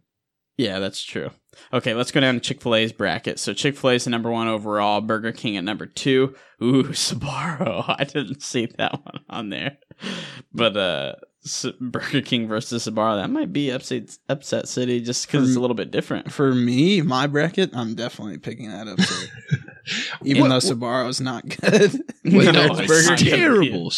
Yeah, 0.57 0.81
that's 0.81 1.03
true. 1.05 1.31
Okay, 1.73 1.95
let's 1.95 2.11
go 2.11 2.21
down 2.21 2.35
to 2.35 2.41
Chick 2.41 2.61
fil 2.63 2.75
A's 2.75 2.93
bracket. 2.93 3.39
So 3.39 3.53
Chick 3.55 3.77
fil 3.77 3.91
A's 3.91 4.05
the 4.05 4.11
number 4.11 4.31
one 4.31 4.49
overall, 4.49 5.01
Burger 5.01 5.33
King 5.33 5.57
at 5.57 5.65
number 5.65 5.87
two. 5.87 6.35
Ooh, 6.63 6.85
Sbarro. 6.91 7.85
I 7.99 8.05
didn't 8.05 8.43
see 8.43 8.67
that 8.79 8.93
one 9.05 9.21
on 9.29 9.51
there. 9.51 9.79
But 10.53 10.77
uh 10.77 11.15
S- 11.45 11.67
Burger 11.81 12.21
King 12.21 12.49
versus 12.49 12.87
Sbarro, 12.87 13.21
that 13.21 13.31
might 13.31 13.53
be 13.53 13.71
upset, 13.71 14.17
upset 14.29 14.69
city 14.69 15.01
just 15.01 15.27
because 15.27 15.49
it's 15.49 15.57
a 15.57 15.61
little 15.61 15.77
bit 15.77 15.91
different. 15.91 16.33
For 16.33 16.53
me, 16.55 17.01
my 17.01 17.27
bracket, 17.27 17.71
I'm 17.75 17.95
definitely 17.95 18.39
picking 18.39 18.69
that 18.71 18.89
up. 18.89 18.99
too. 19.89 19.95
Even 20.25 20.43
What- 20.43 20.49
though 20.49 20.59
Sbarro's 20.59 21.21
not 21.21 21.49
good. 21.49 21.93
Well, 22.25 22.45
No, 22.53 22.67
no, 22.67 22.79
it's 22.79 22.81
it's 22.93 23.09
not 23.09 23.19
gonna 23.19 23.25
be 23.25 23.31
terrible. 23.31 23.93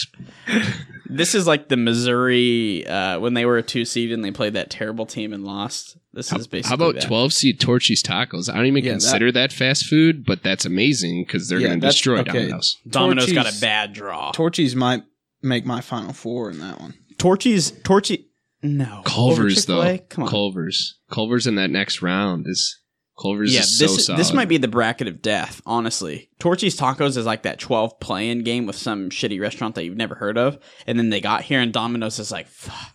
This 1.12 1.35
is 1.35 1.46
like 1.46 1.68
the 1.68 1.76
Missouri 1.76 2.87
uh, 2.87 3.18
when 3.18 3.35
they 3.35 3.44
were 3.44 3.59
a 3.59 3.62
two 3.62 3.85
seed 3.85 4.12
and 4.12 4.24
they 4.24 4.31
played 4.31 4.53
that 4.55 4.70
terrible 4.70 5.07
team 5.07 5.33
and 5.33 5.44
lost. 5.44 5.96
This 6.12 6.31
How, 6.31 6.38
is 6.38 6.46
basically 6.46 6.68
how 6.68 6.74
about 6.74 6.94
that. 7.00 7.07
12 7.07 7.33
seed 7.33 7.61
Torchy's 7.61 8.03
tacos? 8.03 8.48
I 8.53 8.57
don't 8.57 8.66
even 8.66 8.85
Yeah, 8.85 8.92
consider 8.92 9.33
that, 9.33 9.53
fast 9.53 9.87
food, 9.87 10.24
but 10.24 10.42
that's 10.42 10.64
amazing 10.64 11.24
because 11.24 11.48
they're 11.48 11.59
Yeah, 11.59 11.68
going 11.68 11.81
to 11.81 11.85
that's- 11.85 11.94
destroy 11.94 12.18
okay. 12.20 12.33
Domino's. 12.33 12.76
Domino's 12.88 13.33
got 13.33 13.53
a 13.53 13.61
bad 13.61 13.92
draw. 13.92 14.33
Torchies 14.33 14.74
might 14.76 15.03
make 15.42 15.64
my 15.66 15.81
final 15.81 16.12
four 16.12 16.50
in 16.50 16.59
that 16.61 16.81
one. 16.81 16.94
Torchy's 17.18 17.70
Torchy. 17.83 18.26
No, 18.62 19.03
Culver's 19.05 19.38
Over 19.38 19.50
Chick-fil-A? 19.50 19.96
though. 19.98 20.05
Come 20.11 20.24
on. 20.24 20.31
Culver's. 20.31 20.98
Culver's 21.11 21.46
in 21.46 21.55
that 21.57 21.70
next 21.70 22.03
round 22.03 22.46
is 22.48 22.79
Culver's 23.20 23.52
yeah, 23.52 23.61
is 23.61 23.78
so 23.78 23.87
this 23.87 24.06
solid. 24.06 24.18
this 24.18 24.33
might 24.33 24.48
be 24.48 24.56
the 24.56 24.68
bracket 24.68 25.09
of 25.09 25.20
death. 25.20 25.61
Honestly, 25.66 26.30
Torchy's 26.38 26.78
Tacos 26.78 27.16
is 27.16 27.26
like 27.26 27.42
that 27.42 27.59
twelve 27.59 28.00
play-in 28.00 28.44
game 28.44 28.66
with 28.66 28.76
some 28.76 29.11
shitty 29.11 29.40
restaurant 29.40 29.74
that 29.74 29.85
you've 29.85 29.96
never 29.96 30.14
heard 30.14 30.38
of, 30.38 30.59
and 30.87 30.98
then 30.98 31.11
they 31.11 31.20
got 31.20 31.42
here 31.42 31.61
and 31.61 31.72
Domino's 31.72 32.18
is 32.18 32.33
like, 32.33 32.48
"Fuck." 32.48 32.94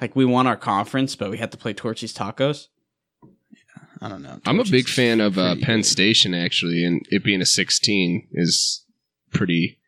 like 0.00 0.16
we 0.16 0.24
won 0.24 0.46
our 0.46 0.56
conference, 0.56 1.16
but 1.16 1.30
we 1.30 1.38
had 1.38 1.50
to 1.52 1.58
play 1.58 1.72
Torchy's 1.72 2.14
Tacos. 2.14 2.68
I 4.00 4.08
don't 4.08 4.22
know. 4.22 4.40
I'm 4.44 4.60
a 4.60 4.64
big 4.64 4.88
fan 4.88 5.20
of 5.20 5.38
uh, 5.38 5.56
Penn 5.62 5.78
good. 5.78 5.86
Station 5.86 6.34
actually, 6.34 6.84
and 6.84 7.00
it 7.10 7.24
being 7.24 7.40
a 7.40 7.46
16 7.46 8.28
is 8.32 8.84
pretty 9.32 9.78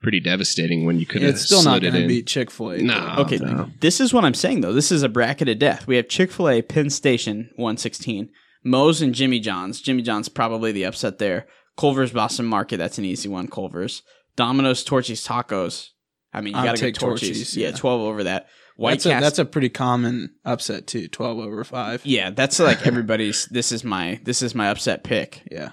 pretty 0.00 0.20
devastating 0.20 0.86
when 0.86 1.00
you 1.00 1.06
could 1.06 1.22
have 1.22 1.34
It's 1.34 1.42
still 1.42 1.64
not 1.64 1.80
slid 1.80 1.84
it 1.84 1.90
going 1.90 2.02
to 2.02 2.08
beat 2.08 2.28
Chick 2.28 2.52
Fil 2.52 2.70
A. 2.70 2.78
No. 2.78 3.16
Okay, 3.18 3.38
no. 3.38 3.68
this 3.80 4.00
is 4.00 4.14
what 4.14 4.24
I'm 4.24 4.34
saying 4.34 4.60
though. 4.60 4.72
This 4.72 4.92
is 4.92 5.02
a 5.02 5.08
bracket 5.08 5.48
of 5.48 5.58
death. 5.58 5.88
We 5.88 5.96
have 5.96 6.08
Chick 6.08 6.30
Fil 6.30 6.48
A, 6.48 6.62
Penn 6.62 6.88
Station, 6.88 7.50
one 7.56 7.76
sixteen, 7.76 8.30
Moe's 8.64 9.00
and 9.02 9.14
Jimmy 9.14 9.40
John's. 9.40 9.80
Jimmy 9.80 10.02
John's 10.02 10.28
probably 10.28 10.72
the 10.72 10.84
upset 10.84 11.18
there. 11.18 11.46
Culver's, 11.76 12.12
Boston 12.12 12.46
Market. 12.46 12.76
That's 12.78 12.98
an 12.98 13.04
easy 13.04 13.28
one. 13.28 13.48
Culver's, 13.48 14.02
Domino's, 14.36 14.82
Torchy's 14.84 15.26
Tacos. 15.26 15.88
I 16.32 16.40
mean, 16.40 16.54
you 16.56 16.62
got 16.62 16.76
to 16.76 16.80
take 16.82 16.94
get 16.94 17.00
Torchy's. 17.00 17.28
Torchy's, 17.28 17.56
Yeah. 17.56 17.68
yeah. 17.70 17.76
twelve 17.76 18.00
over 18.00 18.24
that. 18.24 18.48
White 18.76 18.92
That's 18.92 19.06
a, 19.06 19.08
Castle. 19.10 19.20
that's 19.22 19.38
a 19.40 19.44
pretty 19.44 19.68
common 19.70 20.34
upset 20.44 20.86
too. 20.86 21.08
Twelve 21.08 21.38
over 21.38 21.64
five. 21.64 22.04
Yeah, 22.04 22.30
that's 22.30 22.58
like 22.60 22.86
everybody's. 22.86 23.46
this 23.50 23.72
is 23.72 23.82
my 23.84 24.20
this 24.24 24.42
is 24.42 24.54
my 24.54 24.68
upset 24.68 25.02
pick. 25.04 25.42
Yeah, 25.50 25.70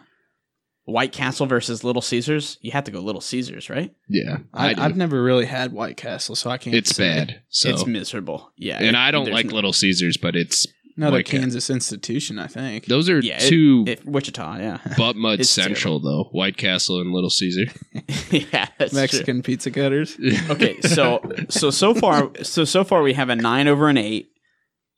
White 0.86 1.12
Castle 1.12 1.46
versus 1.46 1.84
Little 1.84 2.02
Caesars. 2.02 2.58
You 2.62 2.72
have 2.72 2.84
to 2.86 2.92
go 2.92 3.00
Little 3.02 3.22
Caesars, 3.22 3.70
right? 3.70 3.94
Yeah, 4.10 4.38
I, 4.54 4.70
I, 4.70 4.74
do. 4.74 4.82
I've 4.82 4.98
never 4.98 5.22
really 5.22 5.46
had 5.46 5.72
White 5.74 5.98
Castle, 5.98 6.36
so 6.36 6.50
I 6.50 6.58
can't. 6.58 6.76
it's 6.76 6.96
say. 6.96 7.08
bad. 7.08 7.42
So 7.50 7.70
It's 7.70 7.86
miserable. 7.86 8.52
Yeah, 8.58 8.78
and 8.78 8.88
it- 8.88 8.96
I 8.96 9.12
don't 9.12 9.30
like 9.32 9.48
no- 9.48 9.56
Little 9.56 9.74
Caesars, 9.74 10.18
but 10.18 10.36
it's 10.36 10.66
Another 10.98 11.18
White 11.18 11.28
uh, 11.28 11.32
Kansas 11.40 11.70
institution, 11.70 12.40
I 12.40 12.48
think. 12.48 12.86
those 12.86 13.10
are 13.10 13.20
Yeah, 13.20 13.38
two 13.40 13.84
it- 13.86 14.06
Wichita. 14.06 14.58
Yeah, 14.60 14.78
butt 14.98 15.16
mud 15.18 15.42
it's 15.42 15.50
central 15.50 16.00
though. 16.00 16.30
White 16.32 16.56
Castle 16.56 17.02
and 17.02 17.12
Little 17.12 17.30
Caesar. 17.30 17.66
yeah, 18.32 18.68
that's 18.78 18.92
true. 18.92 19.02
Mexican 19.02 19.42
pizza 19.42 19.72
cutters. 19.72 20.16
Okay, 20.50 20.80
so 20.82 21.22
so 21.50 21.70
so 21.70 21.94
far 21.94 22.32
so 22.44 22.64
so 22.64 22.84
far 22.84 23.02
we 23.02 23.14
have 23.14 23.30
a 23.30 23.36
nine 23.36 23.68
over 23.68 23.90
an 23.90 23.98
eight, 23.98 24.30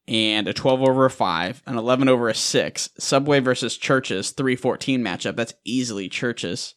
and 0.07 0.47
a 0.47 0.53
twelve 0.53 0.81
over 0.81 1.05
a 1.05 1.09
five, 1.09 1.63
an 1.65 1.77
eleven 1.77 2.07
over 2.07 2.29
a 2.29 2.35
six. 2.35 2.89
Subway 2.99 3.39
versus 3.39 3.75
Church's 3.77 4.31
three 4.31 4.55
fourteen 4.55 5.01
matchup. 5.03 5.35
That's 5.35 5.53
easily 5.65 6.09
Church's. 6.09 6.75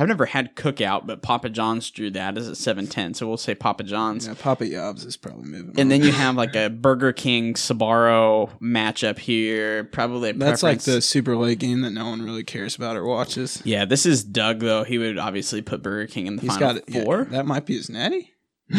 I've 0.00 0.06
never 0.06 0.26
had 0.26 0.54
Cookout, 0.54 1.06
but 1.06 1.22
Papa 1.22 1.48
John's 1.48 1.90
drew 1.90 2.08
that 2.12 2.38
as 2.38 2.46
a 2.46 2.54
seven 2.54 2.86
ten, 2.86 3.14
so 3.14 3.26
we'll 3.26 3.36
say 3.36 3.54
Papa 3.54 3.82
John's. 3.82 4.28
Yeah, 4.28 4.34
Papa 4.40 4.64
Yobs 4.64 5.04
is 5.04 5.16
probably 5.16 5.44
moving. 5.50 5.70
And 5.70 5.80
on. 5.80 5.88
then 5.88 6.02
you 6.02 6.12
have 6.12 6.36
like 6.36 6.54
a 6.54 6.68
Burger 6.70 7.12
King 7.12 7.54
Sbarro 7.54 8.50
matchup 8.60 9.18
here. 9.18 9.82
Probably 9.84 10.30
a 10.30 10.32
that's 10.34 10.62
like 10.62 10.82
the 10.82 11.00
Super 11.02 11.36
Late 11.36 11.58
game 11.58 11.80
that 11.80 11.90
no 11.90 12.08
one 12.08 12.22
really 12.22 12.44
cares 12.44 12.76
about 12.76 12.96
or 12.96 13.04
watches. 13.04 13.60
Yeah, 13.64 13.84
this 13.84 14.06
is 14.06 14.22
Doug 14.22 14.60
though. 14.60 14.84
He 14.84 14.98
would 14.98 15.18
obviously 15.18 15.62
put 15.62 15.82
Burger 15.82 16.06
King 16.06 16.26
in 16.28 16.36
the 16.36 16.42
He's 16.42 16.52
final 16.56 16.74
got 16.74 16.76
it. 16.76 16.84
yeah, 16.86 17.04
four. 17.04 17.24
that 17.24 17.46
might 17.46 17.66
be 17.66 17.76
his 17.76 17.90
natty. 17.90 18.34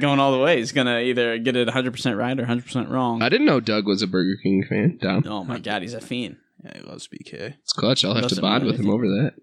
Going 0.00 0.18
all 0.20 0.32
the 0.32 0.40
way. 0.42 0.58
He's 0.58 0.72
gonna 0.72 1.00
either 1.00 1.38
get 1.38 1.56
it 1.56 1.66
100 1.66 1.90
percent 1.92 2.16
right 2.16 2.38
or 2.38 2.42
100 2.42 2.64
percent 2.64 2.88
wrong. 2.88 3.20
I 3.22 3.28
didn't 3.28 3.46
know 3.46 3.60
Doug 3.60 3.86
was 3.86 4.00
a 4.02 4.06
Burger 4.06 4.36
King 4.42 4.64
fan. 4.68 4.98
Dom. 5.00 5.24
Oh 5.26 5.44
my 5.44 5.58
god, 5.58 5.82
he's 5.82 5.94
a 5.94 6.00
fiend. 6.00 6.36
Yeah, 6.64 6.72
he 6.78 6.82
loves 6.82 7.08
BK. 7.08 7.54
It's 7.62 7.72
clutch. 7.72 8.04
I'll 8.04 8.14
have 8.14 8.28
to 8.28 8.40
bond 8.40 8.64
with 8.64 8.78
him 8.78 8.88
over 8.88 9.06
that. 9.08 9.34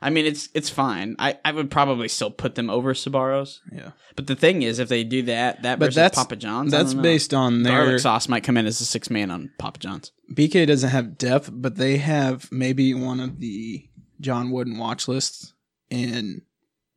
I 0.00 0.10
mean, 0.10 0.26
it's 0.26 0.48
it's 0.54 0.70
fine. 0.70 1.16
I, 1.18 1.38
I 1.44 1.52
would 1.52 1.70
probably 1.70 2.08
still 2.08 2.30
put 2.30 2.54
them 2.54 2.70
over 2.70 2.94
Sbarros. 2.94 3.58
Yeah, 3.72 3.90
But 4.16 4.26
the 4.28 4.36
thing 4.36 4.62
is, 4.62 4.78
if 4.78 4.88
they 4.88 5.02
do 5.04 5.22
that, 5.22 5.62
that 5.62 5.78
But 5.78 5.86
versus 5.86 5.96
that's- 5.96 6.14
Papa 6.22 6.36
John's, 6.36 6.72
I 6.72 6.78
that's 6.78 6.90
don't 6.92 6.98
know. 6.98 7.02
based 7.02 7.34
on 7.34 7.62
their 7.64 7.84
garlic 7.84 8.00
sauce 8.00 8.28
might 8.28 8.44
come 8.44 8.56
in 8.56 8.66
as 8.66 8.80
a 8.80 8.84
six 8.84 9.10
man 9.10 9.30
on 9.30 9.50
Papa 9.58 9.78
John's. 9.80 10.12
BK 10.32 10.66
doesn't 10.66 10.90
have 10.90 11.18
depth, 11.18 11.50
but 11.52 11.76
they 11.76 11.96
have 11.96 12.50
maybe 12.52 12.94
one 12.94 13.18
of 13.20 13.40
the 13.40 13.88
John 14.20 14.50
Wooden 14.50 14.78
watch 14.78 15.08
lists 15.08 15.52
in 15.90 16.42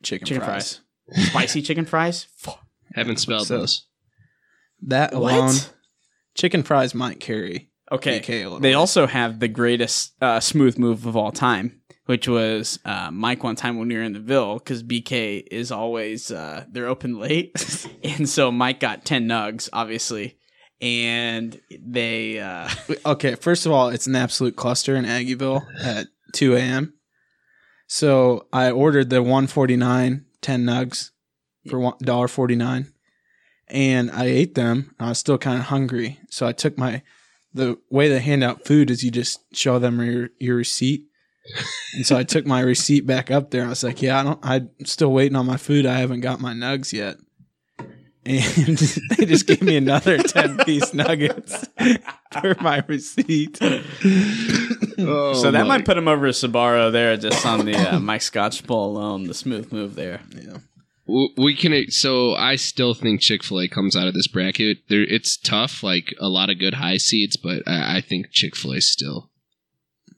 chicken, 0.04 0.28
Chicken 0.28 0.44
fries. 0.44 0.82
Spicy 1.12 1.62
chicken 1.64 1.86
fries. 1.86 2.28
Haven't 2.94 3.18
spelled 3.18 3.48
So- 3.48 3.60
those. 3.60 3.86
That 4.84 5.14
What? 5.14 5.34
alone, 5.34 5.56
chicken 6.36 6.64
fries 6.64 6.94
might 6.96 7.20
carry 7.20 7.70
Okay. 7.92 8.20
BK 8.20 8.30
a 8.30 8.44
little. 8.46 8.60
They 8.60 8.70
bit. 8.72 8.76
also 8.76 9.06
have 9.06 9.40
the 9.40 9.48
greatest 9.50 10.14
uh, 10.22 10.40
smooth 10.40 10.78
move 10.78 11.06
of 11.06 11.16
all 11.18 11.32
time, 11.32 11.81
which 12.12 12.28
was 12.28 12.78
uh, 12.84 13.10
Mike 13.10 13.42
one 13.42 13.56
time 13.56 13.78
when 13.78 13.88
we 13.88 13.96
were 13.96 14.04
in 14.04 14.12
the 14.12 14.20
Ville 14.20 14.56
because 14.56 14.84
BK 14.84 15.48
is 15.50 15.72
always 15.72 16.30
uh, 16.30 16.66
they're 16.70 16.88
open 16.88 17.18
late, 17.18 17.88
and 18.04 18.28
so 18.28 18.52
Mike 18.52 18.82
got 18.82 19.06
ten 19.06 19.30
nugs, 19.30 19.70
obviously, 19.72 20.38
and 20.82 21.58
they 21.80 22.38
uh, 22.38 22.68
okay. 23.06 23.36
First 23.36 23.66
of 23.66 23.72
all, 23.72 23.88
it's 23.88 24.08
an 24.08 24.18
absolute 24.18 24.58
cluster 24.58 24.98
in 24.98 25.06
Aggieville 25.06 25.66
at 25.82 26.08
2 26.34 26.58
a.m. 26.58 26.96
So 27.88 28.46
I 28.52 28.72
ordered 28.72 29.10
the 29.10 29.22
149 29.22 30.26
10 30.42 30.64
nugs 30.66 31.12
for 31.70 31.80
one 31.80 31.94
dollar 32.04 32.28
forty 32.28 32.58
nine, 32.58 32.92
and 33.70 34.12
I 34.12 34.26
ate 34.26 34.56
them. 34.56 34.94
I 35.00 35.08
was 35.08 35.18
still 35.18 35.38
kind 35.38 35.60
of 35.60 35.68
hungry, 35.68 36.20
so 36.30 36.46
I 36.46 36.52
took 36.52 36.78
my 36.78 37.04
the 37.54 37.78
way 37.90 38.10
they 38.10 38.20
hand 38.20 38.44
out 38.44 38.66
food 38.66 38.92
is 38.92 39.02
you 39.02 39.12
just 39.12 39.40
show 39.56 39.80
them 39.80 40.02
your 40.02 40.30
your 40.42 40.58
receipt. 40.58 41.06
And 41.96 42.06
so 42.06 42.18
I 42.18 42.24
took 42.24 42.46
my 42.46 42.62
receipt 42.62 43.06
back 43.06 43.32
up 43.32 43.52
there. 43.52 43.66
I 43.66 43.70
was 43.70 43.84
like, 43.84 44.02
"Yeah, 44.02 44.20
I 44.20 44.24
don't. 44.24 44.40
I'm 44.44 44.70
still 44.86 45.12
waiting 45.12 45.36
on 45.36 45.46
my 45.46 45.58
food. 45.58 45.86
I 45.86 45.98
haven't 46.00 46.22
got 46.22 46.40
my 46.40 46.54
nugs 46.54 46.94
yet." 46.94 47.18
And 48.24 48.78
they 49.18 49.26
just 49.26 49.48
gave 49.48 49.62
me 49.64 49.76
another 49.76 50.18
ten 50.20 50.58
piece 50.60 50.94
nuggets 50.94 51.68
for 52.42 52.56
my 52.62 52.84
receipt. 52.88 53.58
Oh, 55.00 55.34
so 55.34 55.50
that 55.52 55.64
my- 55.64 55.78
might 55.78 55.86
put 55.86 55.98
him 55.98 56.08
over 56.08 56.32
to 56.32 56.48
Sbarro 56.48 56.92
there, 56.92 57.18
just 57.18 57.46
on 57.46 57.66
the 57.66 57.76
uh, 57.76 58.00
Mike 58.00 58.22
Scotch 58.22 58.66
Bowl 58.66 58.92
alone. 58.96 59.24
The 59.24 59.34
smooth 59.34 59.72
move 59.72 59.96
there. 59.96 60.22
Yeah. 60.36 60.58
We 61.38 61.56
can. 61.56 61.90
So 61.90 62.36
I 62.36 62.56
still 62.56 62.94
think 62.94 63.20
Chick 63.20 63.44
Fil 63.44 63.62
A 63.62 63.68
comes 63.68 63.96
out 63.98 64.08
of 64.08 64.14
this 64.14 64.28
bracket. 64.28 64.78
There, 64.88 65.02
it's 65.02 65.36
tough. 65.38 65.84
Like 65.84 66.14
a 66.20 66.30
lot 66.30 66.50
of 66.50 66.60
good 66.60 66.76
high 66.76 66.98
seeds, 66.98 67.36
but 67.36 67.64
I, 67.68 67.98
I 67.98 68.02
think 68.02 68.28
Chick 68.32 68.56
Fil 68.56 68.74
A 68.74 68.82
still. 68.82 69.32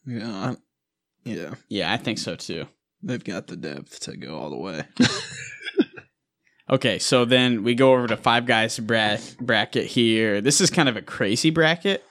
Yeah. 0.06 0.56
Yeah. 1.26 1.56
Yeah, 1.70 1.92
I 1.94 1.98
think 1.98 2.18
so 2.18 2.36
too. 2.36 2.66
They've 3.02 3.24
got 3.24 3.48
the 3.48 3.56
depth 3.58 4.00
to 4.02 4.16
go 4.18 4.38
all 4.38 4.50
the 4.50 4.58
way. 4.58 4.84
Okay, 6.70 6.98
so 6.98 7.26
then 7.26 7.64
we 7.64 7.76
go 7.76 7.94
over 7.94 8.08
to 8.08 8.16
Five 8.18 8.46
Guys 8.46 8.80
bra- 8.80 9.18
bracket 9.40 9.86
here. 9.86 10.40
This 10.40 10.62
is 10.62 10.70
kind 10.70 10.88
of 10.88 10.96
a 10.96 11.02
crazy 11.02 11.50
bracket. 11.50 12.04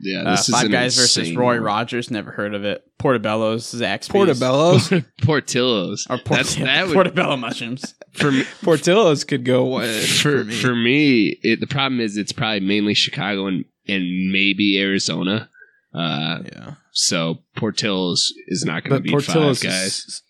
Yeah, 0.00 0.22
Uh, 0.24 0.36
five 0.36 0.70
Guys 0.70 0.94
versus 0.96 1.34
Roy 1.34 1.54
one. 1.54 1.62
Rogers. 1.64 2.10
Never 2.10 2.30
heard 2.30 2.54
of 2.54 2.64
it. 2.64 2.84
Portobello's, 2.98 3.64
Zaxby's. 3.72 4.08
Portobello's. 4.08 4.92
Portillo's. 5.22 6.06
Or 6.10 6.18
Port- 6.18 6.40
That's 6.40 6.56
that 6.56 6.86
would 6.86 6.94
Portobello 6.94 7.36
mushrooms. 7.38 7.94
for 8.12 8.30
me, 8.30 8.44
Portillo's 8.62 9.24
could 9.24 9.44
go 9.46 9.80
for 9.80 9.86
for 9.86 10.44
me. 10.44 10.54
for 10.54 10.74
me. 10.76 11.38
It, 11.42 11.60
the 11.60 11.66
problem 11.66 12.00
is 12.00 12.18
it's 12.18 12.32
probably 12.32 12.60
mainly 12.60 12.92
Chicago 12.94 13.46
and 13.46 13.64
and 13.88 14.30
maybe 14.30 14.78
Arizona. 14.78 15.48
Uh, 15.94 16.40
yeah. 16.44 16.74
So 17.00 17.38
Portillo's 17.56 18.32
is 18.48 18.64
not 18.64 18.82
going 18.82 18.96
to 18.96 19.00
be 19.00 19.08
beat 19.10 19.12
Portillo's 19.12 19.62
Five 19.62 19.70
Guys. 19.70 19.98
is, 19.98 20.22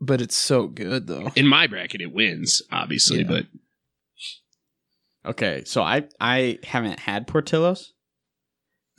but 0.00 0.20
it's 0.20 0.36
so 0.36 0.66
good 0.66 1.06
though. 1.06 1.32
In 1.34 1.46
my 1.46 1.66
bracket, 1.66 2.00
it 2.02 2.12
wins 2.12 2.60
obviously, 2.70 3.20
Yeah. 3.20 3.26
but 3.28 3.46
Okay, 5.24 5.62
so 5.66 5.82
I 5.82 6.04
I 6.20 6.58
haven't 6.64 7.00
had 7.00 7.26
Portillo's. 7.26 7.92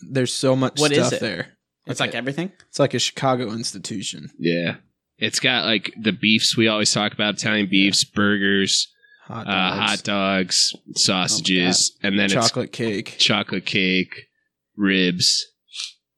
There's 0.07 0.34
so 0.34 0.55
much 0.55 0.80
What 0.80 0.91
is 0.91 1.07
stuff 1.07 1.13
it? 1.13 1.19
there. 1.22 1.47
It's 1.88 1.99
like 1.99 2.13
everything. 2.13 2.51
It's 2.69 2.80
like 2.80 2.93
a 2.93 2.99
Chicago 2.99 3.51
institution. 3.51 4.30
yeah, 4.38 4.76
it's 5.17 5.39
got 5.39 5.65
like 5.65 5.91
the 5.99 6.11
beefs 6.11 6.55
we 6.55 6.67
always 6.67 6.93
talk 6.93 7.13
about: 7.13 7.36
Italian 7.36 7.67
beefs, 7.69 8.03
burgers, 8.03 8.88
Hot 9.26 9.47
uh, 9.47 9.51
dogs, 9.51 9.80
hot 9.80 10.03
dogs, 10.03 10.74
sausages, 10.95 11.97
and 12.03 12.19
then 12.19 12.26
it's 12.26 12.34
chocolate 12.36 12.72
cake. 12.72 13.15
chocolate 13.17 13.65
cake, 13.65 14.28
ribs. 14.78 15.47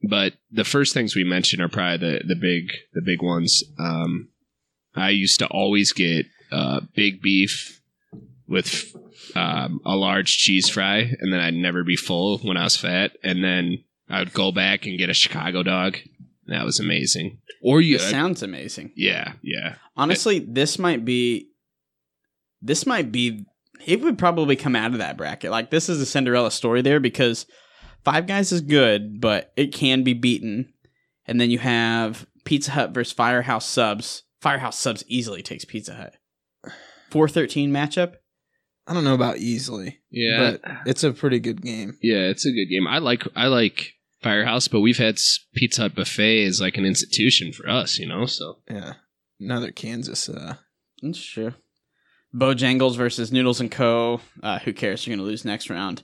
But 0.03 0.33
the 0.51 0.65
first 0.65 0.93
things 0.93 1.15
we 1.15 1.23
mentioned 1.23 1.61
are 1.61 1.69
probably 1.69 1.97
the 1.97 2.23
the 2.27 2.35
big 2.35 2.71
the 2.93 3.01
big 3.01 3.21
ones. 3.21 3.63
Um, 3.79 4.29
I 4.95 5.09
used 5.09 5.39
to 5.39 5.47
always 5.47 5.93
get 5.93 6.25
uh, 6.51 6.81
big 6.95 7.21
beef 7.21 7.81
with 8.47 8.93
um, 9.35 9.79
a 9.85 9.95
large 9.95 10.37
cheese 10.37 10.69
fry, 10.69 10.97
and 11.19 11.31
then 11.31 11.39
I'd 11.39 11.53
never 11.53 11.83
be 11.83 11.95
full 11.95 12.39
when 12.39 12.57
I 12.57 12.63
was 12.63 12.75
fat. 12.75 13.11
And 13.23 13.43
then 13.43 13.83
I 14.09 14.19
would 14.19 14.33
go 14.33 14.51
back 14.51 14.85
and 14.85 14.97
get 14.99 15.09
a 15.09 15.13
Chicago 15.13 15.63
dog. 15.63 15.97
That 16.47 16.65
was 16.65 16.79
amazing. 16.79 17.39
Or 17.61 17.79
you, 17.79 17.95
It 17.95 18.01
sounds 18.01 18.43
amazing. 18.43 18.91
yeah, 18.97 19.33
yeah, 19.41 19.75
Honestly, 19.95 20.39
this 20.39 20.77
might 20.77 21.05
be. 21.05 21.47
This 22.61 22.85
might 22.85 23.11
be. 23.11 23.45
It 23.85 24.01
would 24.01 24.17
probably 24.17 24.55
come 24.55 24.75
out 24.75 24.91
of 24.91 24.97
that 24.99 25.17
bracket. 25.17 25.51
Like 25.51 25.69
this 25.69 25.87
is 25.87 26.01
a 26.01 26.05
Cinderella 26.05 26.51
story 26.51 26.81
there 26.81 26.99
because 26.99 27.45
Five 28.03 28.27
Guys 28.27 28.51
is 28.51 28.61
good, 28.61 29.21
but 29.21 29.53
it 29.55 29.73
can 29.73 30.03
be 30.03 30.13
beaten. 30.13 30.73
And 31.25 31.39
then 31.39 31.49
you 31.49 31.59
have 31.59 32.27
Pizza 32.43 32.71
Hut 32.71 32.91
versus 32.91 33.13
Firehouse 33.13 33.65
Subs. 33.65 34.23
Firehouse 34.41 34.77
Subs 34.77 35.03
easily 35.07 35.41
takes 35.41 35.65
Pizza 35.65 35.95
Hut. 35.95 36.15
Four 37.09 37.29
thirteen 37.29 37.71
matchup. 37.71 38.15
I 38.85 38.93
don't 38.93 39.05
know 39.05 39.13
about 39.13 39.37
easily, 39.37 39.99
yeah. 40.11 40.57
but 40.61 40.61
it's 40.85 41.05
a 41.05 41.13
pretty 41.13 41.39
good 41.39 41.61
game. 41.61 41.97
Yeah, 42.01 42.27
it's 42.27 42.45
a 42.45 42.51
good 42.51 42.65
game. 42.65 42.87
I 42.87 42.97
like 42.97 43.23
I 43.35 43.47
like 43.47 43.93
Firehouse, 44.21 44.67
but 44.67 44.81
we've 44.81 44.97
had 44.97 45.17
Pizza 45.55 45.83
Hut 45.83 45.95
buffet 45.95 46.45
as 46.45 46.59
like 46.59 46.77
an 46.77 46.85
institution 46.85 47.53
for 47.53 47.69
us, 47.69 47.97
you 47.97 48.07
know. 48.07 48.25
So 48.25 48.59
Yeah. 48.69 48.93
Another 49.39 49.71
Kansas. 49.71 50.27
Uh, 50.27 50.55
That's 51.01 51.23
true. 51.23 51.53
Bojangles 52.33 52.95
versus 52.97 53.31
Noodles 53.31 53.61
and 53.61 53.71
Co. 53.71 54.21
Uh, 54.41 54.59
who 54.59 54.73
cares? 54.73 55.05
You're 55.05 55.15
gonna 55.15 55.27
lose 55.27 55.45
next 55.45 55.69
round. 55.69 56.03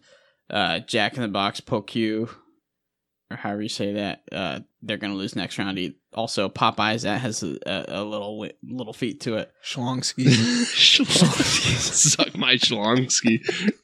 Uh, 0.49 0.79
Jack 0.79 1.15
in 1.15 1.21
the 1.21 1.27
Box, 1.27 1.61
Poku, 1.61 2.29
or 3.31 3.37
however 3.37 3.61
you 3.61 3.69
say 3.69 3.93
that. 3.93 4.23
Uh, 4.31 4.59
they're 4.81 4.97
gonna 4.97 5.13
lose 5.15 5.35
next 5.35 5.57
round. 5.57 5.93
Also, 6.13 6.49
Popeyes 6.49 7.03
that 7.03 7.21
has 7.21 7.43
a, 7.43 7.57
a, 7.65 8.01
a 8.01 8.03
little 8.03 8.47
little 8.63 8.93
feet 8.93 9.21
to 9.21 9.35
it. 9.35 9.51
Schlongski. 9.63 10.25
Schlong- 10.25 11.07
suck 11.77 12.35
my 12.37 12.55
schlongski. 12.55 13.41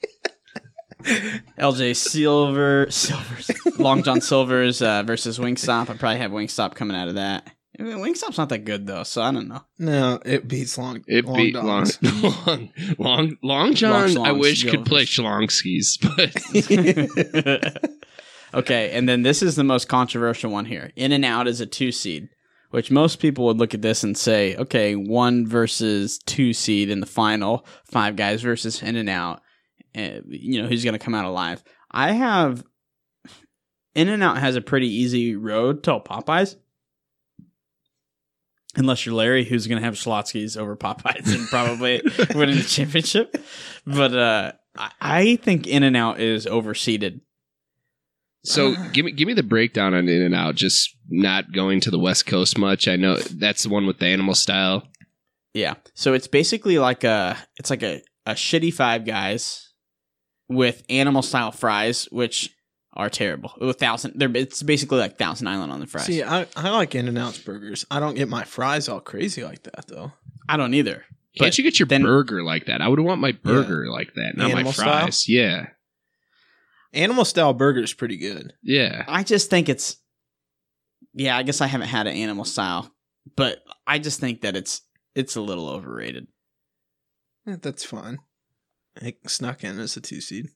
LJ 1.59 1.95
Silver, 1.95 2.88
Silvers, 2.89 3.51
Long 3.78 4.01
John 4.01 4.22
Silvers 4.22 4.82
uh, 4.82 5.03
versus 5.03 5.38
Wingstop. 5.38 5.89
I 5.89 5.93
probably 5.97 6.18
have 6.18 6.32
Wingstop 6.32 6.74
coming 6.74 6.97
out 6.97 7.07
of 7.07 7.16
that. 7.16 7.47
I 7.78 7.84
mean, 7.84 7.98
Wingstop's 7.98 8.38
not 8.38 8.50
that 8.50 8.66
good 8.66 8.88
though, 8.88 9.04
so 9.04 9.22
I 9.22 9.32
don't 9.32 9.48
know. 9.48 9.62
no, 9.80 10.20
it 10.26 10.48
beats 10.48 10.78
long. 10.78 11.04
It 11.08 11.26
long 11.26 11.36
beat 11.36 11.56
long, 11.56 11.86
long, 12.46 12.70
long, 12.98 13.38
long 13.42 13.74
John. 13.74 14.14
Long 14.14 14.28
I 14.28 14.32
wish 14.32 14.64
go. 14.64 14.72
could 14.72 14.86
play 14.86 15.04
schlongskis, 15.06 16.00
but 17.76 17.92
okay, 18.54 18.92
and 18.92 19.10
then 19.10 19.24
this 19.24 19.42
is 19.42 19.56
the 19.56 19.64
most 19.64 19.90
controversial 19.90 20.52
one 20.52 20.66
here. 20.66 20.92
In 20.96 21.12
and 21.12 21.26
Out 21.26 21.48
is 21.48 21.60
a 21.60 21.66
two 21.66 21.92
seed, 21.92 22.30
which 22.72 22.92
most 22.92 23.20
people 23.20 23.46
would 23.46 23.58
look 23.58 23.74
at 23.74 23.82
this 23.82 24.04
and 24.04 24.18
say, 24.18 24.56
okay, 24.56 24.96
one 24.96 25.46
versus 25.46 26.20
two 26.20 26.54
seed 26.54 26.90
in 26.90 27.02
the 27.02 27.06
final, 27.06 27.66
five 27.92 28.16
guys 28.16 28.42
versus 28.42 28.82
In 28.82 28.96
and 28.96 29.10
Out. 29.10 29.42
Uh, 29.98 30.20
you 30.28 30.62
know 30.62 30.68
who's 30.68 30.84
going 30.84 30.98
to 30.98 31.00
come 31.00 31.16
out 31.16 31.26
alive? 31.26 31.64
I 31.92 32.12
have 32.14 32.64
In 33.96 34.08
and 34.08 34.24
Out 34.24 34.38
has 34.38 34.56
a 34.56 34.62
pretty 34.62 34.88
easy 34.88 35.36
road 35.36 35.84
to 35.84 36.00
Popeyes. 36.00 36.56
Unless 38.78 39.06
you're 39.06 39.16
Larry, 39.16 39.46
who's 39.46 39.68
going 39.68 39.80
to 39.80 39.86
have 39.86 39.94
Schlotzsky's 39.96 40.58
over 40.58 40.76
Popeyes 40.76 41.34
and 41.34 41.48
probably 41.48 42.02
winning 42.36 42.58
the 42.58 42.64
championship. 42.64 43.42
But 43.86 44.14
uh, 44.16 44.52
I- 44.78 44.92
I 45.00 45.36
think 45.38 45.66
In 45.68 45.84
and 45.84 45.96
Out 45.96 46.20
is 46.20 46.46
overseeded. 46.46 47.22
so 48.44 48.76
give 48.94 49.06
me 49.06 49.12
give 49.12 49.28
me 49.28 49.34
the 49.34 49.44
breakdown 49.44 49.94
on 49.94 50.08
In 50.10 50.22
and 50.22 50.36
Out. 50.36 50.56
Just 50.56 50.96
not 51.10 51.52
going 51.52 51.80
to 51.82 51.92
the 51.92 52.00
West 52.00 52.26
Coast 52.26 52.58
much. 52.58 52.88
I 52.88 52.96
know 52.96 53.18
that's 53.18 53.64
the 53.64 53.70
one 53.70 53.86
with 53.88 54.00
the 54.00 54.08
animal 54.08 54.36
style. 54.36 54.88
Yeah. 55.54 55.76
So 55.94 56.14
it's 56.14 56.28
basically 56.28 56.78
like 56.78 57.04
a 57.04 57.38
it's 57.58 57.70
like 57.70 57.84
a, 57.84 58.02
a 58.26 58.34
shitty 58.34 58.74
five 58.74 59.06
guys 59.06 59.72
with 60.50 60.84
animal 60.90 61.22
style 61.22 61.52
fries, 61.52 62.08
which 62.12 62.52
are 62.96 63.10
terrible. 63.10 63.54
With 63.60 63.78
thousand 63.80 64.14
they're 64.16 64.32
it's 64.36 64.64
basically 64.64 65.00
like 65.00 65.18
Thousand 65.18 65.48
Island 65.48 65.72
on 65.72 65.80
the 65.80 65.88
fries. 65.88 66.06
See, 66.06 66.24
I, 66.24 66.46
I 66.56 66.70
like 66.70 66.96
In 66.96 67.08
and 67.08 67.18
Out's 67.18 67.39
burgers. 67.39 67.86
I 67.91 68.00
don't 68.00 68.16
get 68.16 68.30
my 68.30 68.43
fries 68.43 68.88
all 68.89 69.00
crazy 69.02 69.43
like 69.43 69.64
that 69.64 69.88
though. 69.88 70.14
I 70.48 70.58
don't 70.58 70.74
either. 70.74 71.04
Can't 71.38 71.58
you 71.58 71.64
get 71.64 71.80
your 71.80 71.88
then- 71.88 72.04
burger 72.04 72.41
like 72.43 72.66
that? 72.68 72.82
I 72.82 72.88
would 72.88 73.00
want 73.02 73.20
my 73.20 73.34
burger 73.34 73.89
like 73.91 74.14
that, 74.16 74.38
not 74.38 74.46
my 74.46 74.52
Animal 74.60 74.72
style? 74.72 75.02
fries. 75.02 75.28
Yeah, 75.28 75.68
Animal 76.93 77.26
style 77.26 77.54
burger 77.54 77.82
is 77.82 77.93
pretty 77.93 78.16
good. 78.18 78.54
yeah. 78.64 79.04
I 79.08 79.24
just 79.24 79.50
think 79.50 79.68
it's 79.68 79.98
Yeah, 81.14 81.36
I 81.38 81.43
guess 81.43 81.60
I 81.62 81.68
haven't 81.68 81.89
had 81.89 82.08
an 82.08 82.16
animal 82.16 82.46
style, 82.46 82.89
but 83.36 83.64
I 83.86 84.00
just 84.00 84.20
think 84.22 84.41
that 84.41 84.56
it's 84.56 84.82
it's 85.14 85.36
a 85.36 85.41
little 85.41 85.68
overrated. 85.70 86.28
Eh, 87.48 87.58
that's 87.62 87.84
fine. 87.84 88.20
It 89.02 89.18
snuck 89.30 89.64
in 89.66 89.78
as 89.80 89.98
a 89.98 90.02
two 90.02 90.22
seed. 90.22 90.48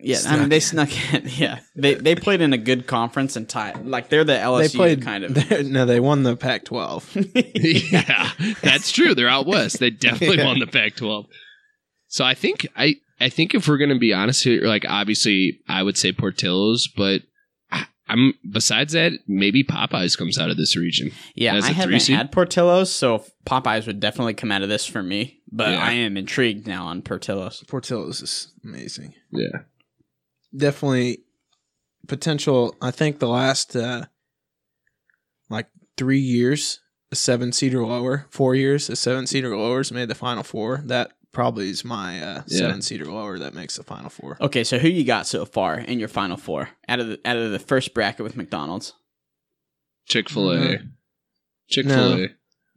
Yeah, 0.00 0.18
I 0.26 0.36
mean 0.36 0.48
they 0.48 0.60
Snuck 0.60 0.88
snuck 0.90 1.14
in. 1.24 1.28
Yeah, 1.36 1.60
they 1.76 1.94
they 1.94 2.14
played 2.16 2.40
in 2.40 2.52
a 2.52 2.58
good 2.58 2.86
conference 2.86 3.36
and 3.36 3.48
tied. 3.48 3.86
Like 3.86 4.08
they're 4.08 4.24
the 4.24 4.32
LSU 4.32 4.72
they 4.72 4.76
played 4.76 5.02
kind 5.02 5.24
of. 5.24 5.66
no, 5.66 5.84
they 5.86 6.00
won 6.00 6.22
the 6.24 6.36
Pac-12. 6.36 7.92
yeah, 7.92 8.30
that's 8.62 8.90
true. 8.90 9.14
They're 9.14 9.28
out 9.28 9.46
west. 9.46 9.78
They 9.78 9.90
definitely 9.90 10.38
Yeah. 10.38 10.46
won 10.46 10.58
the 10.58 10.66
Pac-12. 10.66 11.26
So 12.08 12.24
I 12.24 12.34
think 12.34 12.66
I 12.76 12.96
I 13.20 13.28
think 13.28 13.54
if 13.54 13.68
we're 13.68 13.78
gonna 13.78 13.98
be 13.98 14.12
honest 14.12 14.42
here, 14.44 14.62
like 14.66 14.84
obviously 14.88 15.60
I 15.68 15.82
would 15.82 15.96
say 15.96 16.12
Portillo's, 16.12 16.88
but 16.96 17.22
I- 17.70 17.86
I'm 18.08 18.34
besides 18.50 18.92
that 18.94 19.12
maybe 19.28 19.62
Popeyes 19.64 20.16
comes 20.18 20.38
out 20.38 20.50
of 20.50 20.56
this 20.56 20.76
region. 20.76 21.12
Yeah, 21.34 21.54
As 21.56 21.64
I 21.64 21.70
a 21.70 21.72
haven't 21.72 21.90
three-seed? 21.90 22.16
had 22.16 22.32
Portillo's, 22.32 22.92
so 22.92 23.24
Popeyes 23.44 23.86
would 23.86 24.00
definitely 24.00 24.34
come 24.34 24.50
out 24.52 24.62
of 24.62 24.68
this 24.68 24.84
for 24.86 25.02
me. 25.02 25.40
But 25.50 25.70
Yeah. 25.70 25.78
I 25.84 25.92
am 25.92 26.16
intrigued 26.16 26.66
now 26.66 26.86
on 26.86 27.02
Portillo's. 27.02 27.62
Portillo's 27.68 28.20
is 28.20 28.52
amazing. 28.64 29.14
Yeah, 29.32 29.60
Definitely 30.54 31.18
potential. 32.06 32.74
I 32.82 32.90
think 32.90 33.18
the 33.18 33.28
last 33.28 33.74
uh 33.76 34.06
like 35.48 35.68
three 35.96 36.18
years, 36.20 36.80
a 37.12 37.16
seven 37.16 37.52
seed 37.52 37.74
or 37.74 37.86
lower. 37.86 38.26
Four 38.30 38.54
years, 38.54 38.90
a 38.90 38.96
seven 38.96 39.26
seed 39.26 39.44
or 39.44 39.56
lower 39.56 39.78
has 39.78 39.92
made 39.92 40.08
the 40.08 40.14
final 40.14 40.42
four. 40.42 40.82
That 40.84 41.12
probably 41.32 41.68
is 41.70 41.84
my 41.84 42.20
uh, 42.20 42.42
Yeah. 42.46 42.58
seven 42.58 42.82
seed 42.82 43.02
or 43.02 43.06
lower 43.12 43.38
that 43.38 43.54
makes 43.54 43.76
the 43.76 43.82
final 43.84 44.08
four. 44.10 44.36
Okay, 44.40 44.64
so 44.64 44.78
who 44.78 44.88
you 44.88 45.04
got 45.04 45.26
so 45.26 45.44
far 45.44 45.74
in 45.78 45.98
your 45.98 46.08
final 46.08 46.36
four 46.36 46.70
out 46.88 47.00
of 47.00 47.08
the 47.08 47.20
out 47.24 47.36
of 47.36 47.52
the 47.52 47.58
first 47.58 47.94
bracket 47.94 48.24
with 48.24 48.36
McDonald's? 48.36 48.94
Chick 50.06 50.28
Fil 50.28 50.50
A, 50.52 50.56
Mhm. 50.56 50.90
Chick 51.68 51.86
Fil 51.86 52.12
A. 52.24 52.28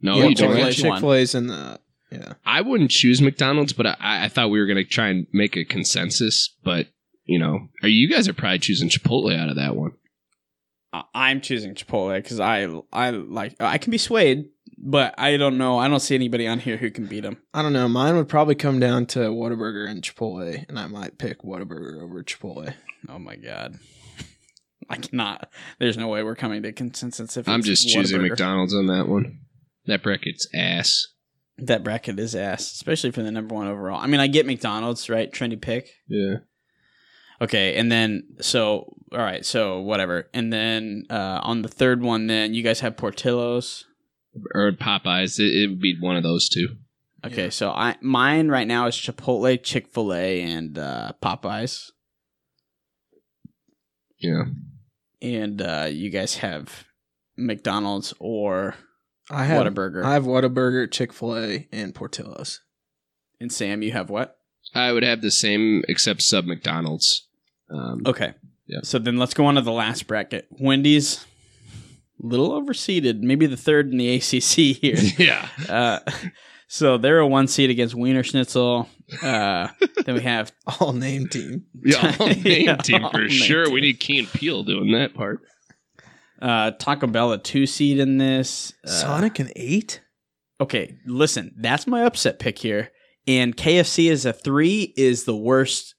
No, 0.02 0.16
yeah, 0.16 0.24
you 0.28 0.34
don't. 0.34 0.50
Chick-fil-A. 0.56 0.72
Chick 0.72 1.00
Fil 1.00 1.12
A's 1.14 1.34
in 1.34 1.46
the 1.48 1.78
yeah. 2.10 2.32
I 2.44 2.60
wouldn't 2.62 2.90
choose 2.90 3.20
McDonald's, 3.22 3.72
but 3.72 3.86
I, 3.86 4.24
I 4.24 4.28
thought 4.28 4.50
we 4.50 4.58
were 4.58 4.66
gonna 4.66 4.82
try 4.84 5.08
and 5.08 5.26
make 5.32 5.56
a 5.56 5.64
consensus. 5.64 6.54
But 6.64 6.88
you 7.24 7.38
know, 7.38 7.68
are 7.82 7.88
you 7.88 8.08
guys 8.08 8.28
are 8.28 8.32
probably 8.32 8.58
choosing 8.58 8.88
Chipotle 8.88 9.36
out 9.38 9.48
of 9.50 9.56
that 9.56 9.76
one? 9.76 9.92
I- 10.92 11.04
I'm 11.14 11.40
choosing 11.40 11.74
Chipotle 11.74 12.16
because 12.16 12.40
I 12.40 12.66
I 12.92 13.10
like 13.10 13.54
I 13.60 13.78
can 13.78 13.90
be 13.92 13.98
swayed, 13.98 14.46
but 14.76 15.14
I 15.18 15.36
don't 15.36 15.56
know. 15.58 15.78
I 15.78 15.88
don't 15.88 16.00
see 16.00 16.14
anybody 16.16 16.46
on 16.48 16.58
here 16.58 16.76
who 16.76 16.90
can 16.90 17.06
beat 17.06 17.20
them. 17.20 17.38
I 17.54 17.62
don't 17.62 17.72
know. 17.72 17.88
Mine 17.88 18.16
would 18.16 18.28
probably 18.28 18.56
come 18.56 18.80
down 18.80 19.06
to 19.06 19.20
Whataburger 19.20 19.88
and 19.88 20.02
Chipotle, 20.02 20.64
and 20.68 20.78
I 20.78 20.86
might 20.88 21.18
pick 21.18 21.42
Whataburger 21.42 22.02
over 22.02 22.22
Chipotle. 22.24 22.74
Oh 23.08 23.18
my 23.18 23.36
god. 23.36 23.78
I 24.90 24.96
cannot. 24.96 25.48
There's 25.78 25.96
no 25.96 26.08
way 26.08 26.24
we're 26.24 26.34
coming 26.34 26.62
to 26.64 26.72
consensus. 26.72 27.36
If 27.36 27.48
I'm 27.48 27.62
just 27.62 27.88
choosing 27.88 28.22
McDonald's 28.22 28.74
on 28.74 28.86
that 28.88 29.06
one. 29.08 29.38
That 29.86 30.02
bracket's 30.02 30.48
ass. 30.54 31.06
That 31.58 31.84
bracket 31.84 32.18
is 32.18 32.34
ass, 32.34 32.72
especially 32.72 33.10
for 33.12 33.22
the 33.22 33.30
number 33.30 33.54
one 33.54 33.66
overall. 33.68 34.00
I 34.00 34.06
mean, 34.06 34.20
I 34.20 34.26
get 34.26 34.46
McDonald's, 34.46 35.08
right? 35.08 35.30
Trendy 35.30 35.60
pick. 35.60 35.88
Yeah. 36.08 36.36
Okay, 37.42 37.76
and 37.76 37.90
then 37.90 38.24
so 38.40 38.94
all 39.12 39.18
right, 39.18 39.44
so 39.44 39.80
whatever, 39.80 40.28
and 40.34 40.52
then 40.52 41.04
uh, 41.10 41.40
on 41.42 41.62
the 41.62 41.68
third 41.68 42.02
one, 42.02 42.26
then 42.26 42.54
you 42.54 42.62
guys 42.62 42.80
have 42.80 42.96
Portillo's. 42.96 43.84
Or 44.54 44.70
Popeyes. 44.72 45.40
It, 45.40 45.56
it 45.56 45.66
would 45.68 45.80
be 45.80 45.96
one 45.98 46.16
of 46.16 46.22
those 46.22 46.48
two. 46.48 46.68
Okay, 47.24 47.44
Yeah. 47.44 47.48
so 47.50 47.70
I 47.70 47.96
mine 48.00 48.48
right 48.48 48.66
now 48.66 48.86
is 48.86 48.94
Chipotle, 48.94 49.60
Chick 49.62 49.88
Fil 49.88 50.14
A, 50.14 50.40
and 50.42 50.78
uh, 50.78 51.12
Popeyes, 51.22 51.90
Yeah. 54.18 54.44
and 55.22 55.60
uh, 55.62 55.88
you 55.90 56.10
guys 56.10 56.36
have 56.36 56.84
McDonald's 57.36 58.12
or 58.18 58.74
I 59.30 59.44
have 59.44 59.66
Whataburger. 59.66 60.04
I 60.04 60.12
have 60.14 60.24
Whataburger, 60.24 60.90
Chick 60.90 61.12
Fil 61.12 61.36
A, 61.36 61.68
and 61.72 61.94
Portillo's. 61.94 62.60
and 63.40 63.52
Sam, 63.52 63.82
you 63.82 63.92
have 63.92 64.10
what? 64.10 64.36
I 64.74 64.92
would 64.92 65.02
have 65.02 65.22
the 65.22 65.30
same 65.30 65.82
except 65.88 66.22
sub 66.22 66.44
McDonald's. 66.44 67.26
Um, 67.70 68.02
Okay, 68.06 68.34
Yeah. 68.66 68.80
So 68.82 68.98
then 68.98 69.16
let's 69.16 69.34
go 69.34 69.46
on 69.46 69.54
to 69.56 69.60
the 69.62 69.72
last 69.72 70.06
bracket. 70.06 70.46
Wendy's, 70.50 71.24
little 72.18 72.50
overseeded, 72.60 73.20
maybe 73.20 73.46
the 73.46 73.56
third 73.56 73.90
in 73.90 73.98
the 73.98 74.14
ACC 74.16 74.76
here. 74.76 74.96
yeah. 75.18 75.48
Uh, 75.68 75.98
so 76.68 76.98
they're 76.98 77.18
a 77.20 77.26
one 77.26 77.46
seed 77.48 77.70
against 77.70 77.94
Wiener 77.94 78.22
Schnitzel. 78.22 78.88
Uh, 79.22 79.68
then 80.04 80.14
we 80.16 80.20
have 80.22 80.52
All 80.80 80.92
name 80.92 81.28
team. 81.28 81.64
Yeah, 81.84 82.14
all 82.20 82.26
name 82.28 82.66
Yeah, 82.66 82.76
team 82.76 83.06
for 83.10 83.28
sure. 83.28 83.64
team. 83.64 83.74
We 83.74 83.80
need 83.80 83.98
Key 84.00 84.18
and 84.20 84.28
Peele 84.28 84.62
doing 84.64 84.92
that 84.92 85.14
part. 85.14 85.40
uh, 86.42 86.72
Taco 86.72 87.06
Bell 87.06 87.32
a 87.32 87.38
two 87.38 87.66
seed 87.66 87.98
in 87.98 88.18
this. 88.18 88.72
Uh, 88.86 88.90
Sonic 88.90 89.38
an 89.38 89.50
eight. 89.56 90.00
Okay, 90.60 90.96
listen, 91.06 91.54
that's 91.58 91.86
my 91.86 92.02
upset 92.04 92.38
pick 92.38 92.58
here. 92.58 92.90
And 93.26 93.56
KFC 93.56 94.10
as 94.12 94.26
a 94.26 94.32
three 94.32 94.92
is 94.96 95.24
the 95.24 95.36
worst 95.36 95.94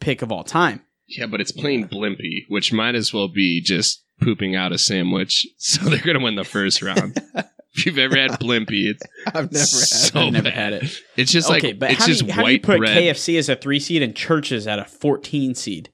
pick 0.00 0.22
of 0.22 0.32
all 0.32 0.42
time. 0.44 0.80
Yeah, 1.08 1.26
but 1.26 1.40
it's 1.40 1.52
plain 1.52 1.86
Blimpie, 1.88 2.44
which 2.48 2.72
might 2.72 2.94
as 2.94 3.12
well 3.12 3.28
be 3.28 3.60
just 3.60 4.04
pooping 4.20 4.56
out 4.56 4.72
a 4.72 4.78
sandwich. 4.78 5.46
So 5.58 5.88
they're 5.88 6.00
gonna 6.02 6.20
win 6.24 6.36
the 6.36 6.44
first 6.44 6.82
round. 6.82 7.18
if 7.74 7.86
you've 7.86 7.98
ever 7.98 8.16
had 8.16 8.32
Blimpie, 8.32 8.90
it's 8.94 9.02
I've 9.26 9.52
never 9.52 9.58
had. 9.58 10.26
I've 10.26 10.32
never 10.32 10.44
bad. 10.50 10.54
had 10.54 10.72
it. 10.74 11.02
It's 11.16 11.32
just 11.32 11.50
okay, 11.50 11.68
like 11.68 11.78
but 11.78 11.90
it's 11.92 12.00
how, 12.00 12.06
just 12.06 12.20
do 12.20 12.26
you, 12.26 12.32
how 12.32 12.42
do 12.42 12.48
you 12.50 12.54
white 12.56 12.62
put 12.62 12.78
bread. 12.78 12.96
KFC 12.96 13.38
as 13.38 13.48
a 13.48 13.56
three 13.56 13.78
seed 13.80 14.02
and 14.02 14.14
Church's 14.16 14.66
at 14.66 14.78
a 14.78 14.84
14 14.84 15.54
seed? 15.54 15.90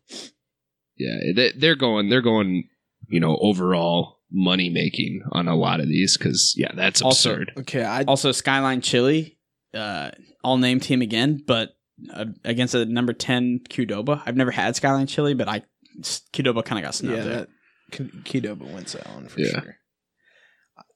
Yeah, 0.96 1.16
they, 1.34 1.52
they're 1.56 1.76
going. 1.76 2.08
They're 2.08 2.22
going. 2.22 2.68
You 3.08 3.20
know, 3.20 3.36
overall 3.42 4.20
money 4.30 4.70
making 4.70 5.22
on 5.32 5.46
a 5.48 5.54
lot 5.56 5.80
of 5.80 5.86
these 5.88 6.16
because 6.16 6.54
yeah, 6.56 6.70
that's 6.74 7.02
Also- 7.02 7.30
absurd. 7.32 7.52
Okay, 7.58 7.84
I 7.84 8.04
Also, 8.04 8.32
Skyline 8.32 8.80
Chili, 8.80 9.38
Uh, 9.74 10.10
I'll 10.42 10.56
name 10.56 10.80
team 10.80 11.02
again, 11.02 11.42
but 11.46 11.70
uh, 12.12 12.26
against 12.44 12.74
a 12.74 12.84
number 12.84 13.12
10 13.12 13.61
Qdoba. 13.68 14.22
I've 14.26 14.36
never 14.36 14.50
had 14.50 14.74
Skyline 14.76 15.07
Chili, 15.07 15.34
but 15.34 15.48
I 15.48 15.62
Qdoba 16.00 16.64
kind 16.64 16.78
of 16.78 16.84
got 16.84 16.94
snubbed 16.94 17.18
yeah, 17.18 17.24
there. 17.24 17.34
that 17.40 17.48
K- 17.90 18.40
Qdoba 18.40 18.72
wins 18.74 18.92
that 18.92 19.07
one 19.14 19.28
for 19.28 19.40
Yeah. 19.40 19.61
sure. 19.61 19.76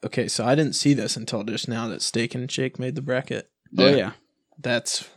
Okay, 0.05 0.29
so 0.29 0.45
I 0.45 0.55
didn't 0.55 0.75
see 0.75 0.95
this 0.95 1.17
until 1.17 1.43
just 1.45 1.69
now 1.69 1.89
that 1.89 2.03
Steak 2.03 2.35
and 2.35 2.51
Shake 2.51 2.79
made 2.79 2.95
the 2.95 3.03
bracket. 3.03 3.51
Oh, 3.79 3.95
yeah. 3.95 4.13
That's 4.59 5.09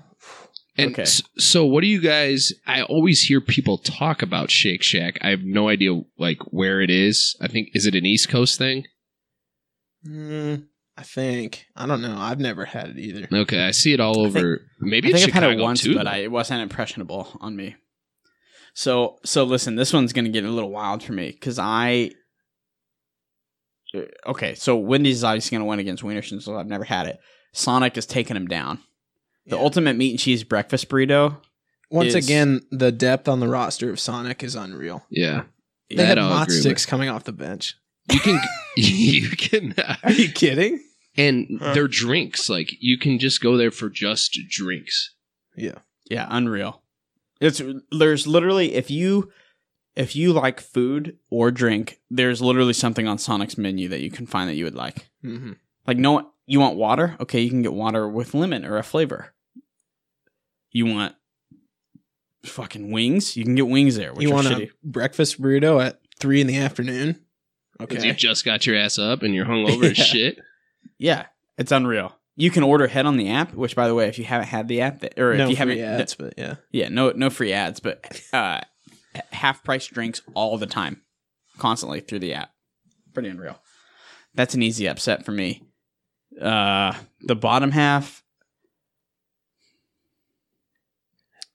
And 0.78 0.92
Okay. 0.92 1.06
so, 1.38 1.66
what 1.66 1.82
do 1.82 1.88
you 1.88 2.00
guys? 2.02 2.54
I 2.68 2.84
always 2.84 3.22
hear 3.24 3.42
people 3.42 3.78
talk 3.78 4.22
about 4.22 4.52
Shake 4.52 4.82
Shack. 4.84 5.18
I 5.22 5.30
have 5.30 5.44
no 5.44 5.68
idea 5.70 6.02
like 6.18 6.40
where 6.52 6.82
it 6.82 6.90
is. 6.90 7.36
I 7.42 7.48
think 7.48 7.70
is 7.74 7.86
it 7.86 7.96
an 7.96 8.06
East 8.06 8.30
Coast 8.30 8.58
thing? 8.58 8.86
mm, 10.08 10.64
I 11.00 11.04
think 11.04 11.66
I 11.78 11.86
don't 11.86 12.02
know. 12.02 12.16
I've 12.18 12.40
never 12.42 12.66
had 12.66 12.90
it 12.90 12.98
either. 13.00 13.28
Okay, 13.32 13.62
I 13.64 13.72
see 13.72 13.94
it 13.94 14.00
all 14.02 14.26
I 14.26 14.30
think- 14.30 14.36
over. 14.46 14.62
maybe 14.82 15.08
I 15.08 15.12
think 15.14 15.28
I've 15.30 15.34
had 15.34 15.44
Chicago 15.44 15.60
it 15.62 15.64
once, 15.64 15.82
too. 15.84 15.96
but 15.96 16.08
I, 16.08 16.18
it 16.18 16.32
wasn't 16.32 16.62
impressionable 16.62 17.38
on 17.40 17.56
me. 17.56 17.76
So, 18.74 19.18
so 19.24 19.46
listen, 19.46 19.76
this 19.76 19.94
one's 19.94 20.12
going 20.14 20.26
to 20.26 20.32
get 20.32 20.44
a 20.44 20.50
little 20.50 20.70
wild 20.72 21.02
for 21.02 21.14
me 21.14 21.32
because 21.32 21.58
I. 21.58 22.12
uh, 23.96 24.02
Okay, 24.28 24.56
so 24.56 24.76
Wendy's 24.78 25.18
is 25.18 25.24
obviously 25.24 25.56
going 25.56 25.62
to 25.66 25.70
win 25.70 25.80
against 25.80 26.04
Wiener 26.04 26.22
Schnitzel. 26.22 26.58
I've 26.58 26.68
never 26.68 26.84
had 26.84 27.08
it. 27.08 27.18
Sonic 27.54 27.98
is 27.98 28.06
taking 28.06 28.36
him 28.36 28.48
down. 28.48 28.80
The 29.48 29.56
Yeah. 29.56 29.62
ultimate 29.64 29.96
meat 29.96 30.12
and 30.12 30.20
cheese 30.20 30.44
breakfast 30.44 30.90
burrito. 30.90 31.38
Once 31.90 32.14
is- 32.14 32.26
again, 32.26 32.62
the 32.72 32.92
depth 32.92 33.28
on 33.28 33.40
the 33.40 33.48
roster 33.48 33.90
of 33.90 34.00
Sonic 34.00 34.44
is 34.44 34.56
unreal. 34.56 35.06
yeah, 35.10 35.44
They 35.90 35.96
That 35.96 36.06
had 36.08 36.18
I'll 36.20 36.40
with. 36.46 36.52
sticks 36.60 36.86
coming 36.86 37.10
off 37.10 37.24
the 37.24 37.32
bench. 37.32 37.76
you 38.12 38.20
can 38.20 38.40
you 38.78 39.30
can 39.30 39.74
Are 40.04 40.12
you 40.12 40.32
kidding? 40.32 40.84
And 41.20 41.60
their 41.74 41.88
drinks 41.88 42.50
like 42.50 42.76
you 42.80 42.98
can 42.98 43.20
just 43.20 43.42
go 43.42 43.58
there 43.58 43.72
for 43.72 43.90
just 43.90 44.38
drinks. 44.50 45.14
Yeah. 45.56 45.80
Yeah, 46.10 46.28
unreal. 46.30 46.82
It's 47.42 47.62
there's 47.92 48.26
literally 48.28 48.74
if 48.74 48.90
you 48.90 49.32
if 49.96 50.16
you 50.16 50.32
like 50.34 50.60
food 50.60 51.18
or 51.30 51.52
drink, 51.52 52.00
there's 52.10 52.42
literally 52.42 52.74
something 52.74 53.08
on 53.08 53.18
Sonic's 53.18 53.58
menu 53.58 53.88
that 53.90 54.02
you 54.02 54.10
can 54.12 54.26
find 54.26 54.50
that 54.50 54.56
you 54.56 54.64
would 54.66 54.76
like. 54.76 55.10
hmm 55.22 55.54
Like 55.86 55.98
no 55.98 56.32
you 56.46 56.60
want 56.60 56.78
water? 56.78 57.16
Okay, 57.20 57.42
you 57.42 57.50
can 57.50 57.62
get 57.62 57.74
water 57.74 58.08
with 58.08 58.34
lemon 58.34 58.66
or 58.66 58.78
a 58.78 58.84
flavor. 58.84 59.34
You 60.72 60.86
want 60.88 61.16
fucking 62.44 62.92
wings? 62.92 63.36
You 63.38 63.44
can 63.44 63.56
get 63.56 63.68
wings 63.68 63.96
there, 63.96 64.14
which 64.14 64.24
You 64.28 64.32
want 64.34 64.48
shitty. 64.48 64.70
a 64.70 64.74
breakfast 64.84 65.42
burrito 65.42 65.84
at 65.84 66.00
three 66.20 66.42
in 66.42 66.48
the 66.48 66.58
afternoon? 66.58 67.20
Okay. 67.82 67.88
Because 67.88 68.04
you 68.06 68.14
just 68.14 68.46
got 68.46 68.66
your 68.66 68.76
ass 68.76 68.98
up 69.00 69.24
and 69.24 69.34
you're 69.34 69.46
hungover 69.52 69.92
as 69.92 69.98
shit. 69.98 70.40
Yeah, 71.00 71.26
it's 71.58 71.72
unreal. 71.72 72.16
You 72.36 72.52
can 72.52 72.64
order 72.64 72.86
ahead 72.86 73.06
on 73.06 73.18
the 73.18 73.30
app, 73.30 73.54
which 73.54 73.76
by 73.76 73.88
the 73.88 73.96
way, 73.96 74.08
if 74.08 74.20
you 74.20 74.26
haven't 74.26 74.48
had 74.48 74.68
the 74.68 74.82
app 74.82 75.00
that, 75.00 75.18
or 75.20 75.36
no 75.36 75.46
if 75.46 75.50
you 75.50 75.56
haven't 75.56 75.80
ads, 75.80 76.14
but 76.14 76.36
yeah. 76.38 76.56
Yeah, 76.72 76.90
no 76.90 77.12
no 77.12 77.30
free 77.30 77.52
ads, 77.52 77.80
but 77.80 78.22
uh 78.32 78.62
half 79.32 79.64
price 79.64 79.88
drinks 79.88 80.22
all 80.36 80.58
the 80.58 80.68
time. 80.68 81.02
Constantly 81.58 82.00
through 82.00 82.20
the 82.20 82.34
app. 82.34 82.52
Pretty 83.14 83.30
unreal. 83.30 83.60
That's 84.36 84.54
an 84.54 84.62
easy 84.62 84.88
upset 84.88 85.26
for 85.26 85.32
me. 85.32 85.64
Uh 86.40 86.94
the 87.22 87.36
bottom 87.36 87.72
half 87.72 88.24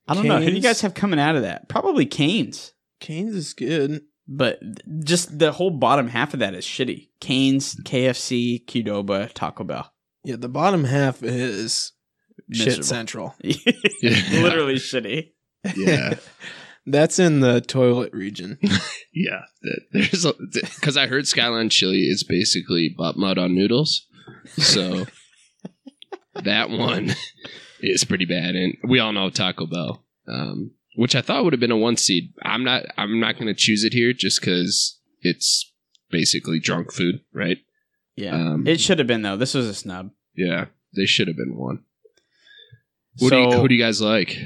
I 0.07 0.14
don't 0.14 0.26
know. 0.26 0.38
Who 0.40 0.51
do 0.51 0.57
you 0.57 0.61
guys 0.61 0.82
have 0.82 0.92
coming 0.95 1.18
out 1.18 1.36
of 1.36 1.42
that? 1.42 1.68
Probably 1.68 2.05
Canes. 2.05 2.72
Canes 3.01 3.34
is 3.34 3.55
good. 3.55 4.03
But 4.27 4.61
just 5.05 5.39
the 5.39 5.53
whole 5.53 5.70
bottom 5.70 6.09
half 6.09 6.33
of 6.33 6.41
that 6.41 6.55
is 6.55 6.64
shitty. 6.64 7.09
Canes, 7.20 7.75
KFC, 7.77 8.64
Qdoba, 8.64 9.31
Taco 9.33 9.64
Bell. 9.64 9.93
Yeah, 10.25 10.37
the 10.37 10.49
bottom 10.49 10.85
half 10.85 11.22
is 11.22 11.93
shit 12.51 12.85
central. 12.85 13.35
Literally 13.43 14.77
shitty. 14.77 15.33
Yeah, 15.77 16.14
That's 16.87 17.18
in 17.18 17.41
the 17.41 17.61
toilet 17.61 18.12
region. 18.12 18.59
yeah. 19.14 19.43
There's 19.93 20.27
because 20.53 20.97
I 20.97 21.07
heard 21.07 21.27
Skyline 21.27 21.70
Chili 21.70 22.03
is 22.03 22.25
basically 22.25 22.95
butt 22.97 23.16
mud 23.16 23.39
on 23.39 23.55
noodles, 23.55 24.07
so 24.59 25.07
that 26.35 26.68
one 26.68 27.14
is 27.81 28.05
pretty 28.05 28.27
bad. 28.27 28.55
And 28.55 28.77
we 28.87 28.99
all 29.01 29.12
know 29.12 29.31
Taco 29.31 29.66
Bell, 29.66 30.05
um, 30.29 30.72
which 30.97 31.14
I 31.14 31.22
thought 31.22 31.45
would 31.45 31.53
have 31.53 31.61
been 31.61 31.70
a 31.70 31.76
one 31.76 31.97
seed. 31.97 32.32
I'm 32.42 32.64
not. 32.64 32.84
I'm 32.97 33.20
not 33.20 33.34
going 33.34 33.47
to 33.47 33.55
choose 33.55 33.84
it 33.84 33.92
here 33.92 34.12
just 34.12 34.40
because 34.40 34.99
it's 35.20 35.72
basically 36.11 36.61
drunk 36.61 36.92
food, 36.92 37.20
right? 37.32 37.59
Yeah. 38.16 38.34
Um, 38.34 38.66
it 38.66 38.80
should 38.80 38.99
have 38.99 39.09
been 39.09 39.22
though. 39.22 39.36
This 39.36 39.55
was 39.55 39.66
a 39.66 39.74
snub. 39.74 40.11
Yeah, 40.36 40.66
they 40.95 41.07
should 41.07 41.28
have 41.28 41.36
been 41.36 41.57
one. 41.57 41.84
What 43.18 43.30
so, 43.30 43.36
do 43.36 43.42
you, 43.42 43.61
who 43.61 43.68
do 43.68 43.74
you 43.74 43.82
guys 43.82 44.01
like? 44.01 44.36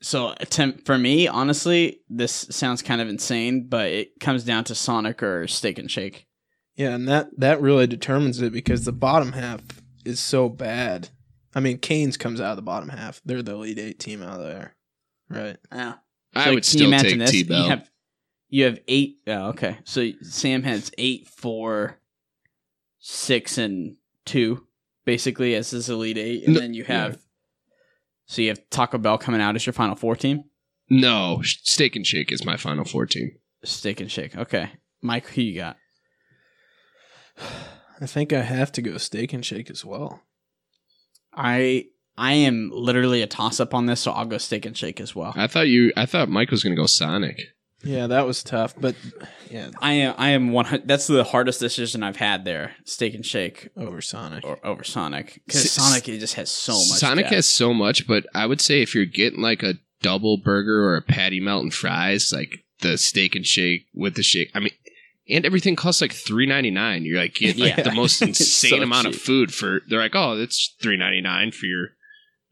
So 0.00 0.34
to, 0.34 0.72
for 0.84 0.96
me, 0.96 1.26
honestly, 1.26 2.00
this 2.08 2.46
sounds 2.50 2.82
kind 2.82 3.00
of 3.00 3.08
insane, 3.08 3.66
but 3.68 3.90
it 3.90 4.20
comes 4.20 4.44
down 4.44 4.64
to 4.64 4.74
Sonic 4.74 5.22
or 5.22 5.48
Steak 5.48 5.78
and 5.78 5.90
Shake. 5.90 6.26
Yeah, 6.76 6.90
and 6.90 7.08
that 7.08 7.28
that 7.38 7.60
really 7.60 7.88
determines 7.88 8.40
it 8.40 8.52
because 8.52 8.84
the 8.84 8.92
bottom 8.92 9.32
half 9.32 9.60
is 10.04 10.20
so 10.20 10.48
bad. 10.48 11.08
I 11.54 11.60
mean, 11.60 11.78
Canes 11.78 12.16
comes 12.16 12.40
out 12.40 12.50
of 12.50 12.56
the 12.56 12.62
bottom 12.62 12.90
half. 12.90 13.20
They're 13.24 13.42
the 13.42 13.56
lead 13.56 13.78
eight 13.78 13.98
team 13.98 14.22
out 14.22 14.38
there, 14.38 14.76
right? 15.28 15.56
Yeah. 15.72 15.94
I 16.34 16.50
would 16.52 16.64
still 16.64 16.90
take 16.90 17.26
T 17.26 17.42
Bell. 17.42 17.64
You 17.64 17.70
have 17.70 17.90
you 18.48 18.64
have 18.64 18.78
eight. 18.88 19.16
Oh, 19.26 19.48
okay. 19.48 19.78
So 19.84 20.10
Sam 20.22 20.62
has 20.62 20.90
eight, 20.98 21.28
four, 21.28 21.98
six, 22.98 23.58
and 23.58 23.96
two, 24.24 24.66
basically 25.04 25.54
as 25.54 25.70
his 25.70 25.88
elite 25.90 26.18
eight, 26.18 26.44
and 26.44 26.54
No- 26.54 26.60
then 26.60 26.74
you 26.74 26.84
have. 26.84 27.18
So 28.26 28.42
you 28.42 28.48
have 28.48 28.60
Taco 28.70 28.98
Bell 28.98 29.16
coming 29.18 29.40
out 29.40 29.56
as 29.56 29.64
your 29.64 29.72
final 29.72 29.96
four 29.96 30.14
team. 30.14 30.44
No, 30.90 31.40
Steak 31.42 31.96
and 31.96 32.06
Shake 32.06 32.30
is 32.32 32.44
my 32.44 32.56
final 32.56 32.84
four 32.84 33.06
team. 33.06 33.32
Steak 33.64 34.00
and 34.00 34.10
Shake. 34.10 34.36
Okay. 34.36 34.70
Mike, 35.02 35.26
who 35.28 35.42
you 35.42 35.54
got? 35.56 35.76
I 38.00 38.06
think 38.06 38.32
I 38.32 38.42
have 38.42 38.70
to 38.72 38.82
go 38.82 38.96
steak 38.96 39.32
and 39.32 39.44
shake 39.44 39.70
as 39.70 39.84
well. 39.84 40.22
I 41.34 41.86
I 42.18 42.32
am 42.32 42.70
literally 42.74 43.22
a 43.22 43.26
toss 43.26 43.60
up 43.60 43.72
on 43.74 43.86
this, 43.86 44.00
so 44.00 44.10
I'll 44.10 44.24
go 44.26 44.38
steak 44.38 44.66
and 44.66 44.76
shake 44.76 45.00
as 45.00 45.14
well. 45.14 45.32
I 45.36 45.46
thought 45.46 45.68
you. 45.68 45.92
I 45.96 46.04
thought 46.04 46.28
Mike 46.28 46.50
was 46.50 46.62
going 46.62 46.74
to 46.74 46.80
go 46.82 46.86
Sonic. 46.86 47.38
Yeah, 47.84 48.08
that 48.08 48.26
was 48.26 48.42
tough, 48.42 48.74
but 48.76 48.96
yeah, 49.50 49.70
I 49.80 49.92
am 49.92 50.14
I 50.18 50.30
am 50.30 50.50
one. 50.50 50.82
That's 50.84 51.06
the 51.06 51.22
hardest 51.22 51.60
decision 51.60 52.02
I've 52.02 52.16
had 52.16 52.44
there. 52.44 52.72
Steak 52.84 53.14
and 53.14 53.24
shake 53.24 53.68
over 53.76 54.00
Sonic. 54.00 54.44
or 54.44 54.58
over 54.66 54.82
Sonic 54.82 55.40
because 55.46 55.64
S- 55.64 55.70
Sonic 55.70 56.08
it 56.08 56.18
just 56.18 56.34
has 56.34 56.50
so 56.50 56.72
much. 56.72 56.98
Sonic 56.98 57.26
depth. 57.26 57.34
has 57.36 57.46
so 57.46 57.72
much, 57.72 58.08
but 58.08 58.26
I 58.34 58.46
would 58.46 58.60
say 58.60 58.82
if 58.82 58.96
you're 58.96 59.04
getting 59.04 59.40
like 59.40 59.62
a 59.62 59.74
double 60.02 60.38
burger 60.38 60.84
or 60.88 60.96
a 60.96 61.02
patty 61.02 61.38
melt 61.38 61.62
and 61.62 61.72
fries, 61.72 62.32
like 62.32 62.64
the 62.80 62.98
steak 62.98 63.36
and 63.36 63.46
shake 63.46 63.82
with 63.94 64.16
the 64.16 64.24
shake. 64.24 64.50
I 64.56 64.58
mean, 64.58 64.72
and 65.28 65.46
everything 65.46 65.76
costs 65.76 66.00
like 66.02 66.12
three 66.12 66.46
ninety 66.46 66.72
nine. 66.72 67.04
You're 67.04 67.20
like 67.20 67.34
getting 67.34 67.62
like 67.62 67.76
Yeah. 67.78 67.84
the 67.84 67.92
most 67.92 68.20
insane 68.22 68.70
so 68.70 68.82
amount 68.82 69.06
of 69.06 69.14
food 69.14 69.54
for. 69.54 69.82
They're 69.88 70.00
like, 70.00 70.16
oh, 70.16 70.32
it's 70.36 70.74
three 70.82 70.96
ninety 70.96 71.20
nine 71.20 71.52
for 71.52 71.66
your 71.66 71.90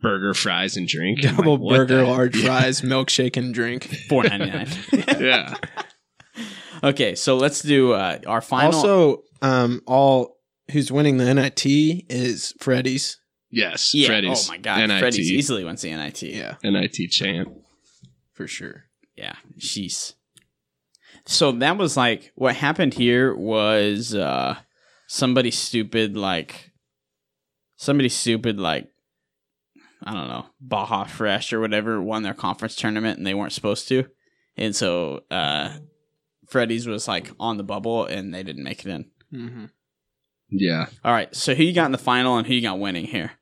burger, 0.07 0.35
fries, 0.35 0.77
and 0.77 0.87
drink. 0.87 1.21
Double 1.21 1.57
like, 1.59 1.79
burger, 1.79 1.97
the- 1.99 2.05
large 2.05 2.37
Yeah. 2.43 2.47
fries, 2.61 2.81
milkshake, 2.83 3.37
and 3.37 3.53
drink. 3.53 3.85
four 4.09 4.23
ninety 4.25 4.51
nine. 4.51 4.69
Yeah. 5.21 5.55
okay, 6.85 7.15
so 7.15 7.37
let's 7.37 7.61
do 7.63 7.93
uh, 7.93 8.19
our 8.27 8.41
final. 8.41 8.75
Also, 8.75 9.23
um, 9.43 9.83
all 9.87 10.37
who's 10.71 10.91
winning 10.93 11.17
the 11.17 11.33
NIT 11.35 11.65
is 11.67 12.55
Freddy's. 12.59 13.19
Yes. 13.51 13.95
yeah. 13.95 14.07
Freddy's. 14.09 14.49
Oh 14.49 14.53
my 14.53 14.59
god, 14.59 14.87
NIT. 14.89 14.99
Freddy's 15.01 15.31
easily 15.31 15.65
wins 15.65 15.83
the 15.83 15.91
NIT. 15.95 16.23
Yeah, 16.23 16.55
NIT 16.63 17.11
champ. 17.11 17.49
for 18.33 18.47
sure. 18.47 18.85
Yeah, 19.17 19.37
she's. 19.59 20.15
So 21.25 21.51
that 21.53 21.77
was 21.79 21.97
like 21.97 22.33
what 22.35 22.55
happened 22.55 22.95
here 22.95 23.35
was 23.35 24.15
uh 24.15 24.57
somebody 25.09 25.51
stupid 25.51 26.17
like 26.17 26.71
somebody 27.77 28.09
stupid 28.09 28.59
like 28.61 28.89
I 30.03 30.13
don't 30.13 30.29
know, 30.29 30.47
Baja 30.61 31.05
Fresh 31.05 31.53
or 31.53 31.61
whatever 31.61 32.01
won 32.01 32.23
their 32.23 32.35
conference 32.35 32.77
tournament 32.77 33.19
and 33.19 33.27
they 33.27 33.35
weren't 33.35 33.53
supposed 33.53 33.89
to. 33.89 34.05
And 34.57 34.75
so 34.75 35.25
uh 35.31 35.79
Freddy's 36.49 36.87
was 36.87 37.09
like 37.09 37.31
on 37.41 37.57
the 37.57 37.65
bubble 37.65 38.05
and 38.07 38.33
they 38.33 38.43
didn't 38.43 38.65
make 38.65 38.85
it 38.85 38.91
in. 38.91 39.11
Mm-hmm. 39.33 39.65
Yeah. 40.51 40.87
All 41.05 41.13
right, 41.13 41.35
so 41.35 41.55
who 41.55 41.65
you 41.65 41.73
got 41.73 41.87
in 41.87 41.93
the 41.93 41.99
final 41.99 42.37
and 42.37 42.47
who 42.47 42.55
you 42.55 42.63
got 42.63 42.79
winning 42.79 43.07
here? 43.07 43.33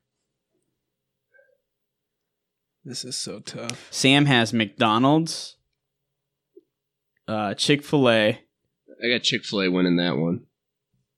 This 2.83 3.03
is 3.03 3.17
so 3.17 3.39
tough. 3.39 3.87
Sam 3.91 4.25
has 4.25 4.53
McDonald's, 4.53 5.57
uh 7.27 7.53
Chick-fil-A, 7.53 8.41
I 9.03 9.09
got 9.09 9.23
Chick 9.23 9.43
fil 9.43 9.61
A 9.63 9.69
winning 9.69 9.97
that 9.97 10.17
one. 10.17 10.45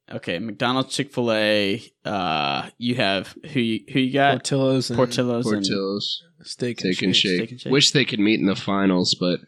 Okay, 0.09 0.39
McDonald's, 0.39 0.95
Chick 0.95 1.11
Fil 1.13 1.31
A. 1.33 1.83
Uh, 2.05 2.69
you 2.77 2.95
have 2.95 3.35
who? 3.51 3.59
You, 3.59 3.79
who 3.91 3.99
you 3.99 4.13
got? 4.13 4.31
Portillo's 4.37 4.89
and 4.89 4.95
Portillo's, 4.97 5.45
and 5.45 5.55
Portillo's. 5.55 6.23
steak 6.43 6.81
and 6.83 6.93
Steak 6.95 7.01
and 7.05 7.15
shake. 7.15 7.29
shake. 7.31 7.37
Steak 7.39 7.51
and 7.51 7.61
Shake. 7.61 7.71
Wish 7.71 7.91
they 7.91 8.05
could 8.05 8.19
meet 8.19 8.39
in 8.39 8.45
the 8.45 8.55
finals, 8.55 9.15
but 9.19 9.41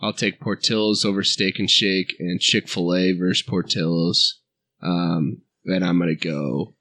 I'll 0.00 0.14
take 0.14 0.40
Portillo's 0.40 1.04
over 1.04 1.22
Steak 1.22 1.58
and 1.58 1.68
Shake 1.68 2.14
and 2.18 2.40
Chick 2.40 2.68
Fil 2.68 2.94
A 2.94 3.12
versus 3.12 3.42
Portillo's. 3.42 4.40
Um, 4.82 5.42
and 5.66 5.84
I'm 5.84 5.98
gonna 5.98 6.14
go 6.14 6.74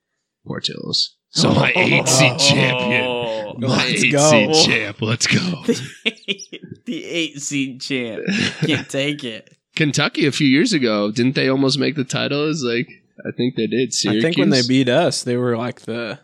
Portillo's. 0.48 1.18
So 1.32 1.54
my 1.54 1.72
eight 1.76 2.08
seed 2.08 2.40
champion, 2.40 3.04
Oh. 3.06 3.54
my 3.58 3.68
Let's 3.68 4.04
eight 4.04 4.12
go. 4.14 4.30
seed 4.54 4.66
champ. 4.66 5.02
Let's 5.02 5.28
go. 5.28 5.64
the 6.86 7.04
eight 7.06 7.42
seed 7.42 7.82
champ 7.82 8.24
can't 8.66 8.90
take 8.90 9.24
it. 9.26 9.56
Kentucky 9.76 10.26
a 10.26 10.32
few 10.32 10.48
years 10.48 10.74
ago, 10.74 11.12
didn't 11.12 11.36
they 11.36 11.48
almost 11.50 11.78
make 11.78 11.96
the 11.96 12.04
title? 12.04 12.48
Is 12.50 12.64
like 12.64 12.88
I 13.28 13.32
think 13.36 13.56
they 13.56 13.68
did. 13.68 13.94
Syracuse. 13.94 14.24
I 14.24 14.28
think 14.28 14.38
when 14.38 14.50
they 14.50 14.62
beat 14.68 14.90
us, 14.90 15.24
they 15.24 15.36
were 15.38 15.58
like 15.58 15.82
the, 15.82 16.20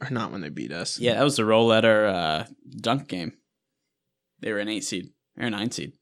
or 0.00 0.10
not 0.10 0.32
when 0.32 0.40
they 0.40 0.48
beat 0.48 0.72
us. 0.72 0.98
Yeah, 0.98 1.14
that 1.14 1.22
was 1.24 1.36
the 1.36 1.44
roll 1.44 1.66
letter 1.66 2.06
uh, 2.06 2.46
dunk 2.80 3.08
game. 3.08 3.32
They 4.40 4.52
were 4.52 4.58
an 4.58 4.68
eight 4.68 4.84
seed 4.84 5.10
or 5.38 5.46
a 5.46 5.50
nine 5.50 5.70
seed. 5.70 5.92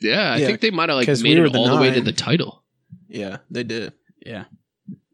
yeah, 0.00 0.32
I 0.32 0.36
Yeah, 0.38 0.46
think 0.46 0.60
they 0.60 0.70
might 0.70 0.88
have 0.88 0.96
like 0.96 1.06
'cause 1.06 1.22
made 1.22 1.34
we 1.34 1.40
were 1.40 1.46
it 1.46 1.52
the 1.52 1.58
all 1.58 1.68
the 1.68 1.76
way 1.80 1.90
to 1.90 1.96
nine. 1.96 2.04
the 2.04 2.12
title. 2.12 2.64
yeah, 3.08 3.38
they 3.50 3.62
did. 3.62 3.92
Yeah. 4.24 4.44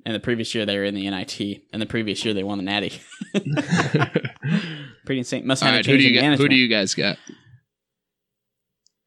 And 0.06 0.14
the 0.14 0.20
previous 0.20 0.54
year 0.54 0.64
they 0.64 0.78
were 0.78 0.84
in 0.84 0.94
the 0.94 1.08
NIT, 1.10 1.62
and 1.72 1.80
the 1.82 1.86
previous 1.86 2.24
year 2.24 2.32
they 2.32 2.42
won 2.42 2.56
the 2.58 2.64
Natty. 2.64 3.00
Pretty 5.04 5.18
insane. 5.18 5.46
Must 5.46 5.62
All 5.62 5.68
have 5.68 5.76
right, 5.76 5.86
a 5.86 5.90
who 5.90 5.98
change 5.98 6.02
do 6.02 6.08
in 6.08 6.14
you 6.14 6.20
got? 6.20 6.24
Who 6.24 6.26
management. 6.30 6.50
do 6.50 6.56
you 6.56 6.68
guys 6.68 6.94
got? 6.94 7.18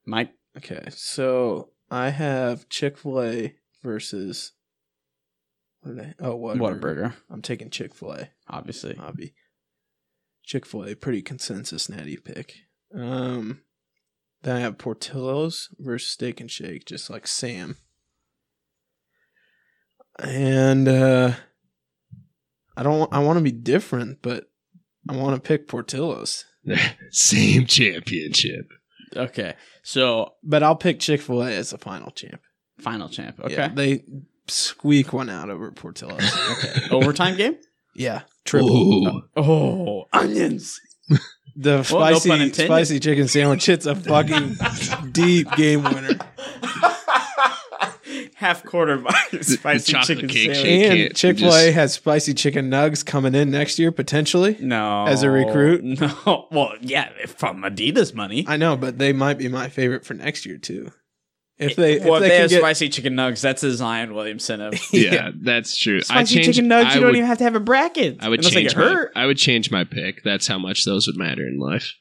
Mike? 0.05 0.31
Okay, 0.57 0.83
so 0.91 1.69
I 1.89 2.09
have 2.09 2.69
Chick 2.69 2.97
Fil 2.97 3.21
A 3.21 3.55
versus. 3.81 4.51
What 5.83 5.95
did 5.95 6.05
I? 6.05 6.13
Oh, 6.19 6.37
Whataburger. 6.37 6.79
Whataburger, 6.79 7.13
I'm 7.29 7.41
taking 7.41 7.69
Chick 7.69 7.93
Fil 7.93 8.13
A. 8.13 8.29
obviously. 8.49 8.95
Hobby. 8.95 9.33
Chick 10.43 10.65
Fil 10.65 10.85
A, 10.85 10.95
pretty 10.95 11.21
consensus 11.21 11.87
natty 11.89 12.17
pick. 12.17 12.55
Um, 12.93 13.61
then 14.43 14.55
I 14.57 14.59
have 14.59 14.77
Portillo's 14.77 15.69
versus 15.79 16.09
Steak 16.09 16.41
and 16.41 16.49
Shake, 16.51 16.85
just 16.85 17.09
like 17.09 17.27
Sam. 17.27 17.77
And 20.19 20.87
uh, 20.87 21.33
I 22.77 22.83
don't. 22.83 23.11
I 23.13 23.19
want 23.19 23.37
to 23.39 23.43
be 23.43 23.51
different, 23.51 24.21
but 24.21 24.45
I 25.09 25.15
want 25.15 25.35
to 25.35 25.41
pick 25.47 25.67
Portillo's. 25.67 26.45
Same 27.11 27.65
championship. 27.65 28.67
Okay. 29.15 29.55
So, 29.83 30.33
But 30.43 30.63
I'll 30.63 30.75
pick 30.75 30.99
Chick 30.99 31.21
Fil 31.21 31.41
A 31.43 31.51
as 31.51 31.71
the 31.71 31.77
final 31.77 32.11
champ. 32.11 32.41
final 32.79 33.09
champ. 33.09 33.39
Okay. 33.39 33.53
Yeah, 33.53 33.67
they 33.69 34.03
squeak 34.47 35.13
one 35.13 35.29
out 35.29 35.49
over 35.49 35.71
Portillo's. 35.71 36.21
okay. 36.51 36.87
Overtime 36.91 37.35
game? 37.37 37.57
yeah, 37.95 38.21
triple. 38.45 39.07
Ooh. 39.07 39.21
Oh, 39.35 40.05
onions. 40.13 40.79
The 41.55 41.77
no 41.77 41.83
spicy 41.83 42.29
pun 42.29 42.41
intended. 42.41 42.65
spicy 42.65 42.99
chicken 42.99 43.27
sandwich. 43.27 43.69
It's 43.69 43.85
a 43.85 43.93
fucking 43.95 44.57
deep 45.11 45.51
game 45.51 45.83
winner. 45.83 46.17
Half 48.35 48.65
quarter 48.65 48.97
by 48.97 49.13
spicy 49.41 49.91
chocolate 49.93 50.07
chicken 50.07 50.29
cake 50.29 50.53
sandwich. 50.55 50.61
shake. 50.61 50.83
And 50.91 50.97
can't 50.99 51.15
Chick 51.15 51.39
Fil 51.39 51.47
A 51.53 51.65
just- 51.65 51.75
has 51.75 51.93
spicy 51.93 52.33
chicken 52.33 52.69
nugs 52.69 53.05
coming 53.05 53.33
in 53.35 53.51
next 53.51 53.79
year 53.79 53.91
potentially. 53.91 54.57
No. 54.59 55.05
As 55.07 55.23
a 55.23 55.29
recruit? 55.29 55.83
No. 56.25 56.47
Well, 56.51 56.73
yeah, 56.81 57.09
from 57.27 57.61
Adidas 57.61 58.13
money. 58.13 58.45
I 58.47 58.57
know, 58.57 58.75
but 58.75 58.97
they 58.97 59.13
might 59.13 59.37
be 59.37 59.47
my 59.47 59.69
favorite 59.69 60.05
for 60.05 60.13
next 60.15 60.45
year 60.45 60.57
too. 60.57 60.91
If 61.59 61.75
they, 61.75 61.99
well, 61.99 62.15
if 62.15 62.21
they, 62.21 62.29
they 62.29 62.37
have 62.37 62.49
get, 62.49 62.59
spicy 62.59 62.89
chicken 62.89 63.13
nugs. 63.13 63.41
That's 63.41 63.63
a 63.63 63.71
Zion 63.71 64.15
Williamson. 64.15 64.59
Of 64.59 64.73
yeah, 64.91 65.31
that's 65.35 65.77
true. 65.77 65.97
I 65.97 66.01
Spicy 66.01 66.35
changed, 66.35 66.53
chicken 66.55 66.69
nugs. 66.69 66.85
I 66.85 66.95
You 66.95 67.01
would, 67.01 67.07
don't 67.07 67.15
even 67.17 67.27
have 67.27 67.37
to 67.37 67.43
have 67.43 67.55
a 67.55 67.59
bracket. 67.59 68.17
I 68.21 68.29
would 68.29 68.41
change 68.41 68.75
my, 68.75 68.81
hurt. 68.81 69.11
I 69.15 69.25
would 69.27 69.37
change 69.37 69.71
my 69.71 69.83
pick. 69.83 70.23
That's 70.23 70.47
how 70.47 70.57
much 70.57 70.83
those 70.83 71.05
would 71.07 71.17
matter 71.17 71.47
in 71.47 71.59
life. 71.59 71.93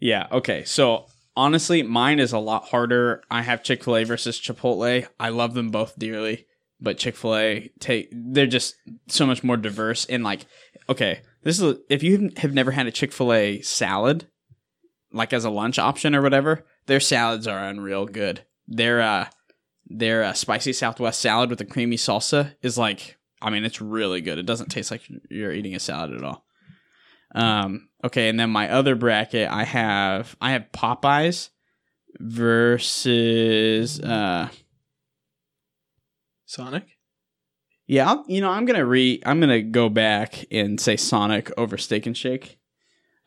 Yeah. 0.00 0.28
Okay. 0.32 0.64
So 0.64 1.06
honestly, 1.36 1.82
mine 1.82 2.18
is 2.18 2.32
a 2.32 2.38
lot 2.38 2.68
harder. 2.68 3.22
I 3.30 3.42
have 3.42 3.62
Chick 3.62 3.84
Fil 3.84 3.96
A 3.96 4.04
versus 4.04 4.40
Chipotle. 4.40 5.06
I 5.18 5.28
love 5.28 5.54
them 5.54 5.70
both 5.70 5.98
dearly, 5.98 6.46
but 6.80 6.98
Chick 6.98 7.16
Fil 7.16 7.36
A 7.36 7.70
take 7.80 8.08
they're 8.10 8.46
just 8.46 8.74
so 9.08 9.26
much 9.26 9.44
more 9.44 9.58
diverse. 9.58 10.06
And 10.06 10.24
like, 10.24 10.46
okay, 10.88 11.20
this 11.42 11.60
is 11.60 11.78
if 11.88 12.02
you 12.02 12.30
have 12.38 12.54
never 12.54 12.70
had 12.70 12.86
a 12.86 12.92
Chick 12.92 13.12
Fil 13.12 13.32
A 13.32 13.60
salad, 13.60 14.26
like 15.12 15.32
as 15.32 15.44
a 15.44 15.50
lunch 15.50 15.78
option 15.78 16.14
or 16.14 16.22
whatever, 16.22 16.64
their 16.90 16.98
salads 16.98 17.46
are 17.46 17.68
unreal 17.68 18.04
good. 18.04 18.44
Their 18.66 19.00
uh, 19.00 19.28
their 19.86 20.24
uh, 20.24 20.32
spicy 20.32 20.72
Southwest 20.72 21.20
salad 21.20 21.48
with 21.48 21.60
a 21.60 21.64
creamy 21.64 21.96
salsa 21.96 22.56
is 22.62 22.76
like, 22.76 23.16
I 23.40 23.50
mean, 23.50 23.64
it's 23.64 23.80
really 23.80 24.20
good. 24.20 24.38
It 24.38 24.46
doesn't 24.46 24.70
taste 24.70 24.90
like 24.90 25.02
you're 25.30 25.52
eating 25.52 25.76
a 25.76 25.78
salad 25.78 26.12
at 26.12 26.24
all. 26.24 26.44
Um, 27.32 27.90
okay, 28.04 28.28
and 28.28 28.40
then 28.40 28.50
my 28.50 28.68
other 28.68 28.96
bracket, 28.96 29.48
I 29.48 29.62
have 29.62 30.34
I 30.40 30.50
have 30.50 30.72
Popeyes 30.72 31.50
versus 32.18 34.00
uh 34.00 34.48
Sonic. 36.44 36.98
yeah, 37.86 38.08
I'll, 38.08 38.24
you 38.26 38.40
know, 38.40 38.50
I'm 38.50 38.66
gonna 38.66 38.84
re 38.84 39.22
I'm 39.24 39.38
gonna 39.38 39.62
go 39.62 39.88
back 39.88 40.44
and 40.50 40.80
say 40.80 40.96
Sonic 40.96 41.52
over 41.56 41.78
Steak 41.78 42.06
and 42.06 42.16
Shake. 42.16 42.59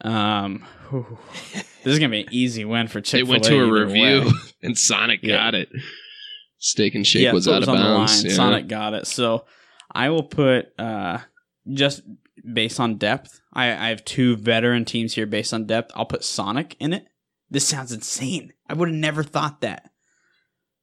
Um, 0.04 0.66
whew. 0.90 1.18
this 1.54 1.66
is 1.94 2.00
gonna 2.00 2.10
be 2.10 2.22
an 2.22 2.28
easy 2.32 2.66
win 2.66 2.88
for 2.88 3.00
Chick 3.02 3.22
They 3.22 3.26
Fil 3.26 3.30
A. 3.30 3.34
went 3.34 3.44
to 3.46 3.60
a 3.64 3.86
review 3.86 4.32
and 4.62 4.78
Sonic 4.78 5.22
Yeah. 5.24 5.38
got 5.38 5.56
it. 5.56 5.70
Steak 6.58 6.96
and 6.96 7.06
Shake 7.06 7.24
yeah, 7.24 7.34
was 7.34 7.46
so 7.46 7.52
it 7.54 7.56
out 7.58 7.64
of 7.64 7.70
on 7.70 7.76
the 7.78 7.84
bounds. 7.84 8.24
line. 8.24 8.30
yeah. 8.30 8.36
Sonic 8.36 8.68
got 8.68 8.94
it. 8.94 9.08
So 9.08 9.46
I 9.92 10.10
will 10.10 10.24
put 10.24 10.68
uh 10.80 11.20
just 11.72 12.02
based 12.52 12.80
on 12.80 12.98
depth. 12.98 13.40
I, 13.54 13.68
I 13.68 13.88
have 13.90 14.04
two 14.04 14.36
veteran 14.36 14.84
teams 14.86 15.14
here 15.14 15.26
based 15.26 15.54
on 15.54 15.66
depth. 15.68 15.92
I'll 15.96 16.06
put 16.06 16.24
Sonic 16.24 16.76
in 16.80 16.92
it. 16.94 17.06
This 17.50 17.68
sounds 17.68 17.92
insane. 17.92 18.52
I 18.68 18.74
would 18.74 18.90
have 18.90 18.98
never 18.98 19.24
thought 19.24 19.62
that. 19.62 19.92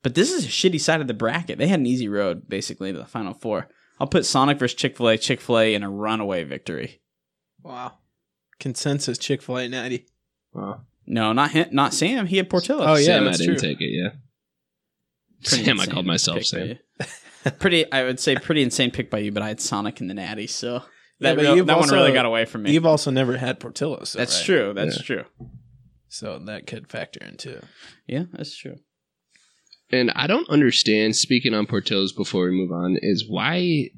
But 0.02 0.14
this 0.14 0.32
is 0.32 0.44
a 0.44 0.48
shitty 0.48 0.80
side 0.80 1.00
of 1.02 1.08
the 1.08 1.14
bracket. 1.14 1.58
They 1.58 1.66
had 1.68 1.80
an 1.80 1.86
easy 1.86 2.08
road 2.08 2.48
basically 2.48 2.92
to 2.92 2.98
the 2.98 3.04
final 3.04 3.34
four. 3.34 3.68
I'll 3.98 4.06
put 4.06 4.24
Sonic 4.24 4.58
versus 4.58 4.74
Chick 4.76 4.96
Fil 4.96 5.08
A. 5.10 5.18
Chick 5.18 5.40
Fil 5.42 5.58
A 5.58 5.74
in 5.74 5.82
a 5.82 5.90
runaway 5.90 6.44
victory. 6.44 7.02
Wow. 7.62 7.98
Consensus 8.60 9.18
Chick 9.18 9.42
Fil 9.42 9.56
A 9.56 9.68
natty. 9.68 10.06
Wow. 10.52 10.82
No, 11.06 11.32
not 11.32 11.50
him, 11.50 11.68
not 11.72 11.92
Sam. 11.92 12.26
He 12.26 12.36
had 12.36 12.48
Portillo's. 12.48 12.86
Oh, 12.86 12.94
yeah, 12.94 13.04
Sam, 13.04 13.28
I 13.28 13.32
didn't 13.32 13.46
true. 13.46 13.56
take 13.56 13.80
it. 13.80 13.90
Yeah. 13.90 14.10
Sam, 15.42 15.80
I 15.80 15.86
called 15.86 16.06
myself 16.06 16.44
Sam. 16.44 16.78
pretty, 17.58 17.90
I 17.90 18.04
would 18.04 18.20
say 18.20 18.36
pretty 18.36 18.62
insane 18.62 18.90
pick 18.90 19.10
by 19.10 19.18
you, 19.18 19.32
but 19.32 19.42
I 19.42 19.48
had 19.48 19.60
Sonic 19.60 20.00
and 20.00 20.08
the 20.08 20.14
Natty, 20.14 20.46
so 20.46 20.82
that, 21.20 21.36
but 21.36 21.42
real- 21.42 21.56
you've 21.56 21.66
that 21.66 21.78
one 21.78 21.88
really 21.88 22.12
got 22.12 22.26
away 22.26 22.44
from 22.44 22.62
me. 22.62 22.72
You've 22.72 22.86
also 22.86 23.10
never 23.10 23.36
had 23.38 23.58
Portillo's. 23.58 24.12
though, 24.12 24.18
that's 24.18 24.38
right? 24.40 24.46
true. 24.46 24.72
That's 24.74 25.02
true. 25.02 25.24
So 26.08 26.38
that 26.46 26.66
could 26.66 26.90
factor 26.90 27.24
in 27.24 27.36
too. 27.36 27.60
Yeah, 28.06 28.24
that's 28.32 28.56
true. 28.56 28.76
And 29.90 30.12
I 30.14 30.26
don't 30.26 30.48
understand, 30.48 31.16
speaking 31.16 31.54
on 31.54 31.66
Portillo's 31.66 32.12
before 32.12 32.44
we 32.44 32.52
move 32.52 32.70
on, 32.70 32.96
is 33.00 33.24
why 33.28 33.88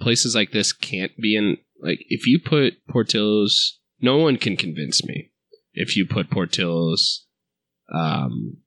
places 0.00 0.34
like 0.34 0.52
this 0.52 0.72
can't 0.72 1.12
be 1.20 1.36
in. 1.36 1.56
Like, 1.80 1.98
if 2.08 2.26
you 2.26 2.38
put 2.38 2.74
Portillo's, 2.88 3.80
no 4.02 4.18
one 4.18 4.36
can 4.36 4.56
convince 4.56 5.04
me 5.04 5.30
if 5.72 5.96
you 5.96 6.04
put 6.06 6.30
Portillo's 6.30 7.26
um, 7.94 8.58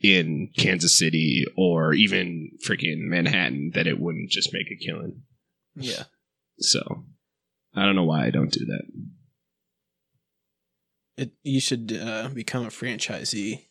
in 0.00 0.50
Kansas 0.56 0.98
City 0.98 1.44
or 1.56 1.92
even 1.92 2.52
freaking 2.66 3.08
Manhattan 3.08 3.72
that 3.74 3.86
it 3.86 3.98
wouldn't 4.00 4.30
just 4.30 4.52
make 4.52 4.70
a 4.70 4.76
killing. 4.82 5.22
Yeah. 5.74 6.04
So, 6.58 7.04
I 7.74 7.84
don't 7.84 7.96
know 7.96 8.04
why 8.04 8.26
I 8.26 8.30
don't 8.30 8.52
do 8.52 8.64
that. 8.66 8.84
It, 11.16 11.32
you 11.42 11.60
should 11.60 11.98
uh, 12.00 12.28
become 12.28 12.64
a 12.64 12.68
franchisee 12.68 13.66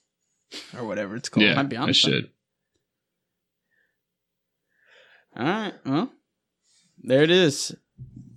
or 0.77 0.85
whatever 0.85 1.15
it's 1.15 1.29
called. 1.29 1.45
yeah, 1.45 1.55
might 1.55 1.69
be 1.69 1.77
I 1.77 1.91
should. 1.91 2.29
All 5.35 5.43
right. 5.45 5.73
Well, 5.85 6.11
there 7.01 7.23
it 7.23 7.31
is. 7.31 7.75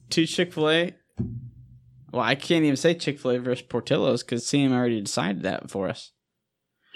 Two 0.08 0.26
Chick 0.26 0.52
Fil 0.52 0.70
A. 0.70 0.94
Well, 2.12 2.22
I 2.22 2.34
can't 2.34 2.64
even 2.64 2.76
say 2.76 2.94
Chick 2.94 3.18
Fil 3.18 3.32
A 3.32 3.38
versus 3.38 3.62
Portillo's 3.66 4.22
because 4.22 4.46
Sam 4.46 4.72
already 4.72 5.00
decided 5.00 5.42
that 5.42 5.70
for 5.70 5.88
us. 5.88 6.12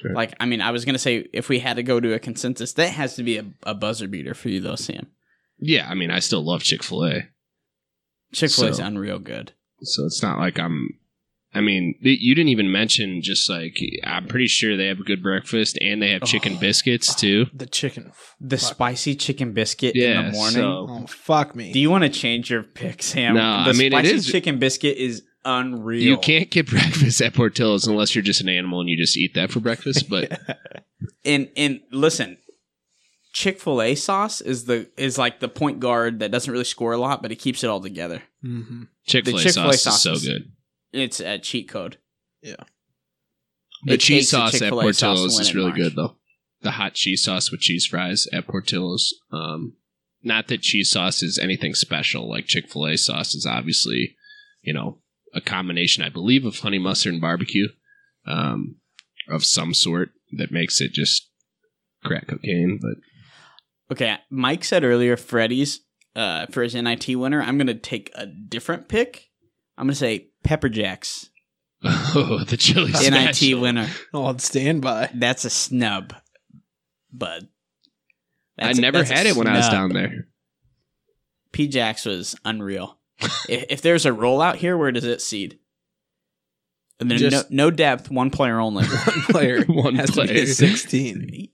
Sure. 0.01 0.13
Like, 0.15 0.35
I 0.41 0.47
mean, 0.47 0.61
I 0.61 0.71
was 0.71 0.85
gonna 0.85 0.99
say 0.99 1.29
if 1.33 1.49
we 1.49 1.59
had 1.59 1.77
to 1.77 1.83
go 1.83 2.01
to 2.01 2.15
a 2.15 2.19
consensus, 2.19 2.73
that 2.75 2.91
has 2.91 3.17
to 3.17 3.23
be 3.23 3.37
a, 3.39 3.45
a 3.65 3.75
buzzer 3.75 4.09
beater 4.09 4.35
for 4.35 4.49
you, 4.49 4.61
though, 4.61 4.77
Sam. 4.77 5.09
Yeah, 5.59 5.89
I 5.91 5.95
mean, 5.95 6.11
I 6.11 6.21
still 6.21 6.43
love 6.45 6.63
Chick 6.63 6.83
fil 6.83 7.05
A. 7.05 7.29
Chick 8.33 8.51
Fil 8.51 8.67
A 8.67 8.69
is 8.71 8.77
So- 8.79 8.85
unreal 8.85 9.19
good. 9.19 9.53
So 9.83 10.05
it's 10.07 10.23
not 10.23 10.39
like 10.39 10.59
I'm. 10.59 10.89
I 11.53 11.61
mean, 11.61 11.97
you 12.01 12.35
didn't 12.35 12.51
even 12.51 12.71
mention 12.71 13.23
just 13.23 13.51
like 13.51 13.77
I'm 14.05 14.27
pretty 14.29 14.47
sure 14.47 14.77
they 14.77 14.87
have 14.87 15.01
a 15.01 15.03
good 15.05 15.21
breakfast 15.23 15.77
and 15.81 16.01
they 16.01 16.11
have 16.11 16.23
chicken 16.23 16.55
Oh. 16.57 16.61
biscuits 16.61 17.13
too. 17.15 17.47
The 17.53 17.67
chicken. 17.67 18.13
The 18.41 18.57
Fuck. 18.57 18.71
spicy 18.75 19.17
chicken 19.17 19.53
biscuit 19.53 19.97
in 19.97 20.27
the 20.27 20.33
morning. 20.33 20.55
so- 20.55 20.87
Oh 20.89 21.07
fuck 21.09 21.57
me. 21.57 21.73
Do 21.73 21.81
you 21.81 21.91
want 21.91 22.05
to 22.05 22.11
change 22.11 22.51
your 22.51 22.63
pick, 22.63 23.03
Sam? 23.03 23.35
No, 23.35 23.65
the 23.65 23.71
I 23.71 23.73
mean, 23.73 23.93
it 23.93 23.99
spicy 23.99 24.15
is- 24.15 24.27
chicken 24.27 24.59
biscuit 24.61 24.97
is 24.97 25.23
unreal. 25.45 26.03
You 26.03 26.19
can't 26.19 26.51
get 26.51 26.67
breakfast 26.71 27.21
at 27.21 27.35
Portillo's 27.35 27.87
unless 27.87 28.15
you're 28.15 28.23
just 28.23 28.41
an 28.41 28.49
animal 28.49 28.81
and 28.81 28.89
you 28.89 28.97
just 28.97 29.17
eat 29.17 29.35
that 29.35 29.51
for 29.51 29.59
breakfast. 29.61 30.09
But 30.09 30.39
And 31.25 31.49
and 31.57 31.81
listen, 31.91 32.37
Chick 33.33 33.59
Fil 33.61 33.83
A 33.83 33.95
sauce 33.97 34.41
is 34.41 34.67
the 34.67 34.89
is 34.97 35.19
like 35.19 35.41
the 35.41 35.49
point 35.49 35.81
guard 35.81 36.21
that 36.21 36.31
doesn't 36.31 36.51
really 36.53 36.65
score 36.65 36.93
a 36.93 36.99
lot, 36.99 37.23
but 37.23 37.33
it 37.33 37.37
keeps 37.37 37.65
it 37.65 37.69
all 37.69 37.81
together. 37.81 38.23
mm-hmm. 38.45 38.85
Chick 39.07 39.25
Fil 39.25 39.37
A 39.39 39.43
Chick-fil-A 39.43 39.73
sauce, 39.73 39.97
is 39.97 40.03
so 40.03 40.11
sauce 40.13 40.23
is- 40.23 40.29
good. 40.29 40.53
It's 40.93 41.21
a 41.21 41.39
cheat 41.39 41.69
code. 41.69 41.99
Yeah. 42.43 42.57
The 43.85 43.95
It 43.95 44.01
cheese 44.01 44.31
sauce 44.31 44.55
at 44.55 44.61
Chick-fil-A 44.61 44.93
sauce 44.93 45.19
Portillo's 45.19 45.41
is 45.41 45.55
really 45.55 45.69
March. 45.69 45.79
good 45.81 45.97
though. 45.97 46.17
The 46.63 46.73
hot 46.73 46.95
cheese 46.95 47.23
sauce 47.25 47.51
with 47.51 47.61
cheese 47.61 47.87
fries 47.87 48.27
at 48.33 48.47
Portillo's. 48.47 49.15
Um, 49.33 49.75
not 50.23 50.49
that 50.49 50.61
cheese 50.61 50.91
sauce 50.91 51.23
is 51.23 51.39
anything 51.39 51.75
special. 51.75 52.29
Like 52.29 52.47
Chick 52.47 52.69
Fil 52.69 52.87
A 52.89 52.97
sauce 52.99 53.35
is 53.35 53.47
obviously, 53.47 54.17
you 54.63 54.75
know, 54.75 54.99
a 55.33 55.41
combination, 55.41 56.05
I 56.05 56.11
believe, 56.11 56.45
of 56.45 56.59
honey 56.59 56.79
mustard 56.79 57.13
and 57.15 57.23
barbecue, 57.23 57.69
um, 58.27 58.77
of 59.29 59.45
some 59.45 59.73
sort 59.73 60.11
that 60.37 60.51
makes 60.53 60.81
it 60.83 60.93
just 60.93 61.31
crack 62.05 62.27
cocaine. 62.27 62.79
But 62.83 62.97
Okay, 63.95 64.19
Mike 64.29 64.65
said 64.65 64.85
earlier 64.85 65.17
Freddy's 65.17 65.81
uh, 66.15 66.47
for 66.47 66.63
his 66.63 66.75
NIT 66.75 67.09
winner. 67.17 67.41
I'm 67.41 67.57
gonna 67.57 67.73
take 67.75 68.11
a 68.15 68.27
different 68.27 68.89
pick. 68.89 69.30
I'm 69.81 69.87
gonna 69.87 69.95
say 69.95 70.29
Pepper 70.45 70.69
Jacks 70.69 71.31
oh, 71.85 72.45
the 72.47 72.57
chili 72.59 72.93
NIT 72.93 73.35
special. 73.37 73.61
winner. 73.61 73.89
Oh, 74.13 74.25
I'll. 74.27 74.35
That's 75.15 75.45
a 75.47 75.51
snub, 75.51 76.13
bud. 77.13 77.49
I 78.59 78.67
That's 78.67 78.79
a- 78.79 78.83
never 78.83 78.99
that's 78.99 79.11
a 79.11 79.15
had 79.15 79.27
it 79.27 79.37
when 79.37 79.47
I 79.47 79.57
was 79.57 79.65
snub. 79.67 79.73
down 79.75 79.93
there. 79.95 80.29
P 81.53 81.67
Jacks 81.69 82.05
was 82.05 82.37
unreal. 82.45 82.99
if, 83.49 83.65
if 83.71 83.83
there's 83.83 84.05
a 84.07 84.11
rollout 84.11 84.57
here, 84.57 84.77
where 84.77 84.93
does 84.93 85.05
it 85.05 85.21
seed? 85.23 85.59
And 87.01 87.11
then 87.11 87.17
Just- 87.19 87.51
no, 87.51 87.65
no 87.65 87.71
depth, 87.71 88.11
one 88.11 88.29
player 88.31 88.61
only. 88.61 88.85
One 89.07 89.23
player 89.31 89.65
One 89.69 89.95
has 89.95 90.11
to 90.11 90.21
be 90.23 90.27
player. 90.29 90.43
a 90.43 90.47
16. 90.47 91.49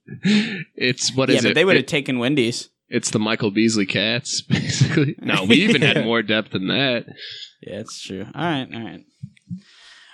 It's 0.74 1.14
what 1.14 1.29
yeah, 1.29 1.37
is 1.37 1.43
but 1.43 1.51
it? 1.53 1.55
they 1.55 1.64
would 1.64 1.77
have 1.77 1.85
It- 1.85 1.89
taken 1.89 2.18
Wendy's. 2.18 2.68
It's 2.89 3.11
the 3.11 3.18
Michael 3.18 3.51
Beasley 3.51 3.87
Cats, 3.87 4.41
basically. 4.49 5.16
No, 5.20 5.45
we 5.45 5.57
even 5.57 5.82
had 5.82 6.05
more 6.05 6.22
depth 6.22 6.53
than 6.53 6.68
that. 6.68 7.07
Yeah, 7.62 7.80
it's 7.80 8.01
true. 8.03 8.26
All 8.34 8.45
right, 8.45 8.68
all 8.72 8.80
right, 8.84 9.05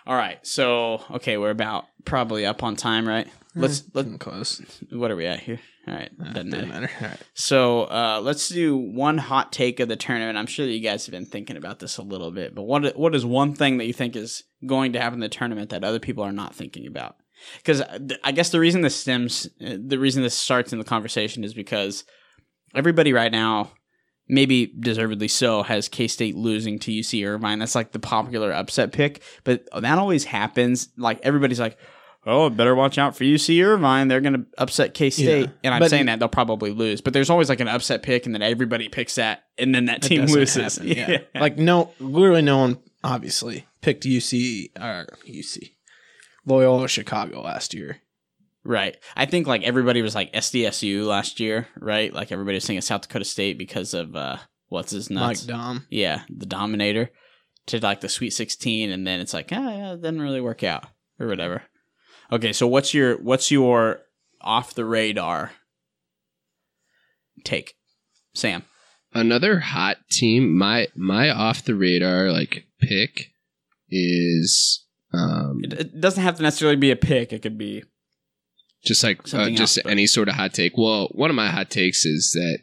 all 0.06 0.16
right. 0.16 0.38
So 0.46 1.02
okay, 1.10 1.36
we're 1.36 1.50
about 1.50 1.84
probably 2.04 2.46
up 2.46 2.62
on 2.62 2.76
time, 2.76 3.06
right? 3.06 3.28
Let's 3.54 3.82
let. 3.94 4.04
Getting 4.04 4.18
close. 4.18 4.62
What 4.90 5.10
are 5.10 5.16
we 5.16 5.26
at 5.26 5.40
here? 5.40 5.60
All 5.86 5.94
right, 5.94 6.10
Uh, 6.20 6.24
doesn't 6.32 6.50
doesn't 6.50 6.68
matter. 6.68 6.80
matter. 6.86 6.90
All 7.00 7.08
right. 7.08 7.20
So 7.34 7.82
uh, 7.82 8.20
let's 8.22 8.48
do 8.48 8.76
one 8.76 9.18
hot 9.18 9.52
take 9.52 9.80
of 9.80 9.88
the 9.88 9.96
tournament. 9.96 10.38
I'm 10.38 10.46
sure 10.46 10.64
that 10.64 10.72
you 10.72 10.80
guys 10.80 11.04
have 11.06 11.12
been 11.12 11.26
thinking 11.26 11.56
about 11.56 11.80
this 11.80 11.98
a 11.98 12.02
little 12.02 12.30
bit, 12.30 12.54
but 12.54 12.62
what 12.62 12.96
what 12.96 13.14
is 13.14 13.26
one 13.26 13.54
thing 13.54 13.78
that 13.78 13.86
you 13.86 13.92
think 13.92 14.16
is 14.16 14.44
going 14.64 14.92
to 14.94 15.00
happen 15.00 15.14
in 15.16 15.20
the 15.20 15.28
tournament 15.28 15.70
that 15.70 15.84
other 15.84 15.98
people 15.98 16.24
are 16.24 16.32
not 16.32 16.54
thinking 16.54 16.86
about? 16.86 17.16
Because 17.58 17.82
I 18.22 18.30
guess 18.32 18.50
the 18.50 18.60
reason 18.60 18.82
this 18.82 18.94
stems, 18.94 19.48
uh, 19.64 19.76
the 19.84 19.98
reason 19.98 20.22
this 20.22 20.38
starts 20.38 20.72
in 20.72 20.78
the 20.78 20.84
conversation 20.84 21.42
is 21.42 21.52
because 21.52 22.04
everybody 22.74 23.12
right 23.12 23.32
now, 23.32 23.70
maybe 24.28 24.66
deservedly 24.78 25.28
so, 25.28 25.62
has 25.62 25.88
K 25.88 26.08
State 26.08 26.36
losing 26.36 26.78
to 26.80 26.90
UC 26.90 27.26
Irvine. 27.26 27.58
That's 27.58 27.74
like 27.74 27.92
the 27.92 27.98
popular 27.98 28.52
upset 28.52 28.92
pick, 28.92 29.22
but 29.44 29.64
that 29.78 29.98
always 29.98 30.24
happens. 30.24 30.88
Like 30.96 31.20
everybody's 31.22 31.60
like. 31.60 31.78
Oh, 32.24 32.48
better 32.48 32.76
watch 32.76 32.98
out 32.98 33.16
for 33.16 33.24
UC 33.24 33.64
Irvine. 33.64 34.06
They're 34.06 34.20
going 34.20 34.34
to 34.34 34.46
upset 34.56 34.94
K 34.94 35.10
State. 35.10 35.40
Yeah, 35.40 35.52
and 35.64 35.74
I'm 35.74 35.80
but- 35.80 35.90
saying 35.90 36.06
that 36.06 36.20
they'll 36.20 36.28
probably 36.28 36.70
lose. 36.70 37.00
But 37.00 37.14
there's 37.14 37.30
always 37.30 37.48
like 37.48 37.58
an 37.58 37.66
upset 37.66 38.04
pick, 38.04 38.26
and 38.26 38.32
then 38.32 38.42
everybody 38.42 38.88
picks 38.88 39.16
that, 39.16 39.42
and 39.58 39.74
then 39.74 39.86
that 39.86 40.02
That 40.02 40.06
team 40.06 40.26
loses. 40.26 40.76
happen, 40.76 40.88
yeah. 40.96 41.18
Like 41.34 41.58
no, 41.58 41.90
literally 41.98 42.42
no 42.42 42.58
one 42.58 42.78
obviously 43.02 43.66
picked 43.80 44.04
UC 44.04 44.70
or 44.80 45.08
UC 45.26 45.72
Loyola 46.46 46.86
Chicago 46.86 47.42
last 47.42 47.74
year. 47.74 47.98
Right. 48.64 48.96
I 49.16 49.26
think 49.26 49.46
like 49.46 49.62
everybody 49.64 50.02
was 50.02 50.14
like 50.14 50.32
SDSU 50.32 51.04
last 51.04 51.40
year, 51.40 51.66
right? 51.76 52.12
Like 52.12 52.30
everybody 52.30 52.56
was 52.56 52.64
saying 52.64 52.80
South 52.82 53.02
Dakota 53.02 53.24
State 53.24 53.58
because 53.58 53.92
of 53.92 54.14
uh 54.14 54.36
what's 54.68 54.92
his 54.92 55.10
nuts. 55.10 55.46
Mike 55.46 55.56
Daum. 55.56 55.84
yeah, 55.90 56.22
the 56.28 56.46
Dauminator 56.46 57.08
to 57.66 57.80
like 57.80 58.00
the 58.00 58.08
Sweet 58.08 58.30
16, 58.30 58.90
and 58.90 59.06
then 59.06 59.20
it's 59.20 59.34
like, 59.34 59.48
ah, 59.52 59.70
yeah, 59.70 59.92
it 59.92 60.02
didn't 60.02 60.22
really 60.22 60.40
work 60.40 60.62
out 60.62 60.86
or 61.18 61.26
whatever. 61.26 61.62
Okay, 62.30 62.52
so 62.52 62.66
what's 62.66 62.94
your 62.94 63.16
what's 63.16 63.50
your 63.50 64.00
off 64.40 64.74
the 64.74 64.84
radar 64.84 65.52
take, 67.44 67.74
Sam? 68.34 68.64
Another 69.12 69.58
hot 69.58 69.98
team, 70.10 70.56
my 70.56 70.86
my 70.96 71.30
off 71.30 71.64
the 71.64 71.74
radar 71.74 72.32
like 72.32 72.64
pick 72.80 73.32
is 73.90 74.86
um 75.12 75.60
It, 75.64 75.72
it 75.74 76.00
doesn't 76.00 76.22
have 76.22 76.36
to 76.36 76.42
necessarily 76.42 76.76
be 76.76 76.90
a 76.90 76.96
pick. 76.96 77.32
It 77.32 77.42
could 77.42 77.58
be 77.58 77.82
just 78.84 79.02
like 79.04 79.20
uh, 79.34 79.50
just 79.50 79.78
else, 79.78 79.86
any 79.86 80.06
sort 80.06 80.28
of 80.28 80.34
hot 80.34 80.54
take. 80.54 80.76
Well, 80.76 81.08
one 81.12 81.30
of 81.30 81.36
my 81.36 81.48
hot 81.48 81.70
takes 81.70 82.04
is 82.04 82.32
that 82.34 82.58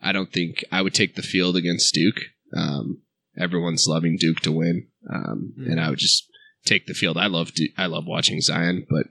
I 0.00 0.12
don't 0.12 0.32
think 0.32 0.64
I 0.72 0.82
would 0.82 0.94
take 0.94 1.14
the 1.16 1.22
field 1.22 1.56
against 1.56 1.94
Duke. 1.94 2.20
Um, 2.56 3.02
everyone's 3.38 3.86
loving 3.86 4.16
Duke 4.18 4.40
to 4.40 4.52
win, 4.52 4.86
um, 5.12 5.52
Mm. 5.58 5.72
and 5.72 5.80
I 5.80 5.90
would 5.90 5.98
just 5.98 6.24
take 6.64 6.86
the 6.86 6.94
field. 6.94 7.16
I 7.16 7.26
love 7.26 7.52
Du- 7.52 7.72
I 7.76 7.86
love 7.86 8.04
watching 8.06 8.40
Zion, 8.40 8.86
but 8.88 9.06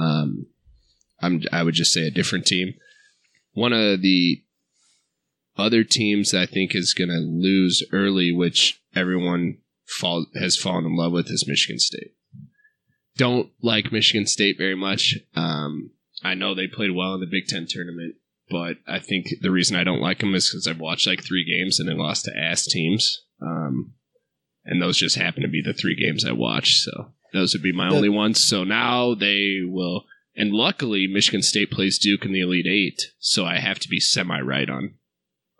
um, 0.00 0.46
I'm 1.20 1.42
I 1.52 1.62
would 1.62 1.74
just 1.74 1.92
say 1.92 2.06
a 2.06 2.10
different 2.10 2.46
team. 2.46 2.74
One 3.52 3.72
of 3.72 4.02
the 4.02 4.42
other 5.56 5.84
teams 5.84 6.32
that 6.32 6.40
I 6.42 6.46
think 6.46 6.74
is 6.74 6.94
going 6.94 7.10
to 7.10 7.18
lose 7.20 7.84
early, 7.92 8.32
which 8.32 8.80
everyone 8.96 9.58
fall, 9.86 10.26
has 10.34 10.56
fallen 10.56 10.84
in 10.84 10.96
love 10.96 11.12
with, 11.12 11.30
is 11.30 11.46
Michigan 11.46 11.78
State. 11.78 12.12
Don't 13.16 13.50
like 13.62 13.92
Michigan 13.92 14.26
State 14.26 14.58
very 14.58 14.74
much. 14.74 15.16
Um, 15.36 15.90
I 16.22 16.34
know 16.34 16.54
they 16.54 16.66
played 16.66 16.90
well 16.94 17.14
in 17.14 17.20
the 17.20 17.26
Big 17.26 17.46
Ten 17.46 17.66
tournament, 17.68 18.16
but 18.50 18.76
I 18.86 18.98
think 18.98 19.26
the 19.40 19.50
reason 19.50 19.76
I 19.76 19.84
don't 19.84 20.00
like 20.00 20.18
them 20.20 20.34
is 20.34 20.50
because 20.50 20.66
I've 20.66 20.80
watched 20.80 21.06
like 21.06 21.22
three 21.22 21.44
games 21.44 21.78
and 21.78 21.88
they 21.88 21.94
lost 21.94 22.24
to 22.24 22.36
ass 22.36 22.66
teams. 22.66 23.22
Um, 23.40 23.92
and 24.64 24.80
those 24.80 24.96
just 24.98 25.16
happen 25.16 25.42
to 25.42 25.48
be 25.48 25.62
the 25.64 25.74
three 25.74 25.94
games 25.94 26.24
I 26.24 26.32
watched. 26.32 26.82
So 26.82 27.12
those 27.32 27.52
would 27.54 27.62
be 27.62 27.72
my 27.72 27.88
The- 27.90 27.96
only 27.96 28.08
ones. 28.08 28.40
So 28.40 28.64
now 28.64 29.14
they 29.14 29.58
will. 29.64 30.04
And 30.36 30.52
luckily, 30.52 31.06
Michigan 31.06 31.42
State 31.42 31.70
plays 31.70 31.98
Duke 31.98 32.24
in 32.24 32.32
the 32.32 32.40
Elite 32.40 32.66
Eight, 32.66 33.12
so 33.20 33.44
I 33.44 33.58
have 33.60 33.78
to 33.80 33.88
be 33.88 34.00
semi 34.00 34.40
right 34.40 34.68
on 34.68 34.94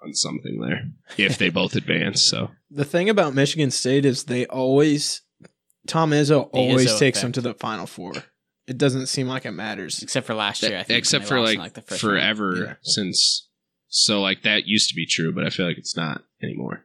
on 0.02 0.12
something 0.14 0.60
there 0.60 0.90
if 1.16 1.38
they 1.38 1.48
both 1.48 1.76
advance. 1.76 2.20
So 2.22 2.50
The 2.70 2.84
thing 2.84 3.08
about 3.08 3.34
Michigan 3.34 3.70
State 3.70 4.04
is 4.04 4.24
they 4.24 4.46
always 4.46 5.22
Tom 5.86 6.10
Izzo 6.10 6.28
The 6.52 6.58
always 6.58 6.86
Izzo 6.92 6.98
takes 6.98 7.18
effect. 7.18 7.22
them 7.22 7.32
to 7.32 7.40
the 7.42 7.54
Final 7.54 7.86
Four. 7.86 8.12
it 8.66 8.78
doesn't 8.78 9.06
seem 9.06 9.26
like 9.28 9.44
it 9.44 9.50
matters. 9.52 10.02
Except 10.02 10.26
for 10.26 10.34
last 10.34 10.62
year, 10.62 10.78
I 10.78 10.82
think. 10.82 10.98
Except 10.98 11.22
when 11.24 11.28
for 11.28 11.34
they 11.36 11.56
lost 11.56 11.58
like, 11.58 11.72
the 11.74 11.82
first 11.82 12.02
round. 12.02 12.16
forever 12.16 12.56
Yeah. 12.56 12.74
since. 12.82 13.48
So 13.88 14.20
like 14.20 14.42
that 14.42 14.66
used 14.66 14.88
to 14.88 14.94
be 14.96 15.06
true, 15.06 15.32
but 15.32 15.44
I 15.44 15.50
feel 15.50 15.66
like 15.66 15.78
it's 15.78 15.96
not 15.96 16.22
anymore. 16.42 16.84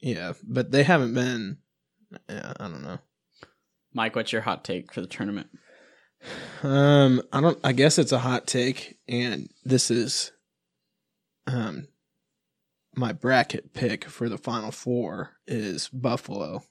Yeah, 0.00 0.32
but 0.46 0.70
they 0.70 0.84
haven't 0.84 1.14
been. 1.14 1.58
Yeah, 2.28 2.52
I 2.60 2.68
don't 2.68 2.82
know. 2.82 2.98
Mike, 3.92 4.14
what's 4.14 4.32
your 4.32 4.42
hot 4.42 4.62
take 4.64 4.92
for 4.92 5.00
the 5.00 5.06
tournament? 5.06 5.48
Um, 6.62 7.22
I 7.32 7.40
don't. 7.40 7.58
I 7.64 7.72
guess 7.72 7.98
it's 7.98 8.12
a 8.12 8.18
hot 8.20 8.46
take, 8.46 8.98
and 9.08 9.48
this 9.64 9.90
is, 9.90 10.32
um, 11.46 11.88
my 12.94 13.12
bracket 13.12 13.74
pick 13.74 14.04
for 14.04 14.28
the 14.28 14.38
final 14.38 14.70
four 14.70 15.32
is 15.46 15.88
Buffalo. 15.88 16.62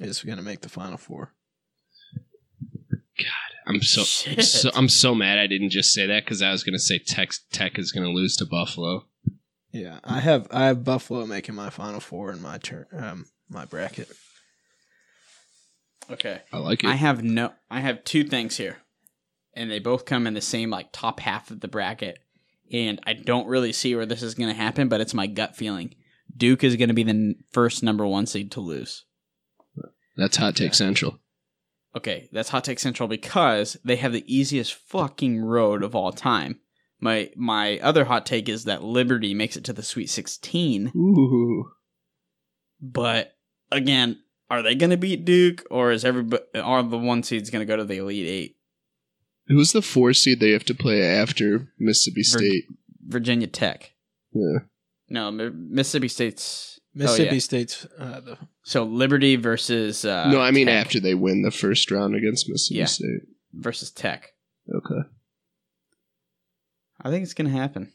Is 0.00 0.22
going 0.22 0.38
to 0.38 0.44
make 0.44 0.62
the 0.62 0.68
final 0.68 0.96
four. 0.96 1.34
God, 3.18 3.26
I'm 3.66 3.82
so, 3.82 4.02
Shit. 4.02 4.42
so 4.44 4.70
I'm 4.74 4.88
so 4.88 5.14
mad 5.14 5.38
I 5.38 5.46
didn't 5.46 5.70
just 5.70 5.92
say 5.92 6.06
that 6.06 6.24
because 6.24 6.40
I 6.42 6.50
was 6.52 6.64
gonna 6.64 6.78
say 6.78 6.98
Tech 6.98 7.30
Tech 7.52 7.78
is 7.78 7.92
gonna 7.92 8.08
lose 8.08 8.34
to 8.36 8.46
Buffalo. 8.46 9.06
Yeah, 9.72 10.00
I 10.02 10.20
have 10.20 10.48
I 10.50 10.66
have 10.66 10.84
Buffalo 10.84 11.26
making 11.26 11.54
my 11.54 11.70
final 11.70 12.00
four 12.00 12.32
in 12.32 12.40
my 12.40 12.58
turn. 12.58 12.86
Um, 12.92 13.26
my 13.48 13.66
bracket. 13.66 14.08
Okay. 16.10 16.40
I 16.52 16.58
like 16.58 16.82
it. 16.82 16.88
I 16.90 16.94
have 16.94 17.22
no. 17.22 17.52
I 17.70 17.80
have 17.80 18.04
two 18.04 18.24
things 18.24 18.56
here, 18.56 18.78
and 19.54 19.70
they 19.70 19.78
both 19.78 20.04
come 20.04 20.26
in 20.26 20.34
the 20.34 20.40
same 20.40 20.70
like 20.70 20.88
top 20.92 21.20
half 21.20 21.50
of 21.50 21.60
the 21.60 21.68
bracket. 21.68 22.18
And 22.72 23.00
I 23.04 23.14
don't 23.14 23.48
really 23.48 23.72
see 23.72 23.96
where 23.96 24.06
this 24.06 24.22
is 24.22 24.34
going 24.34 24.48
to 24.48 24.54
happen, 24.54 24.88
but 24.88 25.00
it's 25.00 25.14
my 25.14 25.26
gut 25.26 25.56
feeling. 25.56 25.94
Duke 26.36 26.62
is 26.62 26.76
going 26.76 26.88
to 26.88 26.94
be 26.94 27.02
the 27.02 27.10
n- 27.10 27.34
first 27.50 27.82
number 27.82 28.06
one 28.06 28.26
seed 28.26 28.52
to 28.52 28.60
lose. 28.60 29.04
That's 30.20 30.36
hot 30.36 30.54
take 30.54 30.68
Yeah. 30.70 30.74
central. 30.74 31.18
Okay, 31.96 32.28
that's 32.30 32.50
Hot 32.50 32.62
Take 32.62 32.78
Central 32.78 33.08
because 33.08 33.76
they 33.84 33.96
have 33.96 34.12
the 34.12 34.22
easiest 34.32 34.74
fucking 34.74 35.40
road 35.40 35.82
of 35.82 35.96
all 35.96 36.12
time. 36.12 36.60
My 37.00 37.30
my 37.34 37.80
other 37.80 38.04
hot 38.04 38.26
take 38.26 38.48
is 38.48 38.62
that 38.66 38.84
Liberty 38.84 39.34
makes 39.34 39.56
it 39.56 39.64
to 39.64 39.72
the 39.72 39.82
Sweet 39.82 40.08
16, 40.08 40.92
Ooh. 40.94 41.72
but 42.80 43.32
again, 43.72 44.20
are 44.50 44.62
they 44.62 44.74
going 44.74 44.90
to 44.90 44.96
beat 44.96 45.24
Duke 45.24 45.64
or 45.70 45.90
is 45.92 46.04
everybody 46.04 46.42
are 46.54 46.82
the 46.82 46.98
one 46.98 47.22
seeds 47.22 47.50
going 47.50 47.60
to 47.66 47.66
go 47.66 47.76
to 47.76 47.84
the 47.84 47.98
Elite 47.98 48.26
8? 48.26 48.56
Who's 49.48 49.72
the 49.72 49.82
four 49.82 50.12
seed 50.12 50.38
they 50.40 50.50
have 50.52 50.64
to 50.66 50.74
play 50.74 51.02
after 51.02 51.72
Mississippi 51.78 52.20
Vir- 52.22 52.38
State? 52.38 52.64
Virginia 53.06 53.46
Tech. 53.48 53.92
Yeah. 54.32 54.58
No, 55.08 55.30
Mississippi 55.32 56.08
State's 56.08 56.78
Mississippi 56.94 57.28
Oh, 57.30 57.32
yeah. 57.34 57.38
State's 57.38 57.86
uh, 57.98 58.20
the 58.20 58.38
So 58.64 58.84
Liberty 58.84 59.36
versus 59.36 60.04
uh, 60.04 60.28
no, 60.30 60.40
I 60.40 60.50
mean 60.50 60.66
Tech 60.66 60.86
after 60.86 61.00
they 61.00 61.14
win 61.14 61.42
the 61.42 61.50
first 61.50 61.90
round 61.90 62.14
against 62.16 62.48
Mississippi 62.48 62.78
Yeah. 62.78 62.84
State. 62.86 63.20
versus 63.52 63.90
Tech. 63.90 64.32
Okay. 64.72 65.08
I 67.02 67.10
think 67.10 67.22
it's 67.22 67.34
going 67.34 67.50
to 67.50 67.56
happen. 67.56 67.92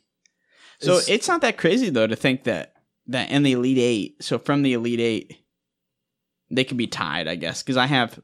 So 0.80 0.98
Is- 0.98 1.10
it's 1.10 1.28
not 1.28 1.42
that 1.42 1.58
crazy 1.58 1.90
though 1.90 2.08
to 2.08 2.16
think 2.16 2.46
that 2.46 2.74
that 3.08 3.30
in 3.30 3.44
the 3.44 3.52
Elite 3.54 3.78
Eight. 3.78 4.24
So 4.24 4.40
from 4.40 4.62
the 4.64 4.74
Elite 4.74 5.00
Eight, 5.00 5.38
they 6.50 6.64
could 6.64 6.78
be 6.78 6.88
tied, 6.88 7.28
I 7.28 7.36
guess, 7.36 7.62
because 7.62 7.78
I 7.78 7.86
have 7.86 8.20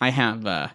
I 0.00 0.10
have. 0.10 0.44
uh 0.46 0.68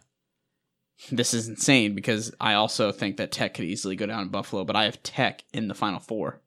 This 1.11 1.33
is 1.33 1.47
insane 1.47 1.93
because 1.95 2.33
I 2.39 2.53
also 2.55 2.91
think 2.91 3.17
that 3.17 3.31
Tech 3.31 3.53
could 3.53 3.65
easily 3.65 3.95
go 3.95 4.05
down 4.07 4.23
to 4.23 4.29
Buffalo, 4.31 4.63
but 4.65 4.75
I 4.75 4.85
have 4.85 5.03
Tech 5.03 5.43
in 5.53 5.67
the 5.67 5.73
Final 5.75 5.99
Four, 5.99 6.41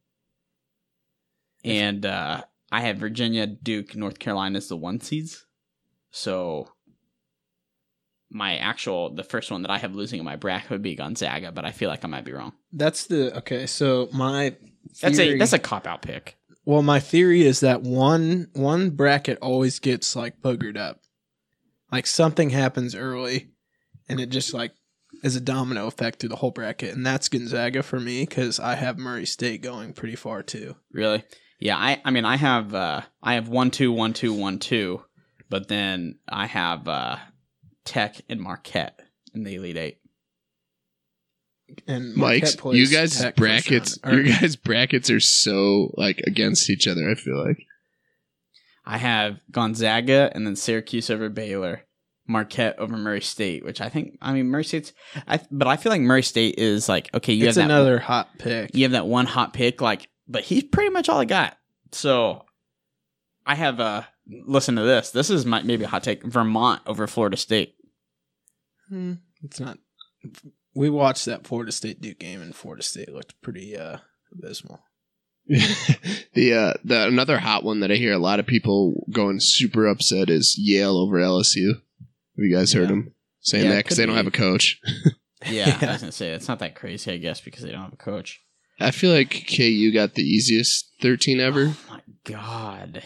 and 1.64 2.04
uh 2.04 2.42
I 2.74 2.80
have 2.80 2.96
Virginia, 2.96 3.46
Duke, 3.46 3.94
North 3.94 4.18
Carolina 4.18 4.56
as 4.56 4.68
the 4.68 4.76
one 4.76 5.00
seeds. 5.00 5.46
So 6.10 6.68
my 8.30 8.56
actual 8.56 9.14
the 9.14 9.22
first 9.22 9.50
one 9.50 9.62
that 9.62 9.70
I 9.70 9.78
have 9.78 9.94
losing 9.94 10.18
in 10.18 10.24
my 10.24 10.36
bracket 10.36 10.70
would 10.70 10.82
be 10.82 10.96
Gonzaga, 10.96 11.52
but 11.52 11.64
I 11.64 11.70
feel 11.70 11.88
like 11.88 12.04
I 12.04 12.08
might 12.08 12.24
be 12.24 12.32
wrong. 12.32 12.52
that's 12.72 13.06
the 13.06 13.36
okay. 13.38 13.66
So 13.66 14.08
my 14.12 14.56
That's 15.00 15.18
a 15.18 15.38
that's 15.38 15.52
a 15.52 15.58
cop 15.58 15.86
out 15.86 16.02
pick. 16.02 16.36
well. 16.64 16.82
My 16.82 17.00
theory 17.00 17.42
is 17.42 17.60
that 17.60 17.82
one 17.82 18.48
one 18.54 18.90
bracket 18.90 19.38
always 19.40 19.78
gets 19.78 20.16
like 20.16 20.40
boogered 20.40 20.76
up, 20.76 21.00
like 21.92 22.06
something 22.06 22.50
happens 22.50 22.94
early, 22.94 23.50
and 24.08 24.18
it 24.20 24.30
just 24.30 24.52
like 24.52 24.72
is 25.22 25.36
a 25.36 25.40
domino 25.40 25.86
effect 25.86 26.18
through 26.18 26.30
the 26.30 26.36
whole 26.36 26.50
bracket, 26.50 26.94
and 26.94 27.06
that's 27.06 27.28
Gonzaga 27.28 27.82
for 27.84 28.00
me 28.00 28.24
because 28.26 28.58
I 28.58 28.74
have 28.74 28.98
Murray 28.98 29.26
State 29.26 29.62
going 29.62 29.92
pretty 29.92 30.16
far 30.16 30.42
too. 30.42 30.74
Really? 30.92 31.22
Yeah, 31.60 31.76
I 31.76 32.00
I 32.04 32.10
mean 32.10 32.24
I 32.24 32.36
have 32.36 32.74
uh 32.74 33.02
I 33.22 33.34
have 33.34 33.48
one 33.48 33.70
two 33.70 33.92
one 33.92 34.12
two 34.12 34.32
one 34.34 34.58
two, 34.58 35.02
but 35.48 35.68
then 35.68 36.18
I 36.28 36.46
have 36.46 36.86
uh 36.88 37.16
Tech 37.84 38.16
and 38.28 38.40
Marquette 38.40 38.98
in 39.34 39.44
the 39.44 39.54
Elite 39.54 39.76
Eight. 39.76 39.98
And 41.86 42.14
Mike's 42.14 42.42
Marquette 42.56 42.58
plays 42.60 42.78
you 42.90 42.96
guys 42.96 43.18
Tech 43.18 43.36
brackets 43.36 43.98
round, 44.04 44.18
or- 44.18 44.22
your 44.22 44.36
guys 44.38 44.56
brackets 44.56 45.10
are 45.10 45.20
so 45.20 45.92
like 45.96 46.18
against 46.26 46.68
each 46.70 46.86
other, 46.86 47.08
I 47.10 47.14
feel 47.14 47.42
like. 47.44 47.58
I 48.86 48.98
have 48.98 49.40
Gonzaga 49.50 50.30
and 50.34 50.46
then 50.46 50.56
Syracuse 50.56 51.08
over 51.08 51.30
Baylor, 51.30 51.84
Marquette 52.28 52.78
over 52.78 52.98
Murray 52.98 53.22
State, 53.22 53.64
which 53.64 53.80
I 53.80 53.88
think 53.88 54.18
I 54.20 54.34
mean 54.34 54.46
Murray 54.48 54.64
State's 54.64 54.92
I 55.26 55.40
but 55.50 55.66
I 55.68 55.76
feel 55.78 55.90
like 55.90 56.02
Murray 56.02 56.22
State 56.22 56.56
is 56.58 56.88
like 56.88 57.08
okay, 57.14 57.32
you 57.32 57.46
it's 57.48 57.56
have 57.56 57.66
that 57.66 57.74
another 57.74 57.98
hot 57.98 58.28
pick. 58.38 58.74
you 58.74 58.82
have 58.82 58.92
that 58.92 59.06
one 59.06 59.24
hot 59.26 59.54
pick 59.54 59.80
like 59.80 60.08
but 60.28 60.44
he's 60.44 60.64
pretty 60.64 60.90
much 60.90 61.08
all 61.08 61.20
I 61.20 61.24
got. 61.24 61.56
So 61.92 62.44
I 63.46 63.54
have 63.54 63.80
uh 63.80 64.02
listen 64.26 64.76
to 64.76 64.82
this. 64.82 65.10
This 65.10 65.30
is 65.30 65.44
my 65.46 65.62
maybe 65.62 65.84
a 65.84 65.88
hot 65.88 66.02
take. 66.04 66.24
Vermont 66.24 66.82
over 66.86 67.06
Florida 67.06 67.36
State. 67.36 67.74
Hmm, 68.88 69.14
it's 69.42 69.60
not. 69.60 69.78
We 70.74 70.90
watched 70.90 71.26
that 71.26 71.46
Florida 71.46 71.70
State 71.72 72.00
Duke 72.00 72.18
game, 72.18 72.42
and 72.42 72.54
Florida 72.54 72.82
State 72.82 73.12
looked 73.12 73.40
pretty 73.42 73.76
uh, 73.76 73.98
abysmal. 74.32 74.80
the 75.46 76.54
uh 76.54 76.72
the 76.84 77.06
another 77.06 77.38
hot 77.38 77.64
one 77.64 77.80
that 77.80 77.90
I 77.92 77.96
hear 77.96 78.12
a 78.14 78.18
lot 78.18 78.40
of 78.40 78.46
people 78.46 79.06
going 79.12 79.40
super 79.40 79.86
upset 79.86 80.30
is 80.30 80.56
Yale 80.58 80.96
over 80.96 81.18
LSU. 81.18 81.68
Have 81.74 82.44
you 82.44 82.54
guys 82.54 82.72
heard 82.72 82.82
Yeah. 82.84 82.86
them 82.88 83.14
saying 83.40 83.64
Yeah, 83.64 83.70
that 83.72 83.84
because 83.84 83.98
they 83.98 84.06
don't 84.06 84.14
be. 84.14 84.18
have 84.18 84.26
a 84.26 84.30
coach? 84.30 84.80
Yeah, 85.46 85.76
I 85.80 85.84
Yeah. 85.84 85.92
was 85.92 86.00
gonna 86.00 86.12
say 86.12 86.30
it's 86.32 86.48
not 86.48 86.60
that 86.60 86.74
crazy, 86.74 87.12
I 87.12 87.18
guess, 87.18 87.40
because 87.42 87.62
they 87.62 87.70
don't 87.72 87.82
have 87.82 87.92
a 87.92 87.96
coach. 87.96 88.40
I 88.80 88.90
feel 88.90 89.12
like 89.12 89.46
KU 89.48 89.92
got 89.92 90.14
the 90.14 90.22
easiest 90.22 90.92
thirteen 91.00 91.40
ever. 91.40 91.68
Oh 91.68 91.76
my 91.88 92.00
god. 92.24 93.02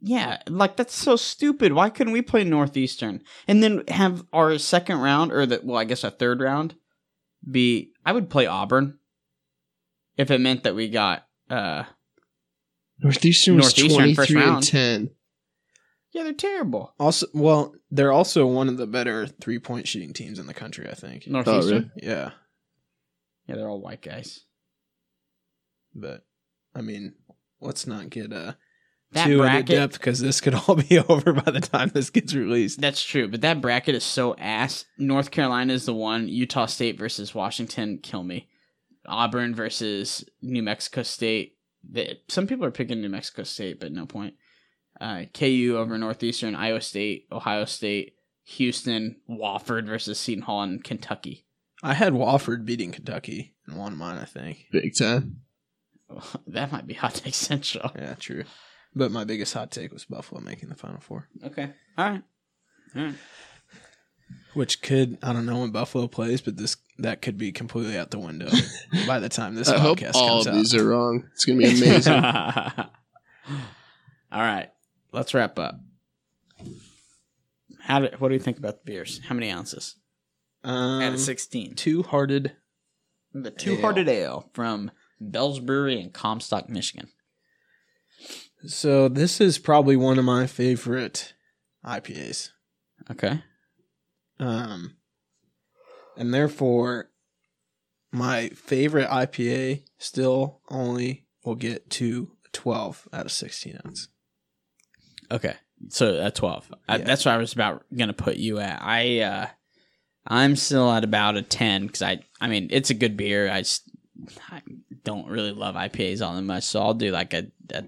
Yeah, 0.00 0.40
like 0.48 0.76
that's 0.76 0.94
so 0.94 1.16
stupid. 1.16 1.72
Why 1.72 1.90
couldn't 1.90 2.12
we 2.12 2.22
play 2.22 2.44
Northeastern 2.44 3.22
and 3.48 3.62
then 3.62 3.82
have 3.88 4.24
our 4.32 4.56
second 4.58 5.00
round 5.00 5.32
or 5.32 5.44
the 5.46 5.60
well, 5.62 5.78
I 5.78 5.84
guess 5.84 6.04
our 6.04 6.10
third 6.10 6.40
round 6.40 6.76
be 7.48 7.92
I 8.04 8.12
would 8.12 8.30
play 8.30 8.46
Auburn 8.46 8.98
if 10.16 10.30
it 10.30 10.40
meant 10.40 10.64
that 10.64 10.74
we 10.74 10.88
got 10.88 11.26
uh 11.50 11.84
Northeastern 13.00 13.56
was 13.56 13.66
Northeastern 13.66 13.96
twenty 13.96 14.14
first 14.14 14.30
three 14.30 14.40
and 14.40 14.50
round. 14.50 14.66
ten. 14.66 15.10
yeah, 16.12 16.24
they're 16.24 16.32
terrible. 16.32 16.94
Also, 16.98 17.26
well, 17.32 17.74
they're 17.90 18.12
also 18.12 18.46
one 18.46 18.68
of 18.68 18.76
the 18.76 18.86
better 18.86 19.26
three 19.26 19.58
point 19.58 19.86
shooting 19.88 20.12
teams 20.12 20.38
in 20.38 20.46
the 20.46 20.54
country. 20.54 20.88
I 20.88 20.94
think. 20.94 21.26
Northeastern. 21.26 21.92
really? 21.96 22.08
Yeah, 22.08 22.30
Yeah, 23.46 23.56
they're 23.56 23.68
all 23.68 23.80
white 23.80 24.02
guys. 24.02 24.44
But 26.00 26.24
I 26.74 26.80
mean, 26.80 27.14
let's 27.60 27.86
not 27.86 28.10
get 28.10 28.32
uh, 28.32 28.54
That 29.12 29.26
too 29.26 29.32
into 29.32 29.42
bracket 29.44 29.66
depth 29.66 29.92
because 29.94 30.20
this 30.20 30.40
could 30.40 30.54
all 30.68 30.76
be 30.76 30.98
over 30.98 31.32
by 31.32 31.50
the 31.50 31.60
time 31.60 31.90
this 31.92 32.10
gets 32.10 32.34
released. 32.34 32.80
That's 32.80 33.02
true, 33.02 33.28
but 33.28 33.40
that 33.42 33.60
bracket 33.60 33.94
is 33.94 34.04
so 34.04 34.34
ass. 34.36 34.84
North 34.98 35.30
Carolina 35.30 35.72
is 35.72 35.86
the 35.86 35.94
one. 35.94 36.28
Utah 36.28 36.66
State 36.66 36.98
versus 36.98 37.34
Washington, 37.34 37.98
kill 38.02 38.22
me. 38.22 38.48
Auburn 39.06 39.54
versus 39.54 40.24
New 40.42 40.62
Mexico 40.62 41.02
State. 41.02 41.56
They, 41.88 42.20
some 42.28 42.46
people 42.46 42.64
are 42.64 42.70
picking 42.70 43.00
New 43.00 43.08
Mexico 43.08 43.42
State, 43.42 43.80
but 43.80 43.92
no 43.92 44.06
point. 44.06 44.34
Uh, 45.00 45.22
KU 45.32 45.76
over 45.78 45.96
Northeastern, 45.96 46.54
Iowa 46.54 46.80
State, 46.80 47.28
Ohio 47.30 47.64
State, 47.64 48.14
Houston, 48.44 49.16
Wofford 49.30 49.86
versus 49.86 50.18
Seton 50.18 50.42
Hall, 50.42 50.62
and 50.62 50.82
Kentucky. 50.82 51.46
I 51.82 51.94
had 51.94 52.12
Wofford 52.12 52.64
beating 52.64 52.90
Kentucky 52.90 53.54
in 53.68 53.76
one 53.76 53.92
of 53.92 53.98
mine. 53.98 54.18
I 54.18 54.24
think. 54.24 54.66
Big 54.72 54.96
time. 54.98 55.42
that 56.46 56.72
might 56.72 56.86
be 56.86 56.94
hot 56.94 57.14
take 57.14 57.34
central. 57.34 57.90
Yeah, 57.96 58.14
true. 58.14 58.44
But 58.94 59.10
my 59.12 59.24
biggest 59.24 59.52
hot 59.54 59.70
take 59.70 59.92
was 59.92 60.04
Buffalo 60.06 60.40
making 60.40 60.68
the 60.70 60.74
Final 60.74 61.00
Four, 61.00 61.28
Okay, 61.44 61.70
all 61.96 62.10
right, 62.10 62.22
all 62.96 63.02
right. 63.02 63.14
which 64.54 64.80
could 64.82 65.18
I 65.22 65.32
don't 65.32 65.46
know 65.46 65.60
when 65.60 65.70
Buffalo 65.70 66.08
plays, 66.08 66.40
but 66.40 66.56
this 66.56 66.76
that 66.98 67.22
could 67.22 67.36
be 67.38 67.52
completely 67.52 67.96
out 67.98 68.10
the 68.10 68.18
window 68.18 68.48
by 69.06 69.18
the 69.20 69.28
time 69.28 69.54
this 69.54 69.68
I 69.68 69.78
hope 69.78 69.98
podcast 69.98 70.14
all 70.14 70.28
comes 70.42 70.46
of 70.46 70.54
out. 70.54 70.56
these 70.56 70.74
are 70.74 70.88
wrong. 70.88 71.24
It's 71.34 71.44
gonna 71.44 71.58
be 71.58 71.66
amazing. 71.66 72.14
all 72.24 72.90
right, 74.32 74.68
let's 75.12 75.34
wrap 75.34 75.58
up. 75.58 75.76
How 77.80 78.00
do, 78.00 78.08
what 78.18 78.28
do 78.28 78.34
you 78.34 78.40
think 78.40 78.58
about 78.58 78.84
the 78.84 78.90
beers? 78.92 79.20
How 79.28 79.34
many 79.34 79.50
ounces? 79.50 79.96
um, 80.64 81.02
Out 81.02 81.12
of 81.14 81.20
sixteen. 81.20 81.74
Two 81.74 82.02
hearted. 82.02 82.52
The 83.34 83.50
Two 83.50 83.76
Hearted 83.76 84.08
Ale 84.08 84.48
from 84.54 84.90
Bell's 85.20 85.60
Brewery 85.60 86.00
in 86.00 86.10
Comstock, 86.10 86.68
Michigan. 86.68 87.08
So 88.66 89.08
this 89.08 89.40
is 89.40 89.58
probably 89.58 89.96
one 89.96 90.18
of 90.18 90.24
my 90.24 90.46
favorite 90.46 91.34
IPAs. 91.84 92.50
Okay. 93.10 93.42
Um, 94.40 94.96
And 96.16 96.34
therefore, 96.34 97.10
my 98.12 98.48
favorite 98.50 99.08
IPA 99.08 99.84
still 99.98 100.60
only 100.70 101.26
will 101.44 101.54
get 101.54 101.88
to 101.90 102.32
12 102.52 103.08
out 103.12 103.26
of 103.26 103.32
16 103.32 103.80
ounce. 103.84 104.08
Okay, 105.30 105.54
so 105.90 106.18
at 106.20 106.34
twelve, 106.34 106.72
I, 106.88 106.98
that's 106.98 107.26
what 107.26 107.34
I 107.34 107.36
was 107.36 107.52
about 107.52 107.84
gonna 107.94 108.14
put 108.14 108.38
you 108.38 108.60
at. 108.60 108.80
I 108.82 109.20
uh, 109.20 109.46
I'm 110.26 110.56
still 110.56 110.90
at 110.90 111.04
about 111.04 111.36
a 111.36 111.42
ten 111.42 111.86
because 111.86 112.00
I 112.00 112.20
I 112.40 112.48
mean 112.48 112.68
it's 112.70 112.88
a 112.88 112.94
good 112.94 113.14
beer. 113.18 113.50
I 113.50 113.62
I 114.50 114.62
don't 115.04 115.26
really 115.28 115.52
love 115.52 115.74
IPAs 115.74 116.20
all 116.26 116.34
that 116.34 116.42
much, 116.42 116.64
so 116.64 116.80
I'll 116.80 116.94
do 116.94 117.10
like 117.10 117.34
a, 117.34 117.46
a 117.72 117.84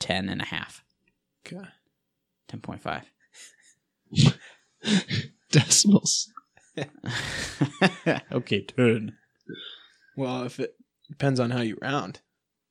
ten 0.00 0.28
and 0.28 0.40
a 0.40 0.44
half, 0.46 0.84
Okay. 1.46 1.64
ten 2.48 2.60
point 2.60 2.82
five. 2.82 3.04
Decimals. 5.50 6.30
okay, 8.32 8.62
ten. 8.62 9.16
Well, 10.16 10.42
if 10.44 10.58
it 10.60 10.74
depends 11.08 11.40
on 11.40 11.50
how 11.50 11.60
you 11.60 11.78
round. 11.80 12.20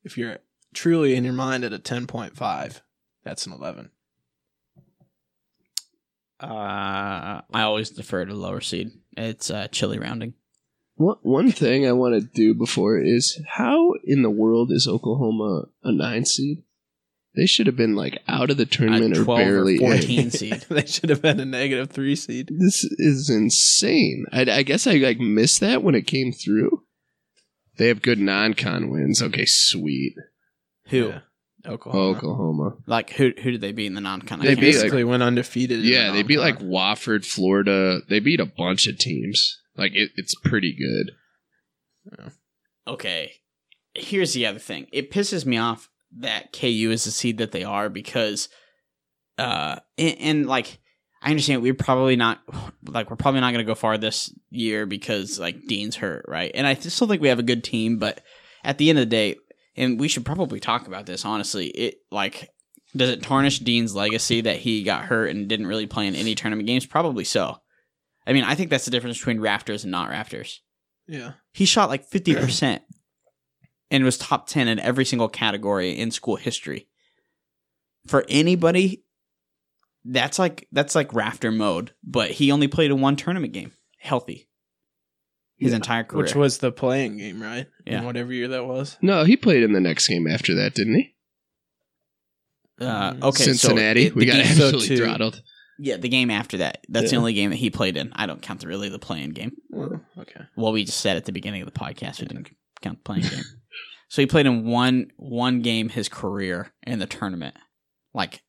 If 0.04 0.18
you're 0.18 0.38
truly 0.74 1.14
in 1.14 1.24
your 1.24 1.32
mind 1.32 1.64
at 1.64 1.72
a 1.72 1.78
10.5, 1.78 2.80
that's 3.24 3.46
an 3.46 3.52
11. 3.52 3.90
Uh, 6.40 7.40
I 7.52 7.62
always 7.62 7.90
defer 7.90 8.24
to 8.24 8.34
lower 8.34 8.60
seed. 8.60 8.90
It's 9.16 9.48
uh, 9.50 9.68
chili 9.68 9.98
rounding. 9.98 10.34
One 11.02 11.16
one 11.22 11.52
thing 11.52 11.86
I 11.86 11.92
want 11.92 12.14
to 12.14 12.20
do 12.20 12.54
before 12.54 12.98
is 12.98 13.40
how 13.56 13.94
in 14.04 14.22
the 14.22 14.30
world 14.30 14.70
is 14.70 14.86
Oklahoma 14.86 15.64
a 15.82 15.90
nine 15.92 16.24
seed? 16.24 16.62
They 17.34 17.46
should 17.46 17.66
have 17.66 17.76
been 17.76 17.94
like 17.94 18.20
out 18.28 18.50
of 18.50 18.56
the 18.58 18.66
tournament 18.66 19.16
or 19.16 19.24
12 19.24 19.40
or 19.40 19.42
barely. 19.44 19.78
14 19.78 20.30
seed. 20.38 20.66
they 20.68 20.84
should 20.86 21.08
have 21.08 21.22
been 21.22 21.40
a 21.40 21.44
negative 21.46 21.90
3 21.90 22.14
seed. 22.14 22.50
This 22.58 22.84
is 22.84 23.30
insane. 23.30 24.26
I, 24.30 24.42
I 24.42 24.62
guess 24.62 24.86
I 24.86 24.94
like 24.96 25.18
missed 25.18 25.60
that 25.60 25.82
when 25.82 25.94
it 25.94 26.06
came 26.06 26.30
through. 26.32 26.82
They 27.78 27.88
have 27.88 28.02
good 28.02 28.18
non-con 28.18 28.90
wins. 28.90 29.22
Okay, 29.22 29.46
sweet. 29.46 30.14
Who? 30.88 31.08
Yeah. 31.08 31.20
Oklahoma. 31.66 32.16
Oklahoma. 32.18 32.76
Like 32.86 33.10
who? 33.10 33.32
Who 33.42 33.50
did 33.52 33.60
they 33.60 33.72
beat 33.72 33.86
in 33.86 33.94
the 33.94 34.00
non-con? 34.00 34.40
They 34.40 34.48
can't 34.48 34.60
beat, 34.60 34.66
remember. 34.66 34.82
Basically 34.82 35.04
went 35.04 35.22
undefeated. 35.22 35.80
in 35.80 35.86
Yeah, 35.86 36.08
the 36.08 36.18
they 36.18 36.22
beat 36.22 36.38
like. 36.38 36.58
Wofford, 36.58 37.24
Florida. 37.24 38.00
They 38.08 38.20
beat 38.20 38.40
a 38.40 38.46
bunch 38.46 38.86
of 38.86 38.98
teams. 38.98 39.58
Like 39.76 39.92
it, 39.94 40.10
it's 40.16 40.34
pretty 40.34 40.76
good. 40.76 41.12
okay, 42.86 43.32
here's 43.94 44.34
the 44.34 44.46
other 44.46 44.58
thing. 44.58 44.86
It 44.92 45.10
pisses 45.10 45.46
me 45.46 45.56
off 45.58 45.88
that 46.18 46.52
KU 46.52 46.90
is 46.90 47.04
the 47.04 47.10
seed 47.10 47.38
that 47.38 47.52
they 47.52 47.64
are 47.64 47.88
because, 47.88 48.48
uh, 49.38 49.76
and, 49.96 50.16
and 50.18 50.46
like 50.46 50.78
I 51.22 51.30
understand 51.30 51.62
we're 51.62 51.74
probably 51.74 52.16
not 52.16 52.40
like 52.86 53.08
we're 53.08 53.16
probably 53.16 53.40
not 53.40 53.52
going 53.52 53.64
to 53.64 53.70
go 53.70 53.74
far 53.74 53.96
this 53.96 54.34
year 54.50 54.86
because 54.86 55.38
like 55.38 55.66
Dean's 55.66 55.96
hurt, 55.96 56.24
right? 56.28 56.50
And 56.54 56.66
I 56.66 56.74
still 56.74 57.06
think 57.06 57.22
we 57.22 57.28
have 57.28 57.38
a 57.38 57.44
good 57.44 57.64
team, 57.64 57.98
but 57.98 58.20
at 58.64 58.78
the 58.78 58.90
end 58.90 58.98
of 58.98 59.02
the 59.02 59.10
day, 59.10 59.36
and 59.76 59.98
we 59.98 60.08
should 60.08 60.26
probably 60.26 60.60
talk 60.60 60.86
about 60.86 61.06
this 61.06 61.24
honestly. 61.24 61.68
It 61.68 61.94
like 62.10 62.50
does 62.94 63.08
it 63.08 63.22
tarnish 63.22 63.60
Dean's 63.60 63.94
legacy 63.94 64.42
that 64.42 64.56
he 64.56 64.82
got 64.82 65.04
hurt 65.04 65.30
and 65.30 65.48
didn't 65.48 65.66
really 65.66 65.86
play 65.86 66.06
in 66.06 66.14
any 66.14 66.34
tournament 66.34 66.66
games? 66.66 66.84
Probably 66.84 67.24
so. 67.24 67.56
I 68.26 68.32
mean, 68.32 68.44
I 68.44 68.54
think 68.54 68.70
that's 68.70 68.84
the 68.84 68.90
difference 68.90 69.18
between 69.18 69.40
rafters 69.40 69.84
and 69.84 69.90
not 69.90 70.08
rafters. 70.10 70.60
Yeah. 71.08 71.32
he 71.52 71.64
shot 71.64 71.88
like 71.90 72.08
50% 72.08 72.80
and 73.90 74.04
was 74.04 74.16
top 74.16 74.46
10 74.46 74.68
in 74.68 74.78
every 74.78 75.04
single 75.04 75.28
category 75.28 75.98
in 75.98 76.10
school 76.12 76.36
history 76.36 76.88
for 78.06 78.24
anybody 78.28 79.02
that's 80.04 80.38
like 80.38 80.66
that's 80.72 80.94
like 80.94 81.12
rafter 81.12 81.50
mode 81.50 81.92
but 82.04 82.30
he 82.30 82.50
only 82.52 82.68
played 82.68 82.90
in 82.92 83.00
one 83.00 83.16
tournament 83.16 83.52
game 83.52 83.72
healthy 83.98 84.48
his 85.58 85.70
Yeah. 85.72 85.76
entire 85.76 86.04
career 86.04 86.22
Which 86.22 86.34
was 86.36 86.58
the 86.58 86.72
playing 86.72 87.18
game, 87.18 87.42
right? 87.42 87.66
Yeah. 87.84 87.98
In 87.98 88.04
whatever 88.06 88.32
year 88.32 88.48
that 88.48 88.64
was. 88.66 88.96
No, 89.02 89.24
he 89.24 89.36
played 89.36 89.62
in 89.64 89.72
the 89.72 89.80
next 89.80 90.06
game 90.08 90.26
after 90.28 90.54
that, 90.54 90.74
didn't 90.74 90.94
he? 90.94 91.14
uh, 92.80 93.14
okay 93.22 93.44
Cincinnati. 93.44 94.02
so 94.04 94.06
it- 94.08 94.14
we 94.14 94.24
got 94.26 94.34
game- 94.34 94.46
so 94.46 94.50
absolutely 94.66 94.88
too- 94.88 94.96
throttled. 95.04 95.42
Yeah 95.84 95.96
the 95.96 96.08
game 96.08 96.30
after 96.30 96.58
that. 96.58 96.84
That's 96.88 97.10
the 97.10 97.16
Yeah. 97.16 97.18
only 97.20 97.32
game 97.34 97.50
that 97.50 97.56
he 97.56 97.70
played 97.70 97.96
in. 97.96 98.12
I 98.14 98.26
don't 98.26 98.40
count 98.42 98.60
the 98.60 98.66
really 98.68 98.88
the 98.88 98.98
playing 98.98 99.30
game. 99.30 99.52
Oh, 99.74 100.00
okay. 100.18 100.42
well 100.56 100.72
we 100.72 100.84
just 100.84 101.00
said 101.00 101.16
at 101.16 101.24
the 101.24 101.32
beginning 101.32 101.62
of 101.62 101.66
the 101.72 101.78
podcast 101.78 102.20
we 102.20 102.26
didn't 102.26 102.50
count 102.80 102.98
the 102.98 103.04
playing 103.04 103.22
game. 103.24 103.44
So 104.08 104.20
he 104.20 104.26
played 104.26 104.44
in 104.44 104.66
one 104.66 105.10
one 105.16 105.62
game 105.62 105.88
his 105.88 106.10
career 106.10 106.70
in 106.86 106.98
the 106.98 107.06
tournament. 107.06 107.56
Like 108.12 108.42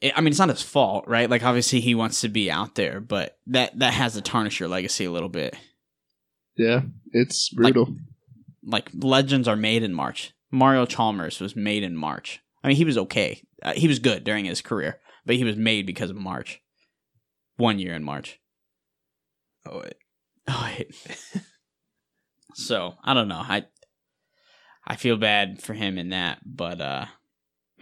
it, 0.00 0.12
i 0.16 0.20
mean 0.20 0.28
it's 0.28 0.38
not 0.38 0.48
his 0.48 0.62
fault 0.62 1.04
right? 1.08 1.28
Like 1.28 1.42
obviously 1.44 1.80
he 1.80 1.94
wants 1.96 2.20
to 2.20 2.28
be 2.28 2.48
out 2.50 2.74
there 2.76 3.00
but 3.00 3.38
that 3.48 3.76
that 3.80 3.92
has 3.94 4.14
to 4.14 4.20
tarnish 4.22 4.60
your 4.60 4.68
legacy 4.68 5.04
a 5.06 5.10
little 5.10 5.28
bit. 5.28 5.56
Yeah, 6.56 6.82
it's 7.12 7.48
brutal. 7.48 7.96
like 8.64 8.90
legends 8.94 9.48
are 9.48 9.56
made 9.56 9.82
in 9.82 9.92
march. 9.92 10.32
Mario 10.52 10.86
chalmers 10.86 11.40
was 11.40 11.56
made 11.56 11.82
in 11.82 11.96
march. 11.96 12.40
I 12.62 12.68
mean 12.68 12.76
he 12.76 12.84
was 12.84 12.98
okay. 12.98 13.42
Uh, 13.62 13.72
he 13.74 13.88
was 13.88 13.98
good 13.98 14.22
during 14.22 14.44
his 14.44 14.62
career 14.62 15.00
but 15.26 15.36
he 15.36 15.44
was 15.44 15.56
made 15.56 15.86
because 15.86 16.10
of 16.10 16.16
march 16.16 16.60
one 17.56 17.78
year 17.78 17.94
in 17.94 18.02
march 18.02 18.38
Oh, 19.64 19.78
wait. 19.78 19.94
Oh, 20.48 20.72
wait. 20.76 20.94
so 22.54 22.94
I 23.04 23.14
don't 23.14 23.28
know. 23.28 23.42
I 23.42 23.64
I 24.84 24.96
feel 24.96 25.16
bad 25.16 25.62
for 25.62 25.74
him 25.74 25.98
in 25.98 26.08
that, 26.08 26.40
but 26.44 26.80
uh, 26.80 27.06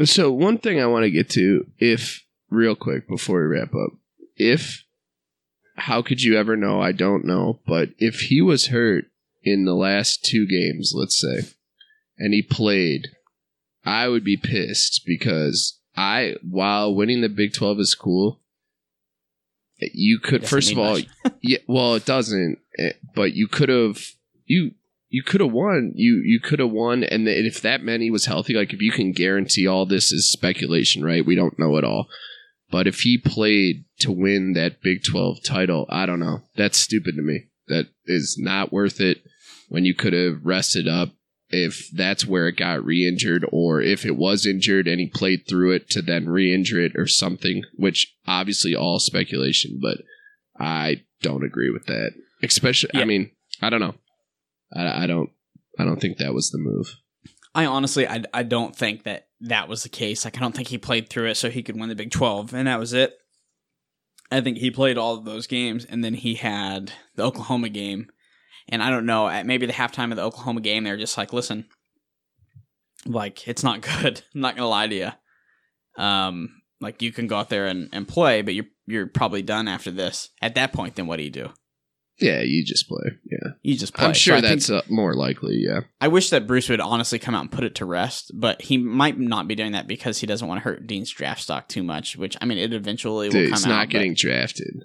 So 0.04 0.30
one 0.30 0.58
thing 0.58 0.80
I 0.80 0.86
want 0.86 1.04
to 1.04 1.10
get 1.10 1.30
to, 1.30 1.66
if 1.78 2.24
real 2.50 2.74
quick 2.76 3.08
before 3.08 3.40
we 3.40 3.56
wrap 3.56 3.74
up, 3.74 3.92
if 4.36 4.84
how 5.76 6.02
could 6.02 6.22
you 6.22 6.36
ever 6.36 6.56
know? 6.56 6.80
I 6.82 6.92
don't 6.92 7.24
know, 7.24 7.60
but 7.66 7.90
if 7.98 8.20
he 8.20 8.42
was 8.42 8.66
hurt 8.66 9.06
in 9.42 9.64
the 9.64 9.74
last 9.74 10.22
two 10.22 10.46
games, 10.46 10.92
let's 10.94 11.18
say, 11.18 11.48
and 12.18 12.34
he 12.34 12.42
played, 12.42 13.08
I 13.86 14.08
would 14.08 14.24
be 14.24 14.36
pissed 14.36 15.02
because 15.06 15.79
I, 15.96 16.36
while 16.42 16.94
winning 16.94 17.20
the 17.20 17.28
Big 17.28 17.52
Twelve 17.52 17.80
is 17.80 17.94
cool, 17.94 18.40
you 19.78 20.18
could 20.18 20.42
doesn't 20.42 20.48
first 20.48 20.72
of 20.72 20.78
all, 20.78 20.98
yeah, 21.42 21.58
well, 21.66 21.94
it 21.94 22.04
doesn't, 22.04 22.58
eh, 22.78 22.92
but 23.14 23.32
you 23.32 23.48
could 23.48 23.68
have 23.68 23.98
you 24.46 24.72
you 25.08 25.22
could 25.22 25.40
have 25.40 25.52
won. 25.52 25.92
You 25.94 26.22
you 26.24 26.40
could 26.40 26.60
have 26.60 26.70
won, 26.70 27.02
and 27.04 27.28
if 27.28 27.60
that 27.62 27.82
he 28.00 28.10
was 28.10 28.26
healthy, 28.26 28.54
like 28.54 28.72
if 28.72 28.80
you 28.80 28.92
can 28.92 29.12
guarantee 29.12 29.66
all 29.66 29.86
this 29.86 30.12
is 30.12 30.30
speculation, 30.30 31.04
right? 31.04 31.26
We 31.26 31.34
don't 31.34 31.58
know 31.58 31.76
at 31.76 31.84
all. 31.84 32.08
But 32.70 32.86
if 32.86 33.00
he 33.00 33.18
played 33.18 33.84
to 33.98 34.12
win 34.12 34.52
that 34.52 34.80
Big 34.80 35.02
Twelve 35.02 35.42
title, 35.42 35.86
I 35.88 36.06
don't 36.06 36.20
know. 36.20 36.42
That's 36.56 36.78
stupid 36.78 37.16
to 37.16 37.22
me. 37.22 37.46
That 37.66 37.88
is 38.06 38.38
not 38.38 38.72
worth 38.72 39.00
it. 39.00 39.22
When 39.68 39.84
you 39.84 39.94
could 39.94 40.12
have 40.12 40.44
rested 40.44 40.88
up, 40.88 41.10
if 41.50 41.88
that's 41.92 42.26
where 42.26 42.48
it 42.48 42.56
got 42.56 42.84
re-injured, 42.84 43.44
or 43.52 43.80
if 43.80 44.06
it 44.06 44.16
was 44.16 44.46
injured 44.46 44.86
and 44.86 45.00
he 45.00 45.08
played 45.08 45.46
through 45.48 45.72
it 45.72 45.90
to 45.90 46.02
then 46.02 46.28
re-injure 46.28 46.80
it 46.80 46.92
or 46.96 47.06
something, 47.06 47.62
which 47.74 48.14
obviously 48.26 48.74
all 48.74 48.98
speculation, 48.98 49.78
but 49.82 49.98
I 50.58 51.02
don't 51.22 51.44
agree 51.44 51.70
with 51.70 51.86
that. 51.86 52.12
Especially, 52.42 52.90
I 52.94 53.04
mean, 53.04 53.30
I 53.60 53.70
don't 53.70 53.80
know. 53.80 53.94
I, 54.74 55.04
I 55.04 55.06
don't. 55.06 55.30
I 55.78 55.84
don't 55.84 56.00
think 56.00 56.18
that 56.18 56.34
was 56.34 56.50
the 56.50 56.58
move. 56.58 56.96
I 57.54 57.66
honestly 57.66 58.06
I 58.06 58.22
I 58.32 58.42
don't 58.42 58.76
think 58.76 59.04
that 59.04 59.28
that 59.40 59.68
was 59.68 59.82
the 59.82 59.88
case. 59.88 60.24
Like 60.24 60.36
I 60.36 60.40
don't 60.40 60.54
think 60.54 60.68
he 60.68 60.78
played 60.78 61.08
through 61.08 61.26
it 61.26 61.36
so 61.36 61.50
he 61.50 61.62
could 61.62 61.78
win 61.78 61.88
the 61.88 61.94
Big 61.94 62.10
Twelve, 62.10 62.54
and 62.54 62.68
that 62.68 62.78
was 62.78 62.92
it. 62.92 63.16
I 64.30 64.40
think 64.40 64.58
he 64.58 64.70
played 64.70 64.96
all 64.96 65.16
of 65.16 65.24
those 65.24 65.46
games, 65.46 65.84
and 65.84 66.04
then 66.04 66.14
he 66.14 66.34
had 66.34 66.92
the 67.16 67.24
Oklahoma 67.24 67.68
game, 67.68 68.08
and 68.68 68.82
I 68.82 68.90
don't 68.90 69.06
know. 69.06 69.28
At 69.28 69.46
maybe 69.46 69.66
the 69.66 69.72
halftime 69.72 70.10
of 70.10 70.16
the 70.16 70.22
Oklahoma 70.22 70.60
game, 70.60 70.84
they're 70.84 70.96
just 70.96 71.16
like, 71.18 71.32
"Listen, 71.32 71.66
like 73.06 73.46
it's 73.48 73.62
not 73.62 73.80
good. 74.02 74.22
I'm 74.34 74.40
not 74.40 74.56
gonna 74.56 74.68
lie 74.68 74.86
to 74.86 74.94
you. 74.94 76.02
Um, 76.02 76.62
like 76.80 77.02
you 77.02 77.12
can 77.12 77.26
go 77.26 77.36
out 77.36 77.48
there 77.50 77.66
and, 77.66 77.88
and 77.92 78.06
play, 78.06 78.42
but 78.42 78.54
you're 78.54 78.66
you're 78.86 79.06
probably 79.06 79.42
done 79.42 79.68
after 79.68 79.90
this. 79.90 80.30
At 80.40 80.54
that 80.56 80.72
point, 80.72 80.96
then 80.96 81.06
what 81.06 81.16
do 81.16 81.22
you 81.24 81.30
do? 81.30 81.50
Yeah, 82.18 82.42
you 82.42 82.62
just 82.62 82.86
play. 82.86 83.12
Yeah, 83.24 83.52
You 83.62 83.78
just 83.78 83.94
play. 83.94 84.08
I'm 84.08 84.12
So 84.12 84.18
sure 84.18 84.34
think- 84.42 84.46
that's 84.48 84.68
uh, 84.68 84.82
more 84.90 85.14
likely. 85.14 85.54
Yeah, 85.56 85.80
I 86.02 86.08
wish 86.08 86.28
that 86.30 86.46
Bruce 86.46 86.68
would 86.68 86.80
honestly 86.80 87.18
come 87.18 87.34
out 87.34 87.40
and 87.40 87.50
put 87.50 87.64
it 87.64 87.74
to 87.76 87.86
rest, 87.86 88.32
but 88.34 88.60
he 88.60 88.76
might 88.76 89.18
not 89.18 89.48
be 89.48 89.54
doing 89.54 89.72
that 89.72 89.86
because 89.88 90.18
he 90.18 90.26
doesn't 90.26 90.46
want 90.46 90.58
to 90.58 90.64
hurt 90.64 90.86
Dean's 90.86 91.10
draft 91.10 91.40
stock 91.40 91.66
too 91.68 91.82
much. 91.82 92.16
Which 92.18 92.36
I 92.40 92.44
mean, 92.44 92.58
it 92.58 92.74
eventually 92.74 93.28
will 93.28 93.32
Dude, 93.32 93.50
come 93.50 93.56
he's 93.56 93.66
not 93.66 93.88
getting 93.88 94.12
drafted. 94.14 94.84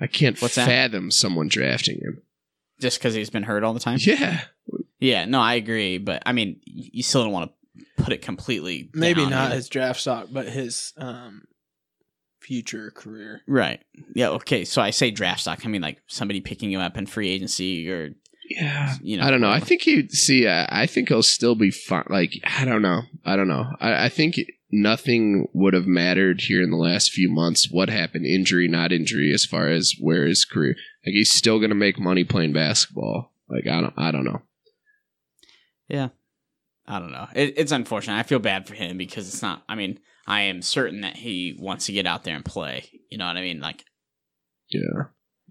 I 0.00 0.08
can't 0.08 0.40
What's 0.42 0.56
that? 0.56 0.66
fathom 0.66 1.10
someone 1.12 1.46
drafting 1.48 2.00
him. 2.00 2.22
Just 2.80 2.98
because 2.98 3.14
he's 3.14 3.30
been 3.30 3.42
hurt 3.42 3.64
all 3.64 3.74
the 3.74 3.80
time. 3.80 3.98
Yeah, 4.00 4.42
Yeah, 4.98 5.24
no, 5.24 5.40
I 5.40 5.54
agree, 5.54 5.98
but 5.98 6.22
I 6.26 6.32
mean, 6.32 6.60
you 6.64 7.02
still 7.02 7.22
don't 7.22 7.32
want 7.32 7.50
to 7.50 8.02
put 8.02 8.12
it 8.12 8.22
completely. 8.22 8.90
Maybe 8.94 9.22
down 9.22 9.30
not 9.30 9.52
his 9.52 9.68
draft 9.68 10.00
stock, 10.00 10.28
but 10.30 10.48
his 10.48 10.92
um, 10.96 11.44
future 12.40 12.90
career. 12.94 13.42
right. 13.46 13.82
Yeah. 14.14 14.30
Okay. 14.30 14.64
So 14.64 14.80
I 14.80 14.90
say 14.90 15.10
draft 15.10 15.40
stock. 15.40 15.64
I 15.64 15.68
mean, 15.68 15.82
like 15.82 16.00
somebody 16.06 16.40
picking 16.40 16.70
you 16.70 16.78
up 16.80 16.96
in 16.96 17.06
free 17.06 17.28
agency 17.28 17.90
or 17.90 18.10
yeah. 18.48 18.94
you 19.02 19.16
know. 19.16 19.24
I 19.24 19.30
don't 19.30 19.40
know. 19.40 19.50
I 19.50 19.60
think 19.60 19.82
he 19.82 20.08
see. 20.08 20.46
I, 20.46 20.82
I 20.82 20.86
think 20.86 21.08
he'll 21.08 21.22
still 21.22 21.54
be 21.54 21.70
fine. 21.70 22.04
Like 22.08 22.32
I 22.44 22.64
don't 22.64 22.82
know. 22.82 23.02
I 23.24 23.36
don't 23.36 23.48
know. 23.48 23.64
I, 23.80 24.04
I 24.06 24.08
think 24.08 24.36
nothing 24.70 25.48
would 25.52 25.74
have 25.74 25.86
mattered 25.86 26.42
here 26.42 26.62
in 26.62 26.70
the 26.70 26.76
last 26.76 27.12
few 27.12 27.30
months. 27.30 27.70
What 27.70 27.88
happened, 27.88 28.26
injury, 28.26 28.68
not 28.68 28.92
injury, 28.92 29.32
as 29.32 29.44
far 29.44 29.68
as 29.68 29.94
where 30.00 30.26
his 30.26 30.44
career. 30.44 30.76
Like 31.06 31.12
he's 31.12 31.30
still 31.30 31.58
going 31.58 31.70
to 31.70 31.76
make 31.76 31.98
money 32.00 32.24
playing 32.24 32.52
basketball. 32.52 33.32
Like 33.48 33.66
I 33.66 33.80
don't, 33.80 33.94
I 33.96 34.10
don't 34.10 34.24
know. 34.24 34.42
Yeah, 35.88 36.08
I 36.86 36.98
don't 36.98 37.12
know. 37.12 37.28
It, 37.34 37.54
it's 37.56 37.70
unfortunate. 37.70 38.18
I 38.18 38.24
feel 38.24 38.40
bad 38.40 38.66
for 38.66 38.74
him 38.74 38.98
because 38.98 39.28
it's 39.28 39.40
not. 39.40 39.62
I 39.68 39.76
mean, 39.76 40.00
I 40.26 40.42
am 40.42 40.62
certain 40.62 41.02
that 41.02 41.16
he 41.16 41.56
wants 41.60 41.86
to 41.86 41.92
get 41.92 42.06
out 42.06 42.24
there 42.24 42.34
and 42.34 42.44
play. 42.44 42.90
You 43.10 43.18
know 43.18 43.26
what 43.26 43.36
I 43.36 43.42
mean? 43.42 43.60
Like 43.60 43.84
Yeah, 44.68 45.04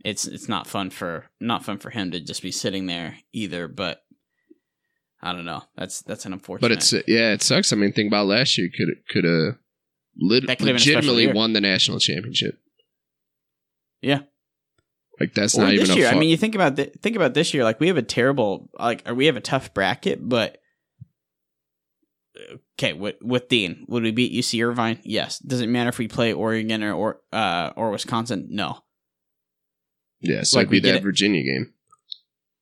it's 0.04 0.28
it's 0.28 0.50
not 0.50 0.68
fun 0.68 0.90
for 0.90 1.28
not 1.40 1.64
fun 1.64 1.78
for 1.78 1.90
him 1.90 2.12
to 2.12 2.20
just 2.20 2.42
be 2.42 2.52
sitting 2.52 2.86
there 2.86 3.18
either. 3.32 3.70
But 3.70 4.02
I 5.22 5.32
don't 5.32 5.46
know. 5.46 5.64
That's 5.78 6.02
that's 6.02 6.26
an 6.26 6.34
unfortunate. 6.34 6.68
but 6.68 6.72
it's 6.74 6.92
yeah, 7.08 7.32
it 7.32 7.42
sucks. 7.42 7.72
I 7.72 7.78
mean, 7.78 7.94
think 7.94 8.10
about 8.10 8.28
last 8.28 8.58
year. 8.58 8.70
Could 8.76 8.90
could 9.10 9.24
have 9.24 9.56
lit- 10.18 10.44
could 10.44 10.50
have 10.50 10.60
been 10.60 10.76
a 10.76 10.80
special 10.80 11.14
legitimately 11.14 11.34
won 11.34 11.54
the 11.54 11.62
national 11.62 12.00
championship. 12.00 12.60
Yeah. 14.02 14.24
Like 15.20 15.34
that's 15.34 15.56
not 15.58 15.72
even 15.74 15.86
this 15.88 15.96
a 15.96 16.00
year. 16.00 16.08
I 16.10 16.16
mean, 16.16 16.30
you 16.30 16.38
think 16.38 16.56
about 16.56 16.76
th- 16.76 16.94
think 17.02 17.16
about 17.16 17.34
this 17.34 17.54
year. 17.54 17.64
Like 17.64 17.80
we 17.80 17.88
have 17.88 17.98
a 17.98 18.02
terrible 18.02 18.70
like, 18.78 19.04
we 19.10 19.26
have 19.28 19.38
a 19.38 19.42
tough 19.42 19.74
bracket, 19.74 20.28
but. 20.28 20.58
Okay, 22.78 22.92
with 22.92 23.16
with 23.22 23.48
Dean, 23.48 23.86
would 23.88 24.04
we 24.04 24.12
beat 24.12 24.34
UC 24.34 24.62
Irvine? 24.68 25.00
Yes. 25.06 25.40
Does 25.40 25.62
it 25.62 25.68
matter 25.70 25.88
if 25.88 25.98
we 25.98 26.10
play 26.10 26.34
Oregon 26.34 26.84
or 26.84 26.94
or 26.94 27.22
uh, 27.32 27.72
or 27.78 27.92
Wisconsin? 27.92 28.48
No. 28.50 28.80
yeah, 30.20 30.44
so 30.44 30.58
like 30.58 30.66
it'd 30.68 30.84
be 30.84 30.92
that. 30.92 31.02
Virginia 31.02 31.44
game. 31.44 31.74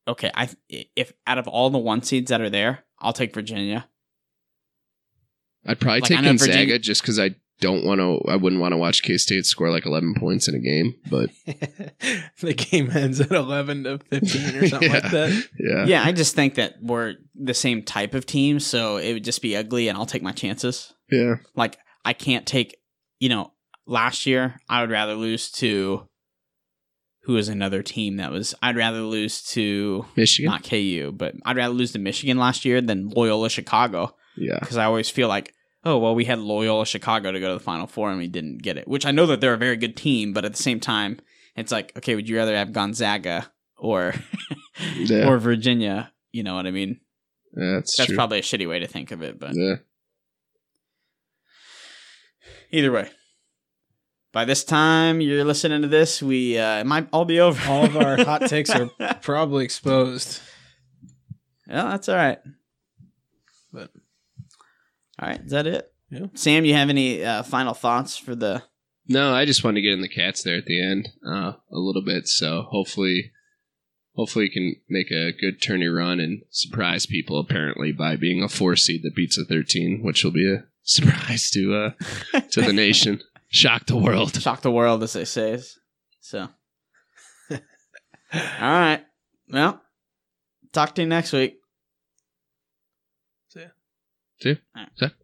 Okay, 0.07 0.29
I 0.35 0.49
if 0.69 1.13
out 1.25 1.39
of 1.39 1.47
all 1.47 1.71
the 1.71 1.79
one 1.79 2.03
seeds 2.03 2.29
that 2.29 2.39
are 2.41 2.51
there, 2.51 2.83
I'll 2.99 3.13
take 3.13 3.33
Virginia. 3.33 3.87
I'd 5.65 5.79
probably 5.79 6.01
Like, 6.01 6.09
take 6.09 6.21
Gonzaga 6.21 6.51
Virginia- 6.51 6.79
just 6.79 7.01
because 7.01 7.17
I 7.19 7.35
don't 7.59 7.85
want 7.85 7.99
to. 7.99 8.19
I 8.29 8.35
wouldn't 8.35 8.61
want 8.61 8.73
to 8.73 8.77
watch 8.77 9.03
K 9.03 9.17
State 9.17 9.45
score 9.45 9.69
like 9.71 9.85
eleven 9.85 10.13
points 10.17 10.47
in 10.47 10.55
a 10.55 10.59
game. 10.59 10.95
But 11.09 11.29
the 12.41 12.53
game 12.53 12.91
ends 12.91 13.21
at 13.21 13.31
eleven 13.31 13.83
to 13.83 13.99
fifteen 13.99 14.55
or 14.55 14.67
something 14.69 14.91
like 14.91 15.11
that. 15.11 15.47
yeah, 15.59 15.85
Yeah, 15.85 16.03
I 16.03 16.11
just 16.11 16.35
think 16.35 16.55
that 16.55 16.75
we're 16.81 17.15
the 17.35 17.53
same 17.53 17.83
type 17.83 18.13
of 18.13 18.25
team, 18.25 18.59
so 18.59 18.97
it 18.97 19.13
would 19.13 19.23
just 19.23 19.41
be 19.41 19.55
ugly, 19.55 19.87
and 19.87 19.97
I'll 19.97 20.05
take 20.05 20.23
my 20.23 20.31
chances. 20.31 20.93
yeah, 21.11 21.35
Like 21.55 21.77
I 22.03 22.13
can't 22.13 22.45
take, 22.45 22.75
you 23.19 23.29
know, 23.29 23.53
last 23.85 24.25
year 24.25 24.59
I 24.67 24.81
would 24.81 24.91
rather 24.91 25.13
lose 25.15 25.51
to 25.53 26.07
who 27.23 27.37
is 27.37 27.47
another 27.47 27.81
team 27.81 28.17
that 28.17 28.31
was. 28.31 28.53
I'd 28.61 28.75
rather 28.75 29.01
lose 29.01 29.41
to 29.51 30.05
Michigan. 30.17 30.51
not 30.51 30.63
KU, 30.63 31.13
but 31.15 31.35
I'd 31.45 31.55
rather 31.55 31.73
lose 31.73 31.93
to 31.93 31.99
Michigan 31.99 32.37
last 32.37 32.65
year 32.65 32.81
than 32.81 33.09
Loyola 33.09 33.49
Chicago 33.49 34.15
yeah, 34.35 34.57
because 34.59 34.75
I 34.77 34.85
always 34.85 35.09
feel 35.09 35.27
like, 35.29 35.53
oh 35.83 35.97
well, 35.97 36.15
we 36.15 36.25
had 36.25 36.39
Loyola 36.39 36.85
Chicago 36.85 37.31
to 37.31 37.39
go 37.39 37.49
to 37.49 37.53
the 37.55 37.59
Final 37.59 37.87
Four 37.87 38.09
and 38.09 38.17
we 38.19 38.27
didn't 38.27 38.61
get 38.61 38.77
it. 38.77 38.87
Which 38.87 39.05
I 39.05 39.11
know 39.11 39.25
that 39.27 39.41
they're 39.41 39.53
a 39.53 39.57
very 39.57 39.77
good 39.77 39.95
team, 39.97 40.33
but 40.33 40.45
at 40.45 40.53
the 40.53 40.61
same 40.63 40.79
time, 40.79 41.19
it's 41.55 41.71
like, 41.71 41.91
okay, 41.97 42.15
would 42.15 42.27
you 42.29 42.37
rather 42.37 42.55
have 42.55 42.71
Gonzaga 42.73 43.51
or 43.77 44.13
Yeah. 44.97 45.27
or 45.27 45.37
Virginia? 45.37 46.11
You 46.31 46.43
know 46.43 46.55
what 46.55 46.65
I 46.67 46.71
mean? 46.71 46.99
Yeah, 47.55 47.73
that's, 47.75 47.95
That's 47.97 48.07
true. 48.07 48.15
probably 48.15 48.39
a 48.39 48.41
shitty 48.41 48.67
way 48.67 48.79
to 48.79 48.87
think 48.87 49.11
of 49.11 49.21
it, 49.21 49.39
but 49.39 49.51
yeah. 49.53 49.75
either 52.71 52.91
way. 52.91 53.09
By 54.31 54.45
this 54.45 54.63
time 54.63 55.21
you're 55.21 55.43
listening 55.45 55.83
to 55.83 55.87
this, 55.87 56.19
we 56.23 56.57
uh, 56.57 56.79
it 56.79 56.85
might 56.87 57.07
all 57.13 57.25
be 57.25 57.39
over. 57.39 57.71
All 57.71 57.85
of 57.85 57.95
our 57.95 58.17
hot 58.23 58.41
takes 58.47 58.71
are 58.71 58.89
probably 59.21 59.63
exposed. 59.63 60.39
Well, 61.67 61.89
that's 61.89 62.09
all 62.09 62.15
right. 62.15 62.39
But- 63.71 63.91
all 65.23 65.29
right, 65.29 65.41
is 65.41 65.51
that 65.51 65.67
it? 65.67 65.91
Yeah. 66.09 66.27
Sam, 66.33 66.65
you 66.65 66.73
have 66.73 66.89
any 66.89 67.23
uh, 67.23 67.43
final 67.43 67.73
thoughts 67.73 68.17
for 68.17 68.35
the? 68.35 68.63
No, 69.07 69.33
I 69.33 69.45
just 69.45 69.63
wanted 69.63 69.75
to 69.75 69.81
get 69.81 69.93
in 69.93 70.01
the 70.01 70.09
cats 70.09 70.43
there 70.43 70.57
at 70.57 70.65
the 70.65 70.81
end 70.81 71.09
uh, 71.25 71.53
a 71.71 71.77
little 71.77 72.03
bit. 72.03 72.27
So 72.27 72.63
hopefully, 72.69 73.31
hopefully, 74.15 74.45
we 74.45 74.49
can 74.49 74.75
make 74.89 75.11
a 75.11 75.31
good 75.31 75.61
tourney 75.61 75.87
run 75.87 76.19
and 76.19 76.41
surprise 76.49 77.05
people. 77.05 77.39
Apparently, 77.39 77.91
by 77.93 78.17
being 78.17 78.43
a 78.43 78.49
four 78.49 78.75
seed 78.75 79.01
that 79.03 79.15
beats 79.15 79.37
a 79.37 79.45
thirteen, 79.45 80.01
which 80.03 80.23
will 80.23 80.31
be 80.31 80.51
a 80.51 80.65
surprise 80.83 81.49
to 81.51 81.73
uh, 81.73 82.39
to 82.51 82.61
the 82.61 82.73
nation, 82.73 83.21
shock 83.47 83.85
the 83.85 83.97
world. 83.97 84.39
Shock 84.41 84.61
the 84.61 84.71
world, 84.71 85.03
as 85.03 85.13
they 85.13 85.25
say. 85.25 85.61
So, 86.19 86.49
all 87.51 87.59
right. 88.33 89.05
Well, 89.49 89.81
talk 90.73 90.95
to 90.95 91.01
you 91.01 91.07
next 91.07 91.31
week. 91.31 91.59
See 94.43 94.59
ya. 94.75 94.85
See? 94.99 95.22